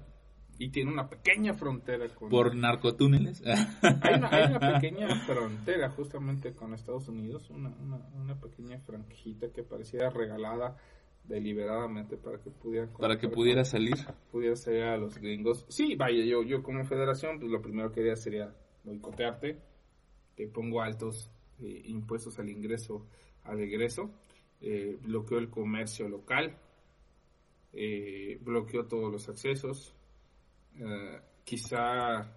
y 0.59 0.69
tiene 0.69 0.93
una 0.93 1.09
pequeña 1.09 1.55
frontera 1.55 2.07
con... 2.15 2.29
Por 2.29 2.55
narcotúneles. 2.55 3.43
hay, 3.47 4.15
una, 4.15 4.29
hay, 4.29 4.51
una, 4.53 4.61
pequeña 4.81 5.09
frontera 5.27 5.91
justamente 5.91 6.53
con 6.53 6.75
Estados 6.75 7.09
Unidos, 7.09 7.51
una, 7.51 7.71
una, 7.71 7.97
una 8.15 8.41
pequeña 8.41 8.79
franjita 8.79 9.49
que 9.51 9.63
pareciera 9.65 10.11
regalada 10.11 10.77
deliberadamente 11.25 12.17
para 12.17 12.39
que 12.39 12.51
pudiera 12.51 12.87
para 12.93 13.19
que 13.19 13.29
pudiera 13.29 13.65
salir. 13.65 13.97
pudiera 14.31 14.57
salir 14.57 14.83
a 14.83 14.97
los 14.97 15.19
gringos. 15.19 15.65
Sí 15.69 15.95
vaya 15.97 16.25
yo 16.25 16.43
yo 16.43 16.63
como 16.63 16.85
federación 16.85 17.39
pues 17.39 17.51
lo 17.51 17.63
primero 17.63 17.91
que 17.91 18.01
haría 18.01 18.17
sería 18.17 18.55
boicotearte 18.85 19.59
te 20.35 20.47
pongo 20.49 20.83
altos 20.83 21.31
eh, 21.61 21.83
impuestos 21.87 22.39
al 22.39 22.51
ingreso 22.51 23.07
al 23.45 23.61
egreso 23.61 24.11
eh, 24.61 24.99
bloqueo 25.03 25.39
el 25.39 25.51
comercio 25.51 26.09
local 26.09 26.57
eh, 27.73 28.39
bloqueo 28.41 28.87
todos 28.87 29.13
los 29.13 29.29
accesos 29.29 29.95
eh, 30.79 31.21
quizá 31.45 32.33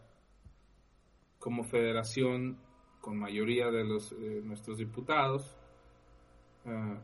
como 1.39 1.63
federación 1.63 2.59
con 3.01 3.17
mayoría 3.17 3.71
de 3.71 3.85
los 3.85 4.13
nuestros 4.43 4.79
diputados 4.79 5.55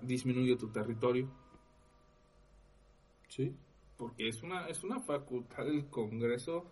disminuyo 0.01 0.57
tu 0.57 0.67
territorio 0.67 1.29
Sí. 3.35 3.55
Porque 3.97 4.27
es 4.27 4.43
una, 4.43 4.67
es 4.67 4.83
una 4.83 4.99
facultad 4.99 5.65
del 5.65 5.85
Congreso 5.87 6.65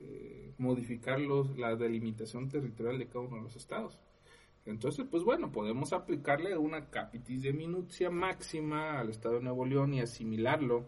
eh, 0.00 0.52
modificar 0.58 1.18
los, 1.20 1.56
la 1.58 1.74
delimitación 1.76 2.48
territorial 2.48 2.98
de 2.98 3.06
cada 3.06 3.20
uno 3.20 3.36
de 3.36 3.42
los 3.42 3.56
estados. 3.56 3.98
Entonces, 4.66 5.06
pues 5.10 5.24
bueno, 5.24 5.50
podemos 5.50 5.92
aplicarle 5.92 6.56
una 6.56 6.90
capitis 6.90 7.42
de 7.42 7.52
minucia 7.52 8.10
máxima 8.10 9.00
al 9.00 9.08
estado 9.08 9.36
de 9.36 9.42
Nuevo 9.42 9.64
León 9.64 9.94
y 9.94 10.00
asimilarlo 10.00 10.86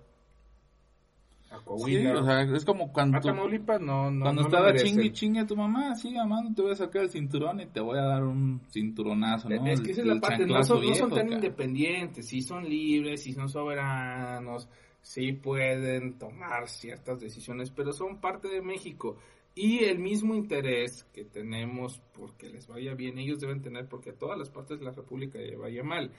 a 1.51 1.61
Coahuila. 1.61 2.13
Sí, 2.13 2.17
o 2.19 2.25
sea, 2.25 2.43
es 2.43 2.65
como 2.65 2.93
cuando... 2.93 3.17
A 3.17 3.21
Tamaulipas 3.21 3.81
no, 3.81 4.11
no 4.11 4.25
Cuando 4.25 4.43
estaba 4.43 4.75
chingue 4.75 5.13
chingue 5.13 5.41
a 5.41 5.47
tu 5.47 5.57
mamá, 5.57 5.95
sí, 5.97 6.17
amando, 6.17 6.55
te 6.55 6.63
voy 6.63 6.73
a 6.73 6.77
sacar 6.77 7.03
el 7.03 7.11
cinturón 7.11 7.61
y 7.61 7.67
te 7.67 7.81
voy 7.81 7.99
a 7.99 8.03
dar 8.03 8.23
un 8.23 8.61
cinturonazo, 8.71 9.49
¿no? 9.49 9.67
Es 9.67 9.81
que 9.81 9.93
esa 9.93 10.03
es 10.03 10.07
la 10.07 10.21
parte, 10.21 10.47
no 10.47 10.63
son, 10.63 10.85
no 10.85 10.95
son 10.95 11.11
tan 11.11 11.33
independientes, 11.33 12.29
sí 12.29 12.43
son 12.43 12.69
libres, 12.69 13.23
sí 13.23 13.33
son 13.33 13.49
soberanos, 13.49 14.69
sí 15.03 15.33
pueden 15.33 16.19
tomar 16.19 16.69
ciertas 16.69 17.21
decisiones, 17.21 17.71
pero 17.71 17.93
son 17.93 18.21
parte 18.21 18.49
de 18.49 18.63
México. 18.63 19.17
Y 19.55 19.85
el 19.85 19.99
mismo 19.99 20.35
interés 20.35 21.05
que 21.13 21.25
tenemos 21.25 22.01
porque 22.15 22.49
les 22.49 22.69
vaya 22.69 22.95
bien, 22.95 23.19
ellos 23.19 23.41
deben 23.41 23.63
tener 23.63 23.89
porque 23.89 24.11
a 24.11 24.15
todas 24.15 24.39
las 24.39 24.51
partes 24.51 24.79
de 24.79 24.85
la 24.85 24.93
República 24.93 25.39
le 25.39 25.57
vaya 25.57 25.83
mal. 25.83 26.13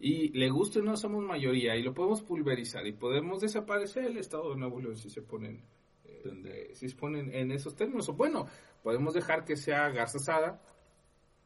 Y 0.00 0.30
le 0.30 0.50
guste 0.50 0.80
o 0.80 0.82
no, 0.82 0.96
somos 0.96 1.24
mayoría 1.24 1.76
y 1.76 1.82
lo 1.82 1.94
podemos 1.94 2.22
pulverizar 2.22 2.84
y 2.86 2.92
podemos 2.92 3.40
desaparecer 3.40 4.06
el 4.06 4.16
Estado 4.16 4.50
de 4.50 4.56
Nuevo 4.56 4.80
León 4.80 4.96
si 4.96 5.08
se 5.10 5.22
ponen, 5.22 5.62
eh, 6.04 6.70
si 6.74 6.88
se 6.88 6.96
ponen 6.96 7.32
en 7.32 7.52
esos 7.52 7.76
términos. 7.76 8.08
O 8.08 8.14
bueno, 8.14 8.46
podemos 8.82 9.14
dejar 9.14 9.44
que 9.44 9.56
sea 9.56 9.90
Garza 9.90 10.18
Sada, 10.18 10.60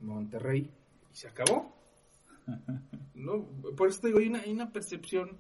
Monterrey 0.00 0.70
y 1.12 1.14
se 1.14 1.28
acabó. 1.28 1.76
no, 3.14 3.46
por 3.76 3.88
eso 3.88 4.00
te 4.00 4.06
digo, 4.08 4.20
hay 4.20 4.28
una, 4.28 4.40
hay 4.40 4.52
una 4.52 4.72
percepción 4.72 5.36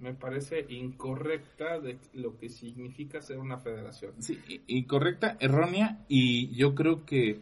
me 0.00 0.14
parece 0.14 0.66
incorrecta 0.68 1.78
de 1.78 1.98
lo 2.14 2.36
que 2.38 2.48
significa 2.48 3.20
ser 3.20 3.38
una 3.38 3.58
federación. 3.58 4.14
Sí, 4.18 4.38
incorrecta, 4.66 5.36
errónea 5.40 6.04
y 6.08 6.54
yo 6.54 6.74
creo 6.74 7.04
que 7.04 7.40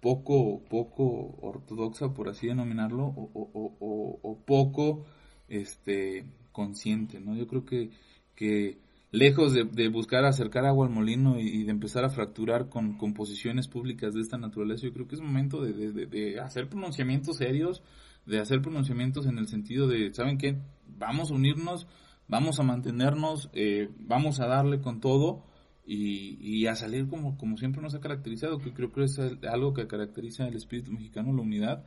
poco, 0.00 0.62
poco 0.68 1.36
ortodoxa, 1.40 2.14
por 2.14 2.28
así 2.28 2.46
denominarlo, 2.46 3.04
o, 3.04 4.38
poco 4.46 5.04
este, 5.48 6.24
consciente, 6.52 7.20
¿no? 7.20 7.34
Yo 7.36 7.46
creo 7.46 7.64
que, 7.64 7.90
que 8.34 8.78
lejos 9.10 9.52
de, 9.52 9.88
buscar 9.88 10.24
acercar 10.24 10.64
agua 10.64 10.86
al 10.86 10.92
molino 10.92 11.38
y, 11.38 11.64
de 11.64 11.70
empezar 11.70 12.04
a 12.04 12.10
fracturar 12.10 12.68
con, 12.68 12.96
con, 12.96 13.12
posiciones 13.12 13.68
públicas 13.68 14.14
de 14.14 14.20
esta 14.20 14.38
naturaleza, 14.38 14.86
yo 14.86 14.92
creo 14.92 15.08
que 15.08 15.16
es 15.16 15.20
momento 15.20 15.62
de, 15.62 15.92
de 16.06 16.40
hacer 16.40 16.68
pronunciamientos 16.68 17.36
serios, 17.36 17.82
de 18.28 18.40
hacer 18.40 18.60
pronunciamientos 18.60 19.26
en 19.26 19.38
el 19.38 19.48
sentido 19.48 19.88
de, 19.88 20.12
¿saben 20.12 20.36
qué? 20.38 20.58
Vamos 20.86 21.30
a 21.30 21.34
unirnos, 21.34 21.86
vamos 22.28 22.60
a 22.60 22.62
mantenernos, 22.62 23.48
eh, 23.54 23.88
vamos 23.98 24.38
a 24.40 24.46
darle 24.46 24.80
con 24.80 25.00
todo 25.00 25.44
y, 25.86 26.66
a 26.66 26.74
salir 26.74 27.08
como, 27.08 27.38
como 27.38 27.56
siempre 27.56 27.80
nos 27.80 27.94
ha 27.94 28.00
caracterizado, 28.00 28.58
que 28.58 28.74
creo 28.74 28.92
que 28.92 29.04
es 29.04 29.18
algo 29.50 29.72
que 29.72 29.86
caracteriza 29.86 30.46
el 30.46 30.56
espíritu 30.56 30.92
mexicano, 30.92 31.32
la 31.32 31.40
unidad, 31.40 31.84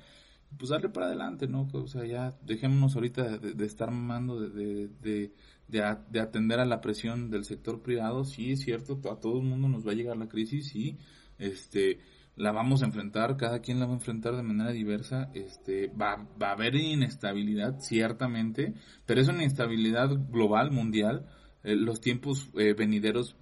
pues 0.57 0.71
darle 0.71 0.89
para 0.89 1.05
adelante, 1.05 1.47
¿no? 1.47 1.67
O 1.71 1.87
sea, 1.87 2.05
ya 2.05 2.35
dejémonos 2.43 2.95
ahorita 2.95 3.37
de, 3.37 3.65
estar 3.65 3.91
mamando, 3.91 4.41
de, 4.41 4.87
de, 4.87 5.33
de, 5.67 6.19
atender 6.19 6.59
a 6.59 6.65
la 6.65 6.81
presión 6.81 7.29
del 7.29 7.45
sector 7.45 7.83
privado, 7.83 8.23
sí, 8.23 8.53
es 8.53 8.61
cierto, 8.61 8.99
a 9.11 9.19
todo 9.19 9.37
el 9.39 9.45
mundo 9.45 9.69
nos 9.69 9.85
va 9.85 9.91
a 9.91 9.95
llegar 9.95 10.17
la 10.17 10.27
crisis, 10.27 10.75
y 10.75 10.97
este 11.37 11.99
la 12.35 12.51
vamos 12.51 12.81
a 12.81 12.85
enfrentar, 12.85 13.37
cada 13.37 13.59
quien 13.59 13.79
la 13.79 13.85
va 13.85 13.91
a 13.91 13.95
enfrentar 13.95 14.35
de 14.35 14.43
manera 14.43 14.71
diversa, 14.71 15.29
este, 15.33 15.87
va, 15.87 16.27
va 16.41 16.49
a 16.49 16.53
haber 16.53 16.75
inestabilidad, 16.75 17.79
ciertamente, 17.79 18.73
pero 19.05 19.21
es 19.21 19.27
una 19.27 19.43
inestabilidad 19.43 20.09
global, 20.29 20.71
mundial, 20.71 21.27
eh, 21.63 21.75
los 21.75 22.01
tiempos 22.01 22.49
eh, 22.57 22.73
venideros 22.73 23.35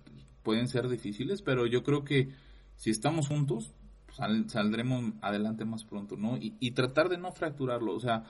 pueden 0.44 0.68
ser 0.68 0.90
difíciles, 0.90 1.42
pero 1.42 1.66
yo 1.66 1.84
creo 1.84 2.04
que 2.04 2.30
si 2.76 2.90
estamos 2.90 3.28
juntos, 3.28 3.74
saldremos 4.48 5.14
adelante 5.22 5.64
más 5.64 5.86
pronto, 5.86 6.18
¿no? 6.18 6.38
Y, 6.38 6.72
tratar 6.72 7.08
de 7.08 7.18
no 7.18 7.32
fracturarlo, 7.32 7.96
o 7.96 8.00
sea, 8.00 8.26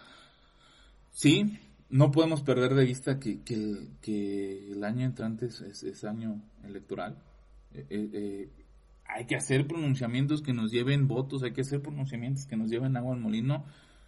sí, 1.09 1.57
no 1.89 2.11
podemos 2.11 2.43
perder 2.43 2.75
de 2.75 2.85
vista 2.85 3.19
que, 3.19 3.41
que, 3.41 4.71
el 4.71 4.83
año 4.83 5.05
entrante 5.05 5.47
es, 5.47 5.61
es, 5.61 6.03
año 6.03 6.41
electoral. 6.63 7.17
Eh, 7.73 7.85
eh 7.89 8.58
hay 9.09 9.25
que 9.25 9.35
hacer 9.35 9.67
pronunciamientos 9.67 10.41
que 10.41 10.53
nos 10.53 10.71
lleven 10.71 11.07
votos, 11.07 11.43
hay 11.43 11.51
que 11.51 11.61
hacer 11.61 11.81
pronunciamientos 11.81 12.45
que 12.45 12.55
nos 12.55 12.69
lleven 12.69 12.95
agua 12.95 13.15
al 13.15 13.19
molino. 13.19 13.65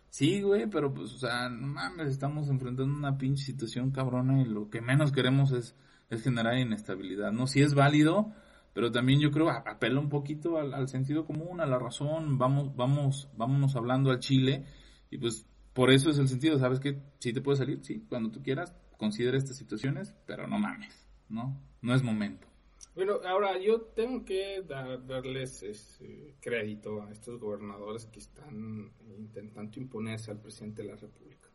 Sí, 0.09 0.41
güey, 0.41 0.67
pero 0.67 0.93
pues, 0.93 1.13
o 1.13 1.17
sea, 1.17 1.49
no 1.49 1.67
mames, 1.67 2.09
estamos 2.09 2.49
enfrentando 2.49 2.93
una 2.95 3.17
pinche 3.17 3.43
situación 3.43 3.91
cabrona 3.91 4.41
y 4.41 4.45
lo 4.45 4.69
que 4.69 4.81
menos 4.81 5.11
queremos 5.11 5.51
es, 5.53 5.75
es 6.09 6.23
generar 6.23 6.57
inestabilidad, 6.57 7.31
¿no? 7.31 7.47
Si 7.47 7.61
es 7.61 7.73
válido, 7.73 8.31
pero 8.73 8.91
también 8.91 9.19
yo 9.19 9.31
creo 9.31 9.49
apela 9.49 9.99
un 9.99 10.09
poquito 10.09 10.57
al, 10.57 10.87
sentido 10.87 11.25
común, 11.25 11.61
a 11.61 11.65
la 11.65 11.79
razón, 11.79 12.37
vamos, 12.37 12.75
vamos, 12.75 13.29
vámonos 13.35 13.75
hablando 13.75 14.11
al 14.11 14.19
Chile 14.19 14.65
y 15.09 15.17
pues 15.17 15.47
por 15.73 15.89
eso 15.89 16.09
es 16.11 16.19
el 16.19 16.27
sentido, 16.27 16.59
¿sabes 16.59 16.79
que 16.79 17.01
Sí 17.19 17.33
te 17.33 17.41
puede 17.41 17.57
salir, 17.57 17.79
sí, 17.81 18.05
cuando 18.07 18.29
tú 18.29 18.43
quieras, 18.43 18.75
considera 18.97 19.37
estas 19.37 19.57
situaciones, 19.57 20.13
pero 20.27 20.47
no 20.47 20.59
mames, 20.59 21.07
¿no? 21.29 21.59
No 21.81 21.95
es 21.95 22.03
momento. 22.03 22.50
Bueno, 22.93 23.19
ahora 23.25 23.57
yo 23.57 23.81
tengo 23.81 24.25
que 24.25 24.61
darles 24.63 25.63
este, 25.63 26.35
crédito 26.41 27.01
a 27.01 27.11
estos 27.11 27.39
gobernadores 27.39 28.05
que 28.07 28.19
están 28.19 28.91
intentando 29.17 29.79
imponerse 29.79 30.31
al 30.31 30.41
presidente 30.41 30.81
de 30.81 30.89
la 30.89 30.95
República. 30.97 31.49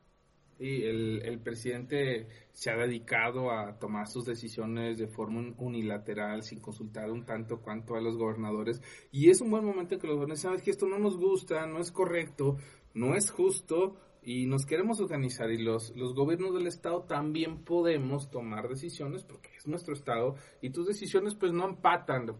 Y 0.59 0.84
el, 0.84 1.20
el 1.22 1.39
presidente 1.41 2.26
se 2.53 2.70
ha 2.70 2.76
dedicado 2.76 3.51
a 3.51 3.78
tomar 3.78 4.09
sus 4.09 4.24
decisiones 4.24 4.97
de 4.97 5.09
forma 5.09 5.55
unilateral, 5.59 6.43
sin 6.43 6.61
consultar 6.61 7.11
un 7.11 7.26
tanto 7.26 7.61
cuanto 7.61 7.97
a 7.97 8.01
los 8.01 8.16
gobernadores. 8.16 8.80
Y 9.12 9.28
es 9.28 9.43
un 9.43 9.51
buen 9.51 9.66
momento 9.66 9.99
que 9.99 10.07
los 10.07 10.16
gobernadores 10.16 10.41
saben 10.41 10.62
que 10.62 10.70
esto 10.70 10.87
no 10.87 10.99
nos 10.99 11.18
gusta, 11.18 11.66
no 11.66 11.80
es 11.80 11.93
correcto, 11.93 12.57
no 12.95 13.14
es 13.14 13.30
justo, 13.30 13.97
y 14.27 14.47
nos 14.47 14.66
queremos 14.66 15.01
organizar 15.01 15.53
y 15.53 15.62
los, 15.62 15.95
los 15.95 16.12
gobiernos 16.12 16.53
del 16.53 16.66
estado 16.66 17.05
también 17.05 17.62
podemos 17.62 18.29
tomar 18.29 18.68
decisiones 18.68 19.22
porque 19.22 19.51
es 19.57 19.68
nuestro 19.68 19.95
estado 19.95 20.35
y 20.61 20.70
tus 20.70 20.89
decisiones 20.89 21.37
pues 21.37 21.53
no 21.53 21.64
empatan. 21.64 22.37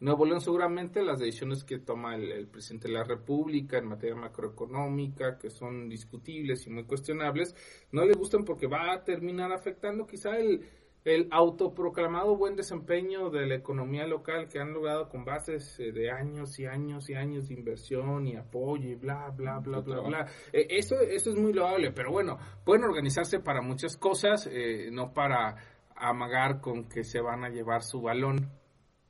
Nuevo 0.00 0.24
León 0.24 0.40
seguramente 0.40 1.02
las 1.02 1.20
decisiones 1.20 1.64
que 1.64 1.78
toma 1.78 2.16
el, 2.16 2.48
presidente 2.48 2.88
de 2.88 2.94
la 2.94 3.04
República 3.04 3.76
en 3.76 3.88
materia 3.88 4.16
macroeconómica, 4.16 5.36
que 5.36 5.50
son 5.50 5.86
discutibles 5.90 6.66
y 6.66 6.70
muy 6.70 6.84
cuestionables, 6.84 7.54
no 7.92 8.06
le 8.06 8.14
gustan 8.14 8.46
porque 8.46 8.66
va 8.66 8.94
a 8.94 9.04
terminar 9.04 9.52
afectando 9.52 10.06
quizá 10.06 10.38
el, 10.38 10.66
el 11.04 11.26
autoproclamado 11.30 12.36
buen 12.36 12.54
desempeño 12.54 13.30
de 13.30 13.46
la 13.46 13.56
economía 13.56 14.06
local 14.06 14.48
que 14.48 14.60
han 14.60 14.72
logrado 14.72 15.08
con 15.08 15.24
bases 15.24 15.78
eh, 15.80 15.90
de 15.92 16.10
años 16.10 16.58
y 16.58 16.66
años 16.66 17.10
y 17.10 17.14
años 17.14 17.48
de 17.48 17.54
inversión 17.54 18.26
y 18.26 18.36
apoyo 18.36 18.88
y 18.88 18.94
bla, 18.94 19.30
bla, 19.30 19.58
bla, 19.58 19.80
bla, 19.80 20.00
bla. 20.00 20.26
Eh, 20.52 20.66
eso, 20.70 21.00
eso 21.00 21.30
es 21.30 21.36
muy 21.36 21.52
loable, 21.52 21.90
pero 21.90 22.12
bueno, 22.12 22.38
pueden 22.64 22.84
organizarse 22.84 23.40
para 23.40 23.62
muchas 23.62 23.96
cosas, 23.96 24.48
eh, 24.50 24.90
no 24.92 25.12
para 25.12 25.56
amagar 25.96 26.60
con 26.60 26.88
que 26.88 27.04
se 27.04 27.20
van 27.20 27.44
a 27.44 27.48
llevar 27.48 27.82
su 27.82 28.00
balón 28.00 28.50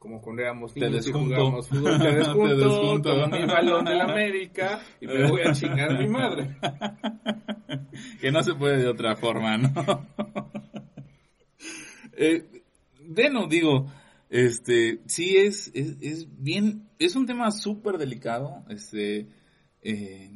como 0.03 0.21
cuando 0.21 0.43
éramos 0.43 0.75
niños 0.75 1.07
y 1.07 1.13
jugábamos 1.13 1.69
fútbol, 1.69 1.97
te 2.03 2.13
desjunto, 2.13 3.31
te 3.31 3.39
mi 3.39 3.47
balón 3.47 3.85
de 3.85 3.95
la 3.95 4.05
América 4.05 4.81
y 5.01 5.07
me 5.07 5.31
voy 5.31 5.43
a 5.43 5.53
chingar 5.53 5.93
a 5.93 5.99
mi 5.99 6.09
madre. 6.09 6.57
que 8.21 8.33
no 8.33 8.43
se 8.43 8.55
puede 8.55 8.79
de 8.79 8.89
otra 8.89 9.15
forma, 9.15 9.57
¿no? 9.59 9.71
eh, 12.17 12.63
bueno, 13.09 13.47
digo, 13.47 13.91
este, 14.31 15.01
sí 15.07 15.37
es, 15.37 15.71
es, 15.75 16.27
bien, 16.43 16.89
es 16.99 17.17
un 17.17 17.27
tema 17.27 17.51
súper 17.51 17.99
delicado, 17.99 18.65
este, 18.69 19.29
eh, 19.83 20.31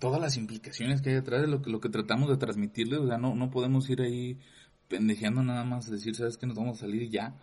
todas 0.00 0.20
las 0.20 0.36
implicaciones 0.36 1.02
que 1.02 1.10
hay 1.10 1.16
detrás 1.16 1.42
de 1.42 1.46
lo 1.46 1.62
que, 1.62 1.70
lo 1.70 1.80
que 1.80 1.88
tratamos 1.88 2.28
de 2.30 2.36
transmitirles, 2.36 3.00
o 3.00 3.06
sea, 3.06 3.18
no, 3.18 3.34
no 3.34 3.50
podemos 3.50 3.88
ir 3.90 4.00
ahí 4.00 4.38
pendejeando 4.88 5.42
nada 5.42 5.64
más, 5.64 5.90
decir, 5.90 6.14
sabes 6.14 6.36
que 6.36 6.46
nos 6.46 6.56
vamos 6.56 6.78
a 6.78 6.80
salir 6.80 7.08
ya, 7.10 7.38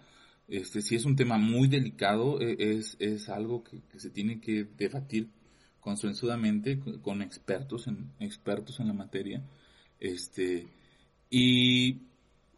este, 0.47 0.81
si 0.81 0.95
es 0.95 1.05
un 1.05 1.15
tema 1.15 1.37
muy 1.37 1.67
delicado, 1.67 2.41
e, 2.41 2.55
es, 2.59 2.97
es 2.99 3.29
algo 3.29 3.63
que, 3.63 3.81
se 3.97 4.09
tiene 4.09 4.39
que 4.39 4.65
debatir 4.77 5.29
consensuadamente 5.79 6.79
con 7.01 7.21
expertos 7.21 7.87
en, 7.87 8.11
expertos 8.19 8.79
en 8.79 8.87
la 8.87 8.93
materia, 8.93 9.43
este, 9.99 10.67
y 11.29 12.01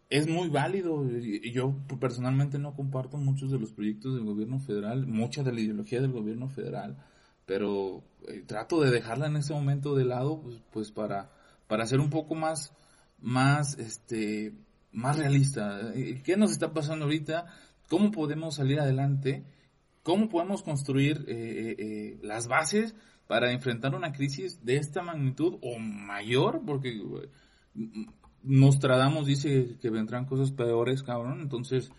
es 0.09 0.27
muy 0.27 0.49
válido. 0.49 1.05
Yo 1.09 1.75
personalmente 1.99 2.59
no 2.59 2.75
comparto 2.75 3.17
muchos 3.17 3.51
de 3.51 3.59
los 3.59 3.71
proyectos 3.71 4.15
del 4.15 4.23
gobierno 4.23 4.59
federal, 4.59 5.05
mucha 5.05 5.43
de 5.43 5.51
la 5.51 5.61
ideología 5.61 6.01
del 6.01 6.11
gobierno 6.11 6.47
federal, 6.49 6.97
pero 7.45 8.03
eh, 8.27 8.43
trato 8.45 8.81
de 8.81 8.91
dejarla 8.91 9.27
en 9.27 9.37
este 9.37 9.53
momento 9.53 9.95
de 9.95 10.05
lado, 10.05 10.41
pues, 10.41 10.61
pues 10.71 10.91
para, 10.91 11.29
para 11.67 11.85
ser 11.85 11.99
un 11.99 12.09
poco 12.09 12.35
más, 12.35 12.73
más, 13.19 13.77
este, 13.77 14.53
más 14.91 15.17
realista. 15.17 15.93
Eh, 15.93 16.21
¿Qué 16.23 16.37
nos 16.37 16.51
está 16.51 16.73
pasando 16.73 17.05
ahorita? 17.05 17.45
¿Cómo 17.89 18.11
podemos 18.11 18.55
salir 18.55 18.79
adelante? 18.79 19.45
¿Cómo 20.03 20.29
podemos 20.29 20.63
construir 20.63 21.25
eh, 21.27 22.17
las 22.21 22.47
bases 22.47 22.95
para 23.27 23.51
enfrentar 23.51 23.93
una 23.93 24.13
crisis 24.13 24.63
de 24.63 24.77
esta 24.77 25.01
magnitud 25.01 25.57
o 25.61 25.79
mayor? 25.79 26.61
Porque 26.65 26.97
Nostradamus 28.47 29.27
dice 29.27 29.77
que 29.81 29.89
vendrán 29.89 30.25
cosas 30.25 30.51
peores, 30.51 31.03
cabrón. 31.03 31.41
Entonces, 31.41 31.91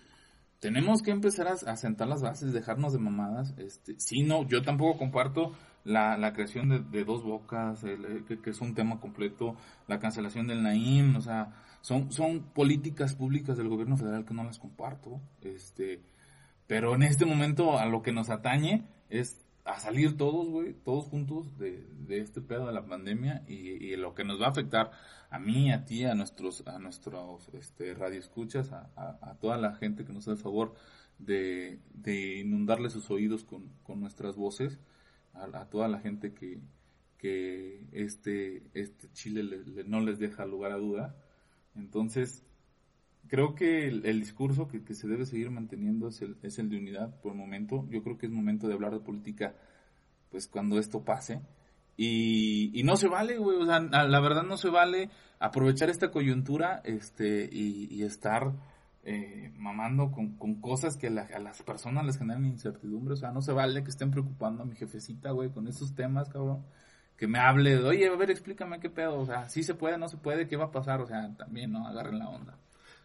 tenemos 0.60 1.02
que 1.02 1.10
empezar 1.10 1.46
a, 1.48 1.76
sentar 1.76 2.08
las 2.08 2.22
bases, 2.22 2.52
dejarnos 2.52 2.92
de 2.92 2.98
mamadas. 2.98 3.54
Este, 3.58 3.94
sí, 3.98 4.22
no, 4.22 4.46
yo 4.48 4.62
tampoco 4.62 4.98
comparto 4.98 5.52
la, 5.84 6.16
la 6.16 6.32
creación 6.32 6.90
de, 6.90 7.04
dos 7.04 7.22
bocas, 7.22 7.82
que, 7.82 8.50
es 8.50 8.60
un 8.60 8.74
tema 8.74 8.98
completo, 9.00 9.56
la 9.86 9.98
cancelación 9.98 10.48
del 10.48 10.62
Naim, 10.62 11.16
o 11.16 11.20
sea, 11.20 11.54
son, 11.80 12.10
son 12.10 12.40
políticas 12.54 13.14
públicas 13.14 13.56
del 13.56 13.68
gobierno 13.68 13.96
federal 13.96 14.24
que 14.24 14.34
no 14.34 14.44
las 14.44 14.58
comparto. 14.58 15.20
Este, 15.42 16.02
pero 16.66 16.94
en 16.94 17.02
este 17.02 17.24
momento 17.24 17.78
a 17.78 17.86
lo 17.86 18.02
que 18.02 18.12
nos 18.12 18.30
atañe 18.30 18.84
es 19.10 19.47
a 19.68 19.78
salir 19.80 20.16
todos, 20.16 20.48
güey, 20.48 20.72
todos 20.72 21.04
juntos 21.06 21.58
de, 21.58 21.86
de, 22.06 22.20
este 22.20 22.40
pedo 22.40 22.66
de 22.66 22.72
la 22.72 22.86
pandemia 22.86 23.44
y, 23.46 23.54
y, 23.54 23.96
lo 23.96 24.14
que 24.14 24.24
nos 24.24 24.40
va 24.40 24.46
a 24.46 24.50
afectar 24.50 24.92
a 25.28 25.38
mí, 25.38 25.70
a 25.70 25.84
ti, 25.84 26.04
a 26.04 26.14
nuestros, 26.14 26.66
a 26.66 26.78
nuestros 26.78 27.50
este, 27.52 27.92
radioescuchas, 27.92 28.72
a, 28.72 28.90
a, 28.96 29.34
toda 29.38 29.58
la 29.58 29.74
gente 29.74 30.06
que 30.06 30.12
nos 30.14 30.24
da 30.24 30.32
el 30.32 30.38
favor 30.38 30.74
de, 31.18 31.80
de 31.92 32.38
inundarle 32.38 32.88
sus 32.88 33.10
oídos 33.10 33.44
con, 33.44 33.68
con 33.82 34.00
nuestras 34.00 34.36
voces, 34.36 34.78
a, 35.34 35.66
toda 35.66 35.86
la 35.86 36.00
gente 36.00 36.32
que, 36.32 36.60
que 37.18 37.86
este, 37.92 38.62
este 38.72 39.12
Chile 39.12 39.42
no 39.86 40.00
les 40.00 40.18
deja 40.18 40.46
lugar 40.46 40.72
a 40.72 40.78
duda. 40.78 41.14
Entonces, 41.74 42.42
creo 43.28 43.54
que 43.54 43.88
el, 43.88 44.20
discurso 44.20 44.68
que, 44.68 44.94
se 44.94 45.08
debe 45.08 45.26
seguir 45.26 45.50
manteniendo 45.50 46.08
es 46.08 46.22
el, 46.22 46.36
es 46.42 46.58
el 46.58 46.68
de 46.68 46.78
unidad 46.78 47.14
por 47.20 47.32
el 47.32 47.38
momento. 47.38 47.86
Yo 47.90 48.02
creo 48.02 48.18
que 48.18 48.26
es 48.26 48.32
momento 48.32 48.66
de 48.66 48.74
hablar 48.74 48.92
de 48.92 49.00
política, 49.00 49.54
pues 50.30 50.48
cuando 50.48 50.78
esto 50.78 51.04
pase. 51.04 51.40
Y, 51.96 52.70
y 52.78 52.84
no 52.84 52.96
se 52.96 53.08
vale, 53.08 53.38
güey, 53.38 53.58
o 53.58 53.66
sea, 53.66 53.80
la 53.80 54.20
verdad 54.20 54.44
no 54.44 54.56
se 54.56 54.70
vale 54.70 55.10
aprovechar 55.40 55.90
esta 55.90 56.10
coyuntura 56.10 56.80
este, 56.84 57.48
y, 57.50 58.02
estar 58.02 58.52
eh, 59.04 59.52
mamando 59.56 60.10
con, 60.10 60.60
cosas 60.60 60.96
que 60.96 61.08
a 61.08 61.38
las 61.38 61.62
personas 61.62 62.04
les 62.04 62.18
generan 62.18 62.46
incertidumbre. 62.46 63.14
O 63.14 63.16
sea, 63.16 63.32
no 63.32 63.42
se 63.42 63.52
vale 63.52 63.82
que 63.82 63.90
estén 63.90 64.10
preocupando 64.10 64.62
a 64.62 64.66
mi 64.66 64.76
jefecita, 64.76 65.30
güey, 65.30 65.50
con 65.50 65.68
esos 65.68 65.94
temas, 65.94 66.28
cabrón. 66.28 66.64
Que 67.16 67.26
me 67.26 67.40
hable 67.40 67.76
de, 67.76 67.84
oye, 67.84 68.06
a 68.06 68.16
ver, 68.16 68.30
explícame 68.30 68.78
qué 68.80 68.90
pedo. 68.90 69.18
O 69.18 69.26
sea, 69.26 69.48
si 69.48 69.62
se 69.62 69.74
puede, 69.74 69.98
no 69.98 70.08
se 70.08 70.18
puede, 70.18 70.46
qué 70.46 70.56
va 70.56 70.66
a 70.66 70.70
pasar. 70.70 71.00
O 71.00 71.06
sea, 71.06 71.34
también, 71.36 71.72
¿no? 71.72 71.86
Agarren 71.86 72.18
la 72.18 72.28
onda. 72.28 72.56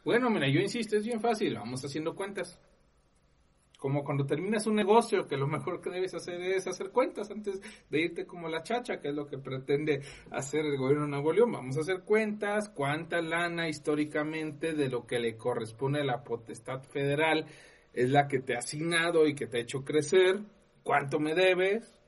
Bueno, 0.04 0.30
mira, 0.30 0.49
yo 0.49 0.60
insisto, 0.60 0.97
es 0.97 1.06
bien 1.06 1.22
fácil, 1.22 1.56
vamos 1.56 1.84
haciendo 1.86 2.14
cuentas. 2.14 2.60
Como 3.78 4.04
cuando 4.04 4.26
terminas 4.26 4.66
un 4.68 4.76
negocio, 4.76 5.28
que 5.28 5.38
lo 5.38 5.47
mejor 5.47 5.82
que 5.82 5.89
debes 5.89 6.14
hacer 6.14 6.41
es 6.41 6.68
hacer 6.68 6.89
cuentas 6.91 7.30
antes 7.32 7.62
de 7.89 8.01
irte 8.01 8.26
como 8.26 8.49
la 8.49 8.64
chacha, 8.64 8.99
que 8.99 9.10
es 9.10 9.16
lo 9.16 9.28
que 9.28 9.38
pretende 9.38 10.01
hacer 10.32 10.66
el 10.66 10.78
gobierno 10.78 11.06
de 11.06 11.12
Nuevo 11.12 11.34
León. 11.34 11.51
Vamos 11.51 11.78
a 11.78 11.82
hacer 11.82 12.01
cuentas, 12.04 12.70
cuánta 12.70 13.22
lana 13.22 13.68
históricamente 13.68 14.74
de 14.74 14.89
lo 14.89 15.06
que 15.06 15.20
le 15.20 15.38
corresponde 15.38 16.01
a 16.01 16.06
la 16.06 16.24
potestad 16.24 16.82
federal 16.84 17.45
es 17.93 18.10
la 18.10 18.28
que 18.28 18.39
te 18.39 18.56
ha 18.56 18.60
asignado 18.60 19.28
y 19.28 19.36
que 19.36 19.47
te 19.47 19.58
ha 19.58 19.62
hecho 19.62 19.84
crecer, 19.84 20.41
cuánto 20.82 21.20
me 21.20 21.36
debes, 21.36 21.99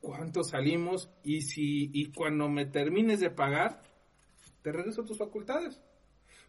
cuánto 0.00 0.42
salimos 0.42 1.10
y 1.22 1.42
si 1.42 1.90
y 1.92 2.12
cuando 2.12 2.48
me 2.48 2.66
termines 2.66 3.20
de 3.20 3.30
pagar, 3.30 3.82
te 4.62 4.72
regreso 4.72 5.04
tus 5.04 5.18
facultades. 5.18 5.80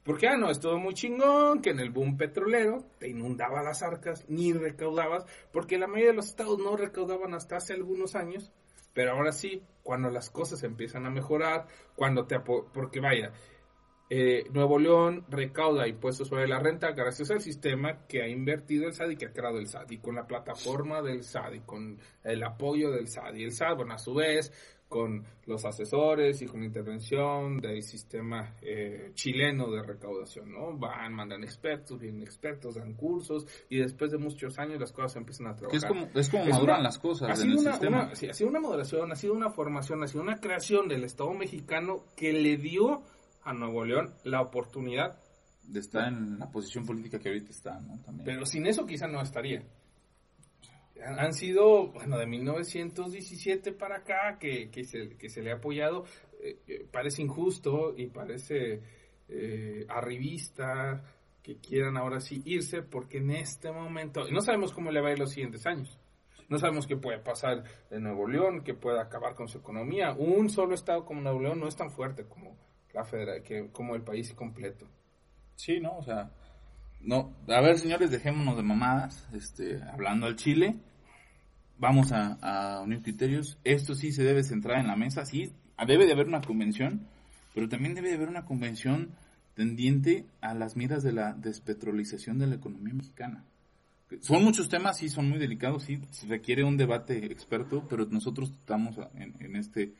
Porque, 0.03 0.27
ah, 0.27 0.37
no, 0.37 0.49
es 0.49 0.59
todo 0.59 0.77
muy 0.77 0.93
chingón, 0.93 1.61
que 1.61 1.69
en 1.69 1.79
el 1.79 1.89
boom 1.89 2.17
petrolero 2.17 2.85
te 2.99 3.07
inundaba 3.07 3.63
las 3.63 3.81
arcas, 3.83 4.25
ni 4.27 4.51
recaudabas, 4.51 5.25
porque 5.51 5.77
la 5.77 5.87
mayoría 5.87 6.11
de 6.11 6.17
los 6.17 6.27
estados 6.27 6.59
no 6.59 6.75
recaudaban 6.75 7.33
hasta 7.33 7.55
hace 7.55 7.73
algunos 7.73 8.15
años, 8.15 8.51
pero 8.93 9.13
ahora 9.13 9.31
sí, 9.31 9.63
cuando 9.81 10.09
las 10.09 10.29
cosas 10.29 10.61
empiezan 10.63 11.05
a 11.05 11.09
mejorar, 11.09 11.67
cuando 11.95 12.25
te... 12.25 12.39
Porque 12.39 12.99
vaya, 12.99 13.31
eh, 14.09 14.43
Nuevo 14.51 14.77
León 14.77 15.25
recauda 15.29 15.87
impuestos 15.87 16.27
sobre 16.27 16.47
la 16.47 16.59
renta 16.59 16.91
gracias 16.91 17.31
al 17.31 17.41
sistema 17.41 18.05
que 18.05 18.21
ha 18.21 18.27
invertido 18.27 18.85
el 18.85 18.93
SAD 18.93 19.09
y 19.09 19.15
que 19.15 19.25
ha 19.25 19.33
creado 19.33 19.57
el 19.57 19.67
SAD, 19.67 19.89
y 19.89 19.97
con 19.97 20.15
la 20.15 20.27
plataforma 20.27 21.01
del 21.01 21.23
SAD, 21.23 21.53
y 21.53 21.59
con 21.61 21.97
el 22.23 22.43
apoyo 22.43 22.91
del 22.91 23.07
SAD. 23.07 23.35
Y 23.35 23.43
el 23.45 23.53
SAD, 23.53 23.77
bueno, 23.77 23.93
a 23.93 23.97
su 23.97 24.13
vez, 24.13 24.51
con 24.87 25.25
los 25.45 25.65
asesores 25.65 26.41
y 26.41 26.45
con 26.45 26.59
la 26.59 26.67
intervención 26.67 27.57
del 27.57 27.81
sistema 27.81 28.55
eh, 28.61 29.11
chileno 29.15 29.71
de 29.71 29.81
recaudación, 29.81 30.51
¿no? 30.51 30.77
Van, 30.77 31.13
mandan 31.13 31.43
expertos, 31.43 31.99
vienen 31.99 32.21
expertos, 32.21 32.75
dan 32.75 32.93
cursos 32.93 33.47
y 33.69 33.79
después 33.79 34.11
de 34.11 34.19
muchos 34.19 34.59
años 34.59 34.79
las 34.79 34.91
cosas 34.91 35.15
empiezan 35.15 35.47
a 35.47 35.55
trabajar. 35.55 35.77
Es 35.77 35.85
como, 35.85 36.07
es 36.13 36.29
como 36.29 36.45
maduran 36.45 36.83
las 36.83 36.99
cosas 36.99 37.31
ha 37.31 37.35
sido 37.35 37.59
una, 37.59 37.71
sistema. 37.71 38.01
ha 38.11 38.33
sido 38.33 38.49
una 38.49 38.59
moderación, 38.59 39.11
ha 39.11 39.15
sido 39.15 39.33
una 39.33 39.49
formación, 39.49 40.03
ha 40.03 40.07
sido 40.07 40.21
una 40.21 40.37
creación 40.37 40.87
del 40.87 41.03
Estado 41.03 41.33
mexicano 41.33 42.05
que 42.15 42.31
le 42.31 42.57
dio 42.57 43.01
a 43.43 43.53
Nuevo 43.53 43.83
León 43.83 44.13
la 44.23 44.41
oportunidad 44.41 45.19
de 45.63 45.79
estar 45.79 46.07
en 46.07 46.39
la 46.39 46.51
posición 46.51 46.85
política 46.85 47.19
que 47.19 47.29
ahorita 47.29 47.49
está, 47.49 47.79
¿no? 47.79 47.99
También. 48.01 48.25
Pero 48.25 48.45
sin 48.45 48.67
eso 48.67 48.85
quizá 48.85 49.07
no 49.07 49.21
estaría 49.21 49.63
han 51.05 51.33
sido, 51.33 51.87
bueno, 51.87 52.17
de 52.17 52.25
1917 52.25 53.73
para 53.73 53.97
acá 53.97 54.37
que, 54.39 54.69
que, 54.69 54.83
se, 54.83 55.17
que 55.17 55.29
se 55.29 55.41
le 55.41 55.51
ha 55.51 55.55
apoyado, 55.55 56.05
eh, 56.41 56.59
eh, 56.67 56.87
parece 56.91 57.21
injusto 57.21 57.93
y 57.95 58.07
parece 58.07 58.81
eh, 59.27 59.85
arribista 59.89 61.03
que 61.41 61.57
quieran 61.57 61.97
ahora 61.97 62.21
sí 62.21 62.41
irse 62.45 62.81
porque 62.81 63.17
en 63.17 63.31
este 63.31 63.71
momento, 63.71 64.29
no 64.31 64.41
sabemos 64.41 64.73
cómo 64.73 64.91
le 64.91 65.01
va 65.01 65.09
a 65.09 65.13
ir 65.13 65.19
los 65.19 65.31
siguientes 65.31 65.65
años. 65.65 65.99
No 66.49 66.59
sabemos 66.59 66.87
qué 66.87 66.97
puede 66.97 67.19
pasar 67.19 67.63
en 67.89 68.03
Nuevo 68.03 68.27
León, 68.27 68.63
qué 68.63 68.73
puede 68.73 68.99
acabar 68.99 69.33
con 69.33 69.47
su 69.47 69.57
economía. 69.57 70.13
Un 70.13 70.49
solo 70.49 70.75
estado 70.75 71.05
como 71.05 71.21
Nuevo 71.21 71.41
León 71.41 71.59
no 71.59 71.67
es 71.67 71.75
tan 71.75 71.89
fuerte 71.89 72.25
como 72.25 72.57
la 72.93 73.03
federal, 73.03 73.41
que 73.41 73.69
como 73.71 73.95
el 73.95 74.03
país 74.03 74.33
completo. 74.33 74.85
Sí, 75.55 75.79
¿no? 75.79 75.97
O 75.97 76.03
sea, 76.03 76.31
no, 77.01 77.33
a 77.47 77.61
ver, 77.61 77.79
señores, 77.79 78.11
dejémonos 78.11 78.55
de 78.55 78.63
mamadas, 78.63 79.27
este, 79.33 79.81
hablando 79.81 80.27
al 80.27 80.35
Chile 80.35 80.79
vamos 81.77 82.11
a, 82.11 82.81
unir 82.83 83.01
criterios. 83.01 83.57
Esto 83.63 83.95
sí 83.95 84.11
se 84.11 84.23
debe 84.23 84.43
centrar 84.43 84.79
en 84.79 84.87
la 84.87 84.95
mesa. 84.95 85.25
Sí, 85.25 85.51
debe 85.85 86.05
de 86.05 86.13
haber 86.13 86.27
una 86.27 86.41
convención, 86.41 87.07
pero 87.53 87.69
también 87.69 87.95
debe 87.95 88.09
de 88.09 88.15
haber 88.15 88.29
una 88.29 88.45
convención 88.45 89.11
tendiente 89.53 90.25
a 90.41 90.53
las 90.53 90.75
miras 90.75 91.03
de 91.03 91.13
la 91.13 91.33
despetrolización 91.33 92.39
de 92.39 92.47
la 92.47 92.55
economía 92.55 92.93
mexicana. 92.93 93.43
Son 94.21 94.43
muchos 94.43 94.69
temas, 94.69 94.97
sí, 94.97 95.09
son 95.09 95.29
muy 95.29 95.39
delicados, 95.39 95.83
sí, 95.83 95.99
requiere 96.27 96.63
un 96.63 96.77
debate 96.77 97.25
experto, 97.25 97.87
pero 97.89 98.05
nosotros 98.05 98.53
estamos 98.59 98.95
en, 99.15 99.55
este 99.55 99.93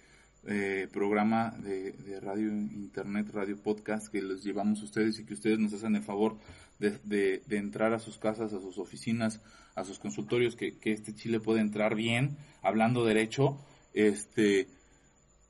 eh, 0.46 0.90
programa 0.92 1.52
de, 1.60 2.20
radio, 2.20 2.50
internet, 2.50 3.30
radio 3.32 3.58
podcast 3.58 4.08
que 4.08 4.22
les 4.22 4.44
llevamos 4.44 4.82
a 4.82 4.84
ustedes 4.84 5.20
y 5.20 5.26
que 5.26 5.34
ustedes 5.34 5.58
nos 5.58 5.74
hacen 5.74 5.96
el 5.96 6.04
favor 6.04 6.38
de, 6.80 7.42
entrar 7.50 7.94
a 7.94 8.00
sus 8.00 8.18
casas, 8.18 8.54
a 8.54 8.60
sus 8.60 8.78
oficinas, 8.78 9.42
a 9.76 9.86
sus 9.86 10.00
consultorios, 10.00 10.56
que, 10.56 10.78
este 10.84 11.16
Chile 11.16 11.40
puede 11.40 11.62
entrar 11.62 11.96
bien, 11.96 12.38
hablando 12.62 13.06
derecho, 13.06 13.58
este, 13.94 14.68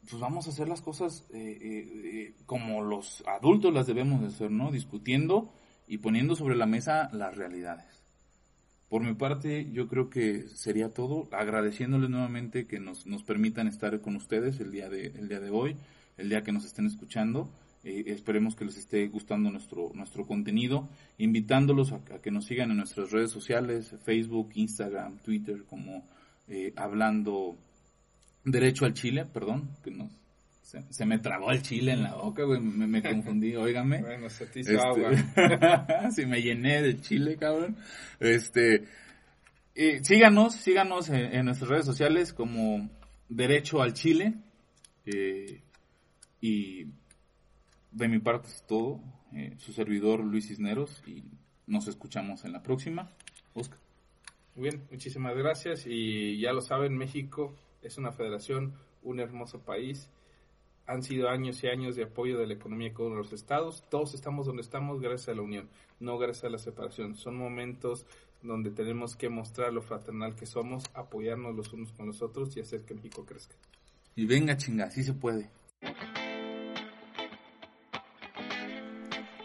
pues 0.09 0.21
vamos 0.21 0.47
a 0.47 0.51
hacer 0.51 0.67
las 0.67 0.81
cosas 0.81 1.25
eh, 1.33 1.57
eh, 1.61 2.33
como 2.45 2.83
los 2.83 3.23
adultos 3.25 3.73
las 3.73 3.87
debemos 3.87 4.21
de 4.21 4.27
hacer, 4.27 4.51
¿no? 4.51 4.71
Discutiendo 4.71 5.51
y 5.87 5.97
poniendo 5.97 6.35
sobre 6.35 6.55
la 6.55 6.65
mesa 6.65 7.09
las 7.13 7.35
realidades. 7.35 7.92
Por 8.93 9.01
mi 9.01 9.15
parte, 9.15 9.71
yo 9.71 9.87
creo 9.87 10.11
que 10.11 10.47
sería 10.49 10.93
todo, 10.93 11.27
agradeciéndoles 11.31 12.11
nuevamente 12.11 12.67
que 12.67 12.79
nos, 12.79 13.07
nos 13.07 13.23
permitan 13.23 13.67
estar 13.67 13.99
con 14.01 14.15
ustedes 14.15 14.59
el 14.59 14.69
día, 14.69 14.87
de, 14.87 15.07
el 15.07 15.27
día 15.27 15.39
de 15.39 15.49
hoy, 15.49 15.75
el 16.15 16.29
día 16.29 16.43
que 16.43 16.51
nos 16.51 16.63
estén 16.63 16.85
escuchando. 16.85 17.49
Eh, 17.83 18.03
esperemos 18.05 18.55
que 18.55 18.65
les 18.65 18.77
esté 18.77 19.07
gustando 19.07 19.49
nuestro, 19.49 19.89
nuestro 19.95 20.27
contenido, 20.27 20.89
invitándolos 21.17 21.91
a, 21.91 22.03
que 22.21 22.29
nos 22.29 22.45
sigan 22.45 22.69
en 22.69 22.77
nuestras 22.77 23.09
redes 23.09 23.31
sociales, 23.31 23.95
Facebook, 24.03 24.51
Instagram, 24.53 25.17
Twitter, 25.23 25.63
como 25.63 26.07
eh, 26.47 26.71
hablando 26.75 27.57
derecho 28.45 28.85
al 28.85 28.93
Chile, 28.93 29.25
perdón, 29.25 29.71
que 29.83 29.89
nos, 29.89 30.11
se, 30.63 31.05
me 31.05 31.19
trabó 31.19 31.51
el 31.51 31.61
chile 31.61 31.91
en 31.91 32.03
la 32.03 32.15
boca, 32.15 32.43
güey, 32.43 32.59
me, 32.59 33.01
confundí, 33.03 33.55
óigame. 33.55 34.01
Bueno, 34.01 34.29
se 34.29 34.47
te 34.47 34.61
hizo 34.61 34.81
agua. 34.81 35.11
si 36.15 36.25
me 36.25 36.41
llené 36.41 36.81
de 36.81 36.99
chile, 36.99 37.37
cabrón. 37.37 37.77
Este, 38.19 38.85
síganos, 40.01 40.55
síganos 40.55 41.09
en, 41.09 41.45
nuestras 41.45 41.69
redes 41.69 41.85
sociales 41.85 42.33
como 42.33 42.89
Derecho 43.29 43.81
al 43.81 43.93
Chile. 43.93 44.35
Eh, 45.05 45.61
y 46.41 46.85
de 47.91 48.07
mi 48.07 48.19
parte 48.19 48.47
es 48.47 48.63
todo. 48.65 49.01
Eh, 49.35 49.55
su 49.57 49.73
servidor 49.73 50.23
Luis 50.23 50.47
Cisneros 50.47 51.03
y 51.05 51.23
nos 51.67 51.87
escuchamos 51.87 52.45
en 52.45 52.53
la 52.53 52.63
próxima. 52.63 53.09
Oscar. 53.53 53.79
Muy 54.55 54.69
bien, 54.69 54.83
muchísimas 54.91 55.35
gracias 55.35 55.85
y 55.87 56.39
ya 56.39 56.53
lo 56.53 56.61
saben, 56.61 56.95
México 56.95 57.55
es 57.81 57.97
una 57.97 58.11
federación, 58.11 58.73
un 59.01 59.19
hermoso 59.19 59.59
país 59.59 60.09
han 60.85 61.03
sido 61.03 61.29
años 61.29 61.63
y 61.63 61.67
años 61.67 61.95
de 61.95 62.03
apoyo 62.03 62.37
de 62.37 62.47
la 62.47 62.53
economía 62.53 62.93
con 62.93 63.15
los 63.15 63.31
estados. 63.33 63.83
Todos 63.89 64.13
estamos 64.13 64.45
donde 64.45 64.61
estamos 64.61 64.99
gracias 64.99 65.29
a 65.29 65.35
la 65.35 65.41
unión, 65.41 65.69
no 65.99 66.17
gracias 66.17 66.45
a 66.45 66.49
la 66.49 66.57
separación. 66.57 67.15
Son 67.15 67.37
momentos 67.37 68.05
donde 68.41 68.71
tenemos 68.71 69.15
que 69.15 69.29
mostrar 69.29 69.71
lo 69.73 69.81
fraternal 69.81 70.35
que 70.35 70.45
somos, 70.45 70.83
apoyarnos 70.93 71.55
los 71.55 71.71
unos 71.73 71.93
con 71.93 72.07
los 72.07 72.21
otros 72.21 72.55
y 72.57 72.59
hacer 72.59 72.83
que 72.83 72.93
México 72.93 73.25
crezca. 73.25 73.55
Y 74.15 74.25
venga 74.25 74.57
chinga, 74.57 74.91
sí 74.91 75.03
se 75.03 75.13
puede. 75.13 75.49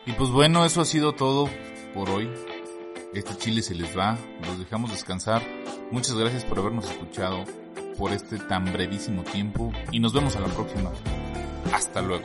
Y 0.05 0.13
pues 0.13 0.31
bueno, 0.31 0.65
eso 0.65 0.81
ha 0.81 0.85
sido 0.85 1.13
todo 1.13 1.49
por 1.95 2.11
hoy. 2.11 2.29
Este 3.15 3.37
chile 3.37 3.63
se 3.63 3.75
les 3.75 3.97
va, 3.97 4.19
los 4.43 4.59
dejamos 4.59 4.91
descansar. 4.91 5.43
Muchas 5.91 6.17
gracias 6.17 6.45
por 6.45 6.59
habernos 6.59 6.91
escuchado 6.91 7.45
por 7.97 8.13
este 8.13 8.39
tan 8.39 8.65
brevísimo 8.73 9.23
tiempo 9.25 9.73
y 9.91 10.01
nos 10.01 10.13
vemos 10.13 10.37
a 10.37 10.41
la 10.41 10.49
próxima. 10.49 10.93
Hasta 11.79 12.03
luego. 12.03 12.25